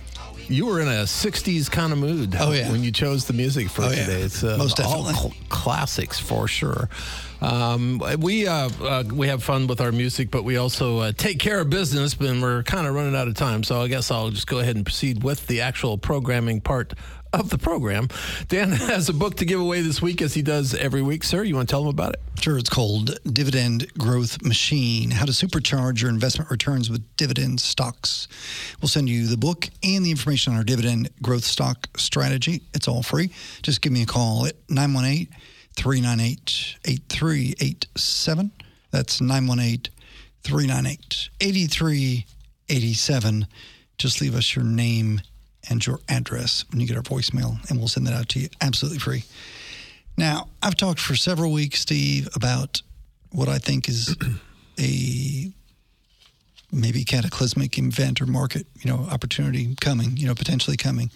you 0.49 0.65
were 0.65 0.81
in 0.81 0.87
a 0.87 1.03
60s 1.03 1.71
kind 1.71 1.93
of 1.93 1.99
mood 1.99 2.35
Oh, 2.37 2.51
yeah. 2.51 2.69
when 2.71 2.83
you 2.83 2.91
chose 2.91 3.25
the 3.25 3.33
music 3.33 3.69
for 3.69 3.83
Oh, 3.83 3.89
yeah. 3.89 4.05
today. 4.05 4.21
It's 4.21 4.43
uh, 4.43 4.57
Most 4.57 4.79
all 4.81 5.05
cl- 5.05 5.33
classics 5.49 6.19
for 6.19 6.47
sure. 6.47 6.89
Um, 7.43 8.01
we 8.19 8.47
uh, 8.47 8.69
uh, 8.81 9.03
we 9.13 9.27
have 9.27 9.43
fun 9.43 9.67
with 9.67 9.81
our 9.81 9.91
music, 9.91 10.31
but 10.31 10.43
we 10.43 10.55
also 10.55 10.99
uh, 10.99 11.11
take 11.11 11.39
care 11.39 11.59
of 11.59 11.69
business. 11.69 12.15
And 12.15 12.41
we're 12.41 12.63
kind 12.63 12.87
of 12.87 12.95
running 12.95 13.15
out 13.15 13.27
of 13.27 13.35
time, 13.35 13.63
so 13.63 13.81
I 13.81 13.89
guess 13.89 14.09
I'll 14.11 14.29
just 14.29 14.47
go 14.47 14.59
ahead 14.59 14.77
and 14.77 14.85
proceed 14.85 15.23
with 15.23 15.45
the 15.47 15.59
actual 15.59 15.97
programming 15.97 16.61
part 16.61 16.93
of 17.33 17.49
the 17.49 17.57
program. 17.57 18.07
Dan 18.47 18.71
has 18.71 19.09
a 19.09 19.13
book 19.13 19.35
to 19.37 19.45
give 19.45 19.59
away 19.59 19.81
this 19.81 20.01
week, 20.01 20.21
as 20.21 20.33
he 20.33 20.41
does 20.41 20.73
every 20.73 21.01
week. 21.01 21.25
Sir, 21.25 21.43
you 21.43 21.55
want 21.55 21.67
to 21.67 21.73
tell 21.73 21.81
him 21.81 21.89
about 21.89 22.13
it? 22.13 22.21
Sure, 22.39 22.57
it's 22.57 22.69
called 22.69 23.19
Dividend 23.25 23.91
Growth 23.97 24.41
Machine 24.41 25.11
How 25.11 25.25
to 25.25 25.33
Supercharge 25.33 26.01
Your 26.01 26.11
Investment 26.11 26.49
Returns 26.49 26.89
with 26.89 27.03
Dividend 27.17 27.59
Stocks. 27.59 28.27
We'll 28.81 28.89
send 28.89 29.09
you 29.09 29.27
the 29.27 29.37
book 29.37 29.69
and 29.83 30.05
the 30.05 30.11
information 30.11 30.53
on 30.53 30.59
our 30.59 30.63
dividend 30.63 31.09
growth 31.21 31.43
stock 31.43 31.89
strategy. 31.97 32.61
It's 32.73 32.87
all 32.87 33.03
free. 33.03 33.31
Just 33.63 33.81
give 33.81 33.91
me 33.91 34.03
a 34.03 34.05
call 34.05 34.45
at 34.45 34.55
918 34.69 35.27
398 35.75 36.77
8387. 36.85 38.51
That's 38.91 39.21
918 39.21 39.93
398 40.43 41.29
8387. 41.41 43.47
Just 43.97 44.21
leave 44.21 44.35
us 44.35 44.55
your 44.55 44.65
name 44.65 45.21
and 45.69 45.85
your 45.85 45.99
address 46.09 46.65
when 46.71 46.81
you 46.81 46.87
get 46.87 46.97
our 46.97 47.03
voicemail, 47.03 47.57
and 47.69 47.79
we'll 47.79 47.87
send 47.87 48.05
that 48.07 48.13
out 48.13 48.29
to 48.29 48.39
you 48.39 48.49
absolutely 48.61 48.99
free. 48.99 49.23
Now, 50.17 50.49
I've 50.61 50.75
talked 50.75 50.99
for 50.99 51.15
several 51.15 51.51
weeks, 51.51 51.79
Steve, 51.79 52.27
about 52.35 52.81
what 53.31 53.49
I 53.49 53.57
think 53.57 53.89
is 53.89 54.15
a 54.79 55.51
maybe 56.71 57.03
cataclysmic 57.03 57.77
event 57.77 58.21
or 58.21 58.25
market, 58.25 58.67
you 58.81 58.91
know, 58.91 59.07
opportunity 59.11 59.75
coming, 59.79 60.17
you 60.17 60.27
know, 60.27 60.35
potentially 60.35 60.77
coming, 60.77 61.11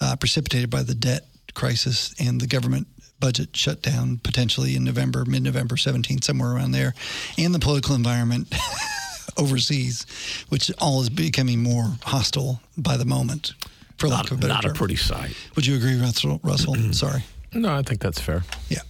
uh, 0.00 0.16
precipitated 0.16 0.70
by 0.70 0.82
the 0.82 0.94
debt 0.94 1.26
crisis 1.54 2.14
and 2.18 2.40
the 2.40 2.46
government 2.46 2.88
budget 3.22 3.56
shutdown 3.56 4.18
potentially 4.18 4.74
in 4.74 4.82
November, 4.82 5.24
mid-November 5.24 5.76
17th, 5.76 6.24
somewhere 6.24 6.50
around 6.50 6.72
there, 6.72 6.92
and 7.38 7.54
the 7.54 7.60
political 7.60 7.94
environment 7.94 8.52
overseas, 9.38 10.04
which 10.48 10.72
all 10.78 11.00
is 11.00 11.08
becoming 11.08 11.62
more 11.62 11.84
hostile 12.02 12.60
by 12.76 12.96
the 12.96 13.04
moment, 13.04 13.52
for 13.96 14.08
lack 14.08 14.32
of 14.32 14.38
a 14.38 14.40
better 14.40 14.48
not 14.48 14.64
a 14.64 14.72
pretty 14.74 14.96
sight. 14.96 15.36
Would 15.54 15.66
you 15.66 15.76
agree, 15.76 16.00
Russell? 16.00 16.40
Russell? 16.42 16.74
Mm-hmm. 16.74 16.90
Sorry. 16.90 17.22
No, 17.54 17.72
I 17.72 17.82
think 17.82 18.00
that's 18.00 18.20
fair. 18.20 18.42
Yeah. 18.68 18.80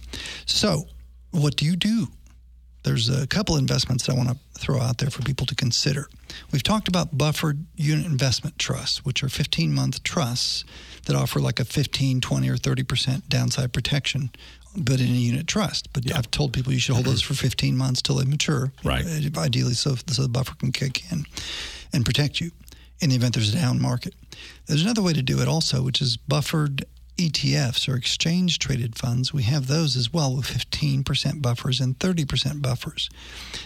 So, 0.47 0.87
what 1.29 1.55
do 1.55 1.65
you 1.65 1.75
do? 1.75 2.07
There's 2.83 3.09
a 3.09 3.27
couple 3.27 3.55
investments 3.55 4.05
that 4.05 4.13
I 4.13 4.15
want 4.15 4.29
to 4.29 4.37
throw 4.59 4.79
out 4.79 4.97
there 4.97 5.09
for 5.09 5.21
people 5.21 5.45
to 5.47 5.55
consider. 5.55 6.09
We've 6.51 6.63
talked 6.63 6.87
about 6.87 7.17
buffered 7.17 7.65
unit 7.75 8.05
investment 8.05 8.59
trusts, 8.59 9.05
which 9.05 9.23
are 9.23 9.29
15 9.29 9.73
month 9.73 10.03
trusts 10.03 10.65
that 11.05 11.15
offer 11.15 11.39
like 11.39 11.59
a 11.59 11.65
15, 11.65 12.21
20, 12.21 12.49
or 12.49 12.57
30% 12.57 13.29
downside 13.29 13.73
protection, 13.73 14.31
but 14.75 14.99
in 14.99 15.07
a 15.07 15.09
unit 15.09 15.47
trust. 15.47 15.91
But 15.93 16.11
I've 16.13 16.29
told 16.31 16.53
people 16.53 16.73
you 16.73 16.79
should 16.79 16.95
hold 16.95 17.05
those 17.05 17.21
for 17.21 17.33
15 17.33 17.77
months 17.77 18.01
till 18.01 18.15
they 18.15 18.25
mature. 18.25 18.73
Right. 18.83 19.05
Uh, 19.05 19.39
Ideally, 19.39 19.73
so, 19.73 19.95
so 20.07 20.21
the 20.21 20.29
buffer 20.29 20.55
can 20.55 20.71
kick 20.71 21.11
in 21.11 21.25
and 21.93 22.05
protect 22.05 22.41
you 22.41 22.51
in 23.03 23.09
the 23.09 23.15
event 23.15 23.33
there's 23.35 23.53
a 23.53 23.57
down 23.57 23.81
market. 23.81 24.15
There's 24.65 24.81
another 24.81 25.01
way 25.01 25.13
to 25.13 25.21
do 25.21 25.41
it 25.41 25.47
also, 25.47 25.81
which 25.81 26.01
is 26.01 26.15
buffered 26.15 26.85
ETFs 27.17 27.87
or 27.87 27.95
exchange 27.95 28.57
traded 28.57 28.97
funds. 28.97 29.33
We 29.33 29.43
have 29.43 29.67
those 29.67 29.95
as 29.95 30.11
well 30.11 30.35
with 30.35 30.45
15% 30.45 31.41
buffers 31.41 31.79
and 31.79 31.97
30% 31.99 32.61
buffers. 32.61 33.09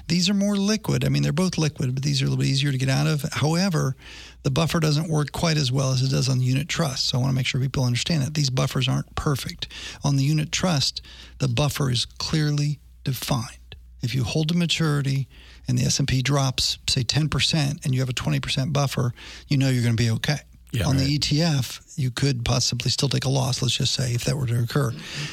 These 0.07 0.29
are 0.29 0.33
more 0.33 0.57
liquid. 0.57 1.05
I 1.05 1.09
mean, 1.09 1.23
they're 1.23 1.31
both 1.31 1.57
liquid, 1.57 1.93
but 1.93 2.03
these 2.03 2.21
are 2.21 2.25
a 2.25 2.27
little 2.29 2.41
bit 2.41 2.49
easier 2.49 2.71
to 2.71 2.77
get 2.77 2.89
out 2.89 3.07
of. 3.07 3.23
However, 3.33 3.95
the 4.43 4.51
buffer 4.51 4.79
doesn't 4.79 5.09
work 5.09 5.31
quite 5.31 5.57
as 5.57 5.71
well 5.71 5.91
as 5.91 6.01
it 6.01 6.11
does 6.11 6.27
on 6.27 6.39
the 6.39 6.45
unit 6.45 6.67
trust. 6.67 7.07
So 7.07 7.17
I 7.17 7.21
want 7.21 7.31
to 7.31 7.35
make 7.35 7.45
sure 7.45 7.61
people 7.61 7.85
understand 7.85 8.23
that 8.23 8.33
these 8.33 8.49
buffers 8.49 8.87
aren't 8.87 9.15
perfect. 9.15 9.67
On 10.03 10.17
the 10.17 10.23
unit 10.23 10.51
trust, 10.51 11.01
the 11.39 11.47
buffer 11.47 11.89
is 11.89 12.05
clearly 12.05 12.79
defined. 13.03 13.75
If 14.01 14.13
you 14.13 14.23
hold 14.23 14.49
to 14.49 14.57
maturity 14.57 15.27
and 15.67 15.77
the 15.77 15.83
S&P 15.85 16.21
drops 16.21 16.77
say 16.87 17.03
10% 17.03 17.85
and 17.85 17.93
you 17.93 18.01
have 18.01 18.09
a 18.09 18.13
20% 18.13 18.73
buffer, 18.73 19.13
you 19.47 19.57
know 19.57 19.69
you're 19.69 19.83
going 19.83 19.95
to 19.95 20.03
be 20.03 20.11
okay. 20.11 20.39
Yeah, 20.71 20.85
on 20.85 20.97
right. 20.97 21.05
the 21.05 21.17
ETF, 21.17 21.81
you 21.97 22.11
could 22.11 22.43
possibly 22.43 22.91
still 22.91 23.07
take 23.07 23.23
a 23.23 23.29
loss, 23.29 23.61
let's 23.61 23.77
just 23.77 23.93
say, 23.93 24.13
if 24.13 24.25
that 24.25 24.35
were 24.35 24.45
to 24.47 24.59
occur. 24.59 24.91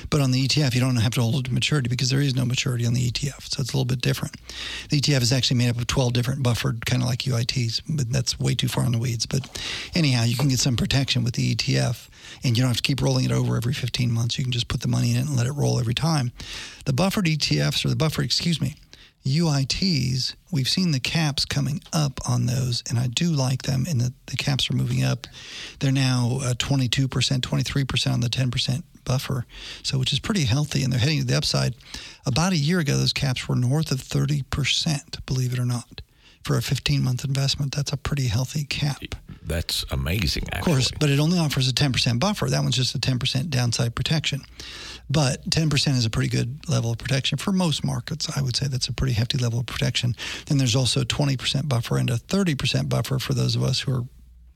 But 0.09 0.21
on 0.21 0.31
the 0.31 0.47
ETF, 0.47 0.75
you 0.75 0.81
don't 0.81 0.95
have 0.97 1.13
to 1.15 1.23
hold 1.23 1.35
it 1.37 1.45
to 1.47 1.53
maturity 1.53 1.89
because 1.89 2.09
there 2.11 2.21
is 2.21 2.37
no 2.37 2.45
maturity 2.45 2.87
on 2.87 2.95
the 2.95 3.11
ETF. 3.11 3.51
So 3.51 3.61
it's 3.61 3.73
a 3.73 3.77
little 3.77 3.85
bit 3.85 4.01
different. 4.01 4.37
The 4.91 5.01
ETF 5.01 5.23
is 5.23 5.33
actually 5.33 5.59
made 5.59 5.71
up 5.71 5.79
of 5.79 5.89
12 5.89 6.13
different 6.13 6.43
buffered, 6.45 6.87
kind 6.87 7.03
of 7.03 7.09
like 7.09 7.21
UITs, 7.21 7.83
but 7.89 8.11
that's 8.11 8.39
way 8.39 8.55
too 8.55 8.69
far 8.69 8.85
in 8.85 8.93
the 8.93 8.99
weeds. 8.99 9.27
But 9.27 9.61
anyhow, 9.95 10.23
you 10.23 10.37
can 10.37 10.49
get 10.49 10.61
some 10.61 10.77
protection 10.77 11.25
with 11.25 11.35
the 11.35 11.55
ETF 11.55 12.09
and 12.45 12.57
you 12.57 12.63
don't 12.63 12.71
have 12.71 12.77
to 12.77 12.83
keep 12.83 13.03
rolling 13.03 13.25
it 13.25 13.33
over 13.33 13.57
every 13.57 13.75
15 13.75 14.13
months. 14.13 14.39
You 14.39 14.45
can 14.45 14.53
just 14.53 14.69
put 14.69 14.83
the 14.83 14.89
money 14.89 15.11
in 15.11 15.17
it 15.17 15.27
and 15.27 15.37
let 15.37 15.47
it 15.47 15.53
roll 15.53 15.81
every 15.81 15.95
time. 15.95 16.31
The 16.85 16.93
buffered 16.93 17.27
ETFs, 17.27 17.85
or 17.85 17.89
the 17.89 17.97
buffered, 17.97 18.25
excuse 18.25 18.61
me, 18.61 18.77
UITs, 19.27 20.35
we've 20.53 20.69
seen 20.69 20.91
the 20.91 21.01
caps 21.01 21.45
coming 21.45 21.81
up 21.93 22.21
on 22.29 22.47
those, 22.47 22.83
and 22.89 22.99
I 22.99 23.07
do 23.07 23.31
like 23.31 23.63
them, 23.63 23.87
and 23.89 24.01
the, 24.01 24.13
the 24.27 24.37
caps 24.37 24.71
are 24.71 24.75
moving 24.77 25.03
up. 25.03 25.27
They're 25.81 25.93
now 25.93 26.41
uh, 26.43 26.55
22%, 26.55 27.09
23% 27.09 28.13
on 28.13 28.21
the 28.21 28.29
10% 28.29 28.83
buffer, 29.05 29.47
so 29.83 29.99
which 29.99 30.13
is 30.13 30.21
pretty 30.21 30.45
healthy, 30.45 30.83
and 30.83 30.93
they're 30.93 31.01
heading 31.01 31.21
to 31.21 31.27
the 31.27 31.37
upside. 31.37 31.75
About 32.27 32.53
a 32.53 32.57
year 32.57 32.81
ago, 32.81 32.97
those 32.97 33.13
caps 33.13 33.49
were 33.49 33.57
north 33.57 33.91
of 33.91 34.01
30%, 34.01 35.25
believe 35.27 35.53
it 35.53 35.59
or 35.59 35.67
not. 35.67 36.03
For 36.43 36.59
a 36.59 36.63
15 36.63 37.03
month 37.03 37.25
investment, 37.25 37.75
that's 37.75 37.93
a 37.93 37.97
pretty 37.97 38.27
healthy 38.27 38.65
cap. 38.65 39.03
That's 39.47 39.87
amazing, 39.91 40.45
Of 40.53 40.61
course, 40.63 40.91
but 41.01 41.09
it 41.09 41.19
only 41.19 41.39
offers 41.39 41.71
a 41.71 41.73
10% 41.73 42.21
buffer. 42.21 42.51
That 42.51 42.63
one's 42.63 42.77
just 42.77 42.95
a 42.95 42.99
10% 42.99 43.49
downside 43.49 43.95
protection. 43.95 44.43
But 45.11 45.49
10% 45.51 45.97
is 45.97 46.07
a 46.07 46.11
pretty 46.11 46.31
good 46.31 46.69
level 46.69 46.91
of 46.91 46.99
protection 46.99 47.37
for 47.39 47.53
most 47.53 47.85
markets. 47.85 48.29
I 48.37 48.43
would 48.43 48.57
say 48.57 48.69
that's 48.69 48.89
a 48.89 48.93
pretty 48.93 49.13
hefty 49.13 49.39
level 49.39 49.61
of 49.61 49.67
protection. 49.67 50.17
Then 50.47 50.59
there's 50.59 50.77
also 50.77 51.03
a 51.03 51.05
20% 51.05 51.69
buffer 51.69 51.99
and 51.99 52.11
a 52.11 52.17
30% 52.17 52.89
buffer 52.89 53.19
for 53.19 53.35
those 53.35 53.55
of 53.55 53.63
us 53.63 53.81
who 53.81 53.93
are 53.93 54.05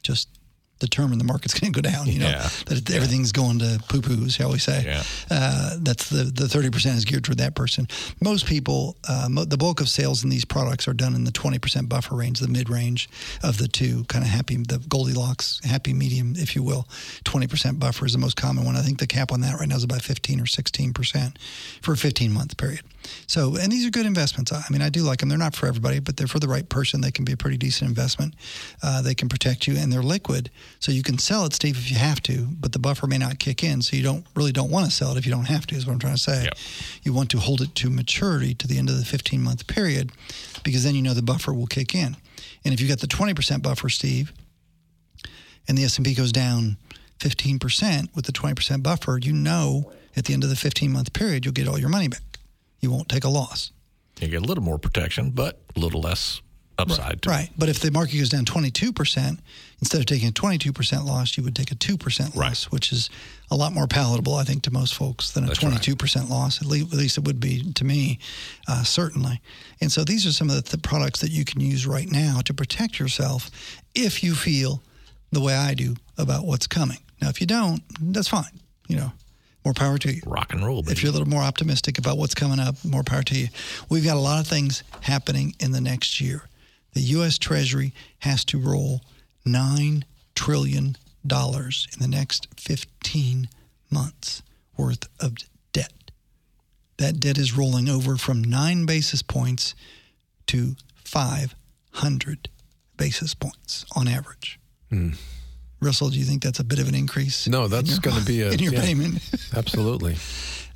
just 0.02 0.37
determined 0.78 1.20
the 1.20 1.24
market's 1.24 1.54
going 1.58 1.72
to 1.72 1.80
go 1.82 1.88
down, 1.90 2.06
you 2.06 2.18
know, 2.20 2.28
Yeah. 2.28 2.48
that 2.66 2.90
everything's 2.90 3.32
going 3.32 3.58
to 3.60 3.80
poo 3.88 4.00
poo, 4.00 4.28
shall 4.28 4.52
we 4.52 4.58
say. 4.58 4.84
Yeah. 4.84 5.02
Uh, 5.30 5.76
that's 5.80 6.08
the, 6.08 6.24
the 6.24 6.44
30% 6.44 6.96
is 6.96 7.04
geared 7.04 7.24
toward 7.24 7.38
that 7.38 7.54
person. 7.54 7.88
Most 8.22 8.46
people, 8.46 8.96
uh, 9.08 9.28
mo- 9.30 9.44
the 9.44 9.56
bulk 9.56 9.80
of 9.80 9.88
sales 9.88 10.22
in 10.24 10.30
these 10.30 10.44
products 10.44 10.86
are 10.88 10.94
done 10.94 11.14
in 11.14 11.24
the 11.24 11.32
20% 11.32 11.88
buffer 11.88 12.14
range, 12.14 12.40
the 12.40 12.48
mid 12.48 12.68
range 12.70 13.08
of 13.42 13.58
the 13.58 13.68
two, 13.68 14.04
kind 14.04 14.24
of 14.24 14.30
happy, 14.30 14.56
the 14.56 14.78
Goldilocks, 14.88 15.60
happy 15.64 15.92
medium, 15.92 16.34
if 16.36 16.54
you 16.54 16.62
will. 16.62 16.86
20% 17.24 17.78
buffer 17.78 18.06
is 18.06 18.12
the 18.12 18.18
most 18.18 18.36
common 18.36 18.64
one. 18.64 18.76
I 18.76 18.82
think 18.82 18.98
the 18.98 19.06
cap 19.06 19.32
on 19.32 19.40
that 19.42 19.58
right 19.58 19.68
now 19.68 19.76
is 19.76 19.84
about 19.84 20.02
15 20.02 20.40
or 20.40 20.44
16% 20.44 21.36
for 21.82 21.92
a 21.92 21.96
15 21.96 22.32
month 22.32 22.56
period. 22.56 22.80
So, 23.26 23.56
and 23.56 23.70
these 23.70 23.86
are 23.86 23.90
good 23.90 24.06
investments. 24.06 24.52
I 24.52 24.64
mean, 24.70 24.82
I 24.82 24.88
do 24.88 25.02
like 25.02 25.20
them. 25.20 25.28
They're 25.28 25.38
not 25.38 25.54
for 25.54 25.66
everybody, 25.66 25.98
but 25.98 26.16
they're 26.16 26.26
for 26.26 26.38
the 26.38 26.48
right 26.48 26.68
person. 26.68 27.00
They 27.00 27.10
can 27.10 27.24
be 27.24 27.32
a 27.32 27.36
pretty 27.36 27.56
decent 27.56 27.88
investment. 27.88 28.34
Uh, 28.82 29.02
they 29.02 29.14
can 29.14 29.28
protect 29.28 29.66
you, 29.66 29.76
and 29.76 29.92
they're 29.92 30.02
liquid, 30.02 30.50
so 30.80 30.92
you 30.92 31.02
can 31.02 31.18
sell 31.18 31.44
it, 31.44 31.52
Steve, 31.52 31.76
if 31.76 31.90
you 31.90 31.96
have 31.96 32.22
to. 32.22 32.48
But 32.58 32.72
the 32.72 32.78
buffer 32.78 33.06
may 33.06 33.18
not 33.18 33.38
kick 33.38 33.62
in, 33.62 33.82
so 33.82 33.96
you 33.96 34.02
don't 34.02 34.26
really 34.34 34.52
don't 34.52 34.70
want 34.70 34.86
to 34.86 34.92
sell 34.92 35.12
it 35.12 35.18
if 35.18 35.26
you 35.26 35.32
don't 35.32 35.46
have 35.46 35.66
to. 35.68 35.74
Is 35.74 35.86
what 35.86 35.92
I'm 35.92 35.98
trying 35.98 36.14
to 36.14 36.20
say. 36.20 36.44
Yep. 36.44 36.58
You 37.02 37.12
want 37.12 37.30
to 37.30 37.38
hold 37.38 37.60
it 37.60 37.74
to 37.76 37.90
maturity 37.90 38.54
to 38.54 38.66
the 38.66 38.78
end 38.78 38.88
of 38.88 38.98
the 38.98 39.04
15 39.04 39.42
month 39.42 39.66
period, 39.66 40.12
because 40.64 40.84
then 40.84 40.94
you 40.94 41.02
know 41.02 41.14
the 41.14 41.22
buffer 41.22 41.52
will 41.52 41.66
kick 41.66 41.94
in. 41.94 42.16
And 42.64 42.74
if 42.74 42.80
you 42.80 42.88
got 42.88 43.00
the 43.00 43.06
20% 43.06 43.62
buffer, 43.62 43.88
Steve, 43.88 44.32
and 45.66 45.76
the 45.76 45.84
S&P 45.84 46.14
goes 46.14 46.32
down 46.32 46.76
15% 47.18 48.14
with 48.14 48.26
the 48.26 48.32
20% 48.32 48.82
buffer, 48.82 49.18
you 49.18 49.32
know 49.32 49.92
at 50.16 50.24
the 50.24 50.34
end 50.34 50.42
of 50.42 50.50
the 50.50 50.56
15 50.56 50.92
month 50.92 51.12
period 51.12 51.44
you'll 51.44 51.54
get 51.54 51.68
all 51.68 51.78
your 51.78 51.88
money 51.88 52.08
back. 52.08 52.20
You 52.80 52.90
won't 52.90 53.08
take 53.08 53.24
a 53.24 53.28
loss. 53.28 53.72
You 54.20 54.28
get 54.28 54.42
a 54.42 54.44
little 54.44 54.64
more 54.64 54.78
protection, 54.78 55.30
but 55.30 55.60
a 55.76 55.80
little 55.80 56.00
less 56.00 56.40
upside 56.76 57.20
to. 57.22 57.28
Right. 57.28 57.50
But 57.58 57.68
if 57.68 57.80
the 57.80 57.90
market 57.90 58.16
goes 58.18 58.28
down 58.28 58.44
22%, 58.44 59.38
instead 59.80 59.98
of 60.00 60.06
taking 60.06 60.28
a 60.28 60.32
22% 60.32 61.04
loss, 61.04 61.36
you 61.36 61.42
would 61.42 61.56
take 61.56 61.72
a 61.72 61.74
2% 61.74 62.20
loss, 62.20 62.36
Right. 62.36 62.62
which 62.70 62.92
is 62.92 63.10
a 63.50 63.56
lot 63.56 63.72
more 63.72 63.86
palatable, 63.88 64.34
I 64.36 64.44
think, 64.44 64.62
to 64.64 64.70
most 64.72 64.94
folks 64.94 65.30
than 65.32 65.44
a 65.44 65.48
That's 65.48 65.58
22% 65.58 66.28
loss. 66.30 66.60
At 66.62 66.68
least, 66.68 66.92
at 66.92 66.98
least 66.98 67.18
it 67.18 67.24
would 67.24 67.40
be 67.40 67.72
to 67.72 67.84
me, 67.84 68.18
uh, 68.68 68.84
certainly. 68.84 69.40
And 69.80 69.90
so 69.90 70.04
these 70.04 70.24
are 70.26 70.32
some 70.32 70.50
of 70.50 70.56
the, 70.64 70.70
the 70.70 70.78
products 70.78 71.20
that 71.20 71.30
you 71.30 71.44
can 71.44 71.60
use 71.60 71.84
right 71.86 72.10
now 72.10 72.40
to 72.44 72.54
protect 72.54 73.00
yourself 73.00 73.50
if 73.96 74.22
you 74.22 74.34
feel 74.34 74.80
the 75.32 75.40
way 75.40 75.54
I 75.54 75.74
do 75.74 75.96
about 76.16 76.44
what's 76.46 76.66
coming. 76.68 76.98
Now, 77.20 77.28
if 77.28 77.40
you 77.40 77.46
don't, 77.48 77.82
that's 78.00 78.28
fine. 78.28 78.60
You 78.86 78.96
know, 78.96 79.12
more 79.68 79.74
power 79.74 79.98
to 79.98 80.10
you. 80.10 80.22
Rock 80.24 80.54
and 80.54 80.64
roll, 80.64 80.82
If 80.88 81.02
you're 81.02 81.10
a 81.10 81.12
little 81.12 81.28
more 81.28 81.42
optimistic 81.42 81.98
about 81.98 82.16
what's 82.16 82.34
coming 82.34 82.58
up, 82.58 82.82
more 82.86 83.02
power 83.02 83.22
to 83.24 83.38
you. 83.38 83.48
We've 83.90 84.04
got 84.04 84.16
a 84.16 84.20
lot 84.20 84.40
of 84.40 84.46
things 84.46 84.82
happening 85.02 85.54
in 85.60 85.72
the 85.72 85.80
next 85.80 86.22
year. 86.22 86.44
The 86.94 87.02
U.S. 87.16 87.36
Treasury 87.36 87.92
has 88.20 88.46
to 88.46 88.58
roll 88.58 89.02
$9 89.46 90.04
trillion 90.34 90.96
in 91.22 91.98
the 92.00 92.08
next 92.08 92.48
15 92.58 93.50
months 93.90 94.42
worth 94.78 95.06
of 95.20 95.34
debt. 95.72 95.92
that 96.96 97.20
debt 97.20 97.36
is 97.36 97.54
rolling 97.54 97.90
over 97.90 98.16
from 98.16 98.42
nine 98.42 98.86
basis 98.86 99.20
points 99.20 99.74
to 100.46 100.76
500 101.04 102.48
basis 102.96 103.34
points 103.34 103.84
on 103.94 104.08
average. 104.08 104.58
Hmm. 104.88 105.10
Russell, 105.80 106.10
do 106.10 106.18
you 106.18 106.24
think 106.24 106.42
that's 106.42 106.58
a 106.60 106.64
bit 106.64 106.78
of 106.78 106.88
an 106.88 106.94
increase? 106.94 107.46
No, 107.48 107.68
that's 107.68 107.98
going 107.98 108.16
to 108.18 108.24
be 108.24 108.42
a 108.46 108.50
in 108.50 108.58
your 108.58 108.72
yeah, 108.74 108.80
payment, 108.82 109.22
Absolutely. 109.56 110.16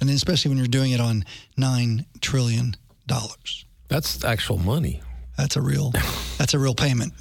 and 0.00 0.08
then 0.08 0.14
especially 0.16 0.50
when 0.50 0.58
you're 0.58 0.66
doing 0.68 0.92
it 0.92 1.00
on 1.00 1.24
nine 1.56 2.06
trillion 2.20 2.76
dollars. 3.06 3.64
That's 3.88 4.24
actual 4.24 4.58
money. 4.58 5.02
That's 5.36 5.56
a 5.56 5.60
real, 5.62 5.90
that's 6.38 6.54
a 6.54 6.58
real 6.58 6.74
payment. 6.74 7.12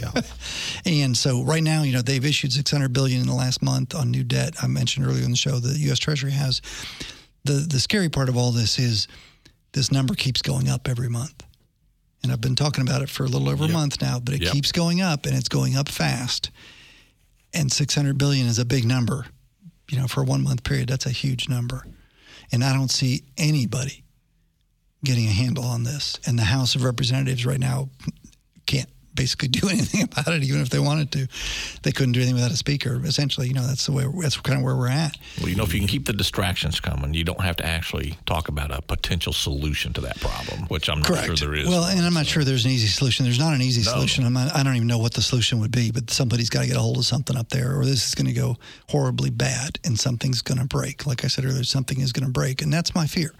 Yeah. 0.00 0.22
And 0.86 1.14
so 1.16 1.42
right 1.42 1.62
now, 1.62 1.82
you 1.82 1.92
know, 1.92 2.00
they've 2.00 2.24
issued 2.24 2.52
600 2.52 2.92
billion 2.92 3.20
in 3.20 3.26
the 3.26 3.34
last 3.34 3.60
month 3.62 3.94
on 3.94 4.10
new 4.10 4.24
debt. 4.24 4.54
I 4.62 4.66
mentioned 4.66 5.04
earlier 5.06 5.24
in 5.24 5.30
the 5.30 5.36
show 5.36 5.58
that 5.58 5.68
the 5.68 5.78
U.S. 5.80 5.98
Treasury 5.98 6.30
has. 6.32 6.62
The 7.44 7.52
the 7.52 7.80
scary 7.80 8.08
part 8.08 8.28
of 8.28 8.36
all 8.36 8.50
this 8.50 8.78
is 8.78 9.08
this 9.72 9.92
number 9.92 10.14
keeps 10.14 10.40
going 10.42 10.68
up 10.68 10.88
every 10.88 11.08
month. 11.10 11.42
And 12.22 12.32
I've 12.32 12.40
been 12.40 12.56
talking 12.56 12.82
about 12.82 13.02
it 13.02 13.08
for 13.10 13.24
a 13.24 13.28
little 13.28 13.48
over 13.48 13.64
a 13.64 13.68
month 13.68 14.00
now, 14.02 14.20
but 14.20 14.34
it 14.34 14.42
Yep. 14.42 14.52
keeps 14.52 14.72
going 14.72 15.00
up 15.00 15.26
and 15.26 15.34
it's 15.36 15.48
going 15.48 15.76
up 15.76 15.88
fast. 15.88 16.50
And 17.52 17.72
600 17.72 18.16
billion 18.18 18.46
is 18.46 18.58
a 18.58 18.64
big 18.64 18.84
number. 18.84 19.26
You 19.90 19.98
know, 19.98 20.06
for 20.06 20.22
a 20.22 20.24
one 20.24 20.42
month 20.42 20.62
period, 20.62 20.88
that's 20.88 21.06
a 21.06 21.10
huge 21.10 21.48
number. 21.48 21.84
And 22.52 22.62
I 22.62 22.72
don't 22.72 22.90
see 22.90 23.24
anybody 23.36 24.04
getting 25.04 25.26
a 25.26 25.32
handle 25.32 25.64
on 25.64 25.82
this. 25.82 26.18
And 26.26 26.38
the 26.38 26.44
House 26.44 26.74
of 26.74 26.84
Representatives 26.84 27.46
right 27.46 27.58
now 27.58 27.88
can't 28.66 28.88
basically 29.20 29.48
do 29.48 29.68
anything 29.76 30.02
about 30.02 30.28
it, 30.28 30.42
even 30.42 30.60
if 30.60 30.70
they 30.70 30.78
wanted 30.78 31.12
to. 31.12 31.28
They 31.82 31.92
couldn't 31.92 32.12
do 32.12 32.20
anything 32.20 32.34
without 32.36 32.50
a 32.52 32.56
speaker. 32.56 33.00
Essentially, 33.04 33.48
you 33.48 33.54
know, 33.54 33.66
that's 33.66 33.84
the 33.86 33.92
way. 33.92 34.06
That's 34.22 34.36
kind 34.40 34.58
of 34.58 34.64
where 34.64 34.76
we're 34.76 34.88
at. 34.88 35.16
Well, 35.38 35.48
you 35.48 35.56
know, 35.56 35.64
if 35.64 35.74
you 35.74 35.80
can 35.80 35.88
keep 35.88 36.06
the 36.06 36.12
distractions 36.12 36.80
coming, 36.80 37.12
you 37.14 37.24
don't 37.24 37.40
have 37.42 37.56
to 37.56 37.66
actually 37.66 38.16
talk 38.26 38.48
about 38.48 38.70
a 38.70 38.80
potential 38.82 39.32
solution 39.32 39.92
to 39.92 40.00
that 40.02 40.18
problem, 40.20 40.60
which 40.68 40.88
I'm 40.88 41.00
not 41.00 41.08
Correct. 41.08 41.26
sure 41.26 41.36
there 41.36 41.54
is. 41.54 41.68
Well, 41.68 41.84
and 41.84 42.00
I'm 42.00 42.14
not 42.14 42.26
sure 42.26 42.44
there's 42.44 42.64
an 42.64 42.70
easy 42.70 42.88
solution. 42.88 43.24
There's 43.24 43.38
not 43.38 43.54
an 43.54 43.60
easy 43.62 43.82
No. 43.84 43.92
solution. 43.92 44.24
I'm 44.24 44.32
not, 44.32 44.54
I 44.56 44.62
don't 44.62 44.76
even 44.76 44.88
know 44.88 44.98
what 44.98 45.12
the 45.14 45.22
solution 45.22 45.60
would 45.60 45.70
be, 45.72 45.90
but 45.90 46.10
somebody's 46.10 46.48
got 46.50 46.62
to 46.62 46.66
get 46.68 46.76
a 46.76 46.80
hold 46.80 46.96
of 46.98 47.04
something 47.04 47.36
up 47.36 47.50
there, 47.50 47.78
or 47.78 47.84
this 47.84 48.08
is 48.08 48.14
going 48.14 48.26
to 48.26 48.32
go 48.32 48.56
horribly 48.88 49.30
bad, 49.30 49.78
and 49.84 49.98
something's 49.98 50.40
going 50.42 50.58
to 50.58 50.66
break. 50.66 51.06
Like 51.06 51.24
I 51.24 51.28
said 51.28 51.44
earlier, 51.44 51.64
something 51.64 52.00
is 52.00 52.12
going 52.12 52.26
to 52.26 52.32
break, 52.32 52.62
and 52.62 52.72
that's 52.72 52.94
my 52.94 53.06
fear. 53.06 53.32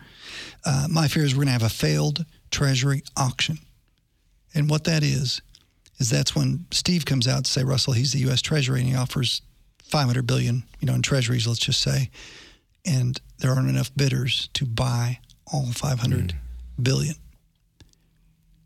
Uh, 0.64 0.86
my 0.90 1.08
fear 1.08 1.24
is 1.24 1.32
we're 1.34 1.44
going 1.44 1.46
to 1.46 1.52
have 1.52 1.62
a 1.62 1.68
failed 1.70 2.24
Treasury 2.50 3.02
auction, 3.16 3.58
and 4.54 4.68
what 4.68 4.84
that 4.84 5.02
is 5.04 5.40
is 6.00 6.10
that's 6.10 6.34
when 6.34 6.66
Steve 6.72 7.04
comes 7.04 7.28
out 7.28 7.44
to 7.44 7.50
say, 7.50 7.62
Russell, 7.62 7.92
he's 7.92 8.12
the 8.12 8.20
U.S. 8.20 8.42
Treasury, 8.42 8.80
and 8.80 8.88
he 8.88 8.96
offers 8.96 9.42
500 9.84 10.26
billion, 10.26 10.64
you 10.80 10.86
know, 10.86 10.94
in 10.94 11.02
Treasuries, 11.02 11.46
let's 11.46 11.60
just 11.60 11.80
say, 11.80 12.10
and 12.84 13.20
there 13.38 13.52
aren't 13.52 13.68
enough 13.68 13.94
bidders 13.94 14.48
to 14.54 14.64
buy 14.64 15.20
all 15.52 15.66
500 15.66 16.32
hmm. 16.32 16.82
billion. 16.82 17.14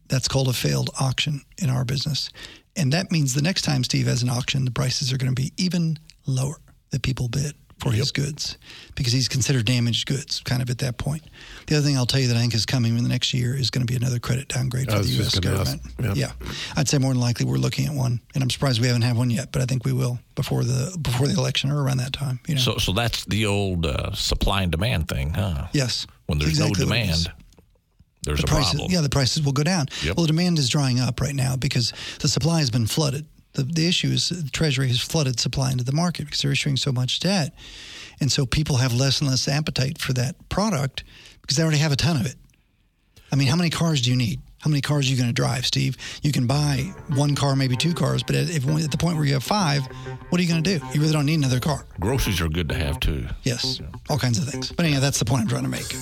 That's 0.09 0.28
called 0.28 0.49
a 0.49 0.53
failed 0.53 0.91
auction 1.01 1.43
in 1.59 1.70
our 1.70 1.85
business. 1.85 2.30
And 2.76 2.93
that 2.93 3.11
means 3.11 3.35
the 3.35 3.43
next 3.43 3.62
time 3.62 3.85
Steve 3.85 4.07
has 4.07 4.22
an 4.22 4.30
auction, 4.30 4.64
the 4.64 4.70
prices 4.70 5.12
are 5.12 5.18
going 5.18 5.35
to 5.35 5.41
be 5.41 5.53
even 5.57 5.99
lower 6.26 6.57
that 6.91 7.03
people 7.03 7.28
bid 7.28 7.55
for 7.81 7.91
his 7.93 8.12
goods 8.12 8.57
because 8.95 9.12
he's 9.12 9.29
considered 9.29 9.64
damaged 9.66 10.07
goods 10.07 10.41
kind 10.45 10.62
of 10.62 10.70
at 10.70 10.79
that 10.79 10.97
point. 10.97 11.22
The 11.66 11.77
other 11.77 11.85
thing 11.87 11.97
I'll 11.97 12.07
tell 12.07 12.20
you 12.20 12.29
that 12.29 12.37
I 12.37 12.41
think 12.41 12.55
is 12.55 12.64
coming 12.66 12.97
in 12.97 13.03
the 13.03 13.09
next 13.09 13.35
year 13.35 13.55
is 13.57 13.70
going 13.70 13.87
to 13.87 13.91
be 13.91 13.97
another 13.97 14.18
credit 14.18 14.49
downgrade 14.49 14.91
for 14.91 14.99
the 15.01 15.09
U.S. 15.09 15.35
ask. 15.35 15.43
government. 15.43 15.83
Yeah. 16.01 16.14
Yeah. 16.14 16.33
I'd 16.77 16.89
say 16.89 16.99
more 16.99 17.12
than 17.12 17.20
likely 17.20 17.47
we're 17.47 17.57
looking 17.57 17.87
at 17.87 17.93
one. 17.95 18.20
And 18.35 18.43
I'm 18.43 18.51
surprised 18.51 18.81
we 18.81 18.87
haven't 18.87 19.03
had 19.03 19.16
one 19.16 19.31
yet, 19.31 19.51
but 19.53 19.61
I 19.61 19.64
think 19.66 19.85
we 19.85 19.93
will 19.93 20.18
before 20.35 20.64
the 20.64 20.97
before 21.03 21.27
the 21.27 21.35
election 21.35 21.70
or 21.70 21.83
around 21.83 21.99
that 21.99 22.12
time. 22.12 22.41
You 22.47 22.55
know? 22.55 22.61
so, 22.61 22.79
so 22.79 22.93
that's 22.93 23.25
the 23.27 23.47
old 23.47 23.87
uh, 23.87 24.12
supply 24.12 24.62
and 24.62 24.70
demand 24.72 25.09
thing, 25.09 25.35
huh? 25.35 25.66
yes. 25.72 26.07
When 26.27 26.39
there's 26.39 26.51
Exactly 26.53 26.85
no 26.85 26.91
what 26.91 26.99
it 26.99 27.03
is. 27.11 27.25
demand, 27.25 27.33
there's 28.22 28.39
the 28.41 28.47
a 28.47 28.49
prices, 28.49 28.70
problem. 28.75 28.91
yeah, 28.93 29.01
the 29.03 29.11
prices 29.11 29.43
will 29.45 29.53
go 29.53 29.62
down. 29.64 29.87
Yep. 30.03 30.16
Well, 30.16 30.25
the 30.25 30.33
demand 30.33 30.59
is 30.59 30.68
drying 30.70 31.01
up 31.01 31.20
right 31.20 31.35
now 31.35 31.57
because 31.57 31.93
the 32.20 32.29
supply 32.29 32.61
has 32.61 32.70
been 32.70 32.87
flooded. 32.87 33.27
The, 33.55 33.63
the 33.63 33.89
issue 33.89 34.09
is 34.09 34.29
the 34.29 34.51
Treasury 34.51 34.89
has 34.89 35.01
flooded 35.01 35.41
supply 35.41 35.73
into 35.73 35.85
the 35.85 35.93
market 35.93 36.27
because 36.27 36.43
they're 36.43 36.53
issuing 36.53 36.77
so 36.77 36.93
much 36.93 37.21
debt. 37.21 37.55
And 38.21 38.31
so 38.31 38.47
people 38.47 38.77
have 38.77 38.93
less 38.93 39.21
and 39.21 39.31
less 39.31 39.49
appetite 39.49 39.99
for 39.99 40.13
that 40.15 40.49
product 40.49 41.05
because 41.41 41.57
they 41.57 41.63
already 41.63 41.79
have 41.79 41.93
a 41.93 41.97
ton 41.97 42.17
of 42.17 42.27
it. 42.27 42.37
I 43.33 43.37
mean, 43.37 43.49
how 43.49 43.57
many 43.57 43.71
cars 43.71 44.03
do 44.03 44.11
you 44.11 44.17
need? 44.17 44.41
How 44.61 44.71
many 44.71 44.81
cars 44.81 45.07
are 45.07 45.11
you 45.11 45.17
going 45.19 45.29
to 45.29 45.35
drive, 45.35 45.67
Steve? 45.67 45.97
You 46.23 46.33
can 46.33 46.47
buy 46.47 46.91
one 47.17 47.35
car, 47.35 47.55
maybe 47.55 47.77
two 47.77 47.93
cars, 47.93 48.23
but 48.23 48.35
at, 48.35 48.49
if, 48.49 48.67
at 48.67 48.91
the 48.91 48.97
point 48.97 49.17
where 49.17 49.27
you 49.27 49.35
have 49.35 49.45
five, 49.45 49.85
what 50.31 50.41
are 50.41 50.43
you 50.43 50.49
going 50.49 50.63
to 50.63 50.79
do? 50.79 50.87
You 50.95 51.01
really 51.01 51.13
don't 51.13 51.27
need 51.27 51.39
another 51.39 51.61
car. 51.61 51.85
Groceries 52.01 52.41
are 52.41 52.49
good 52.49 52.71
to 52.71 52.75
have 52.75 52.99
too. 52.99 53.27
Yes, 53.43 53.81
all 54.09 54.19
kinds 54.19 54.39
of 54.39 54.49
things. 54.49 54.73
But 54.73 54.87
anyhow, 54.87 55.01
that's 55.01 55.19
the 55.19 55.27
point 55.27 55.43
I'm 55.43 55.49
trying 55.49 55.65
to 55.65 55.69
make. 55.69 55.93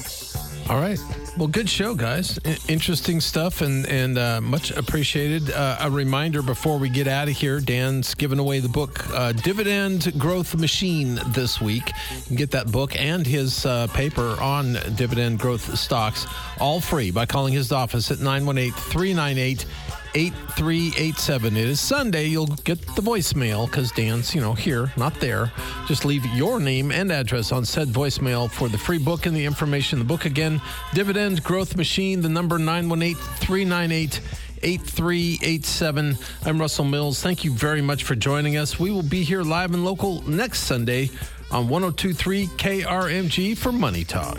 All 0.69 0.81
right. 0.81 0.99
Well, 1.37 1.49
good 1.49 1.69
show, 1.69 1.95
guys. 1.95 2.39
I- 2.45 2.57
interesting 2.69 3.21
stuff 3.21 3.63
and 3.63 3.85
and 3.87 4.17
uh, 4.17 4.41
much 4.41 4.71
appreciated. 4.71 5.51
Uh, 5.51 5.77
a 5.81 5.91
reminder 5.91 6.41
before 6.41 6.79
we 6.79 6.89
get 6.89 7.09
out 7.09 7.29
of 7.29 7.35
here, 7.37 7.61
Dan's 7.61 8.15
giving 8.15 8.39
away 8.39 8.61
the 8.61 8.69
book 8.69 9.05
uh, 9.11 9.33
Dividend 9.33 10.13
Growth 10.19 10.55
Machine 10.57 11.21
this 11.29 11.61
week. 11.61 11.89
You 12.15 12.23
can 12.27 12.37
get 12.37 12.51
that 12.53 12.71
book 12.71 12.95
and 12.99 13.27
his 13.27 13.67
uh, 13.67 13.89
paper 13.89 14.37
on 14.41 14.75
dividend 14.95 15.41
growth 15.41 15.77
stocks 15.77 16.27
all 16.61 16.81
free 16.81 17.11
by 17.11 17.27
calling 17.27 17.53
his 17.53 17.73
office 17.73 18.11
at 18.11 18.21
918 18.21 18.73
398 18.73 19.67
8387. 20.15 21.57
It 21.57 21.69
is 21.69 21.81
Sunday. 21.81 22.27
You'll 22.27 22.47
get 22.47 22.81
the 22.95 23.03
voicemail 23.03 23.67
because 23.67 23.93
Dan's, 23.93 24.35
you 24.35 24.41
know, 24.41 24.53
here, 24.53 24.93
not 24.97 25.15
there. 25.21 25.53
Just 25.87 26.05
leave 26.05 26.25
your 26.27 26.61
name 26.61 26.91
and 26.93 27.11
address 27.11 27.53
on 27.53 27.65
said 27.65 27.89
voicemail 27.89 28.51
for 28.51 28.69
the 28.69 28.79
free 28.79 28.99
book 28.99 29.27
and 29.27 29.37
the 29.37 29.45
information. 29.45 29.99
The 29.99 30.05
book 30.05 30.25
again, 30.25 30.61
Dividend 30.95 31.43
Growth 31.43 31.77
Machine, 31.77 32.21
the 32.21 32.29
number 32.29 32.59
918 32.59 33.15
398 33.15 34.21
8387. 34.63 36.17
I'm 36.45 36.61
Russell 36.61 36.85
Mills. 36.85 37.21
Thank 37.21 37.45
you 37.45 37.53
very 37.53 37.83
much 37.83 38.05
for 38.05 38.15
joining 38.15 38.57
us. 38.57 38.79
We 38.79 38.91
will 38.91 39.03
be 39.03 39.23
here 39.25 39.43
live 39.43 39.75
and 39.75 39.85
local 39.85 40.23
next 40.29 40.61
Sunday 40.61 41.11
on 41.51 41.69
1023 41.69 42.47
KRMG 42.47 43.57
for 43.57 43.73
Money 43.73 44.05
Talk. 44.05 44.39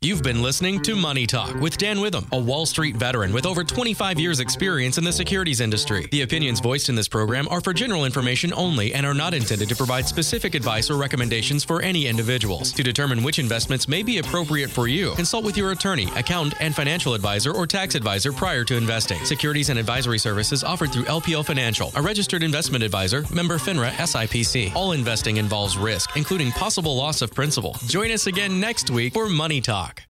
You've 0.00 0.22
been 0.22 0.42
listening 0.42 0.80
to 0.82 0.94
Money 0.94 1.26
Talk 1.26 1.56
with 1.56 1.76
Dan 1.76 2.00
Witham, 2.00 2.24
a 2.30 2.38
Wall 2.38 2.66
Street 2.66 2.96
veteran 2.96 3.32
with 3.32 3.44
over 3.44 3.64
25 3.64 4.20
years' 4.20 4.38
experience 4.38 4.96
in 4.96 5.02
the 5.02 5.12
securities 5.12 5.60
industry. 5.60 6.06
The 6.12 6.22
opinions 6.22 6.60
voiced 6.60 6.88
in 6.88 6.94
this 6.94 7.08
program 7.08 7.48
are 7.48 7.60
for 7.60 7.72
general 7.72 8.04
information 8.04 8.52
only 8.52 8.94
and 8.94 9.04
are 9.04 9.12
not 9.12 9.34
intended 9.34 9.68
to 9.70 9.74
provide 9.74 10.06
specific 10.06 10.54
advice 10.54 10.88
or 10.88 10.96
recommendations 10.96 11.64
for 11.64 11.82
any 11.82 12.06
individuals. 12.06 12.70
To 12.74 12.84
determine 12.84 13.24
which 13.24 13.40
investments 13.40 13.88
may 13.88 14.04
be 14.04 14.18
appropriate 14.18 14.70
for 14.70 14.86
you, 14.86 15.16
consult 15.16 15.44
with 15.44 15.56
your 15.56 15.72
attorney, 15.72 16.06
accountant, 16.14 16.54
and 16.60 16.76
financial 16.76 17.12
advisor 17.14 17.52
or 17.52 17.66
tax 17.66 17.96
advisor 17.96 18.30
prior 18.30 18.62
to 18.66 18.76
investing. 18.76 19.18
Securities 19.24 19.68
and 19.68 19.80
advisory 19.80 20.20
services 20.20 20.62
offered 20.62 20.92
through 20.92 21.06
LPL 21.06 21.44
Financial, 21.44 21.90
a 21.96 22.00
registered 22.00 22.44
investment 22.44 22.84
advisor, 22.84 23.24
member 23.34 23.58
FINRA 23.58 23.90
SIPC. 23.90 24.76
All 24.76 24.92
investing 24.92 25.38
involves 25.38 25.76
risk, 25.76 26.16
including 26.16 26.52
possible 26.52 26.94
loss 26.94 27.20
of 27.20 27.34
principal. 27.34 27.76
Join 27.88 28.12
us 28.12 28.28
again 28.28 28.60
next 28.60 28.90
week 28.90 29.12
for 29.12 29.28
Money 29.28 29.60
Talk. 29.60 29.88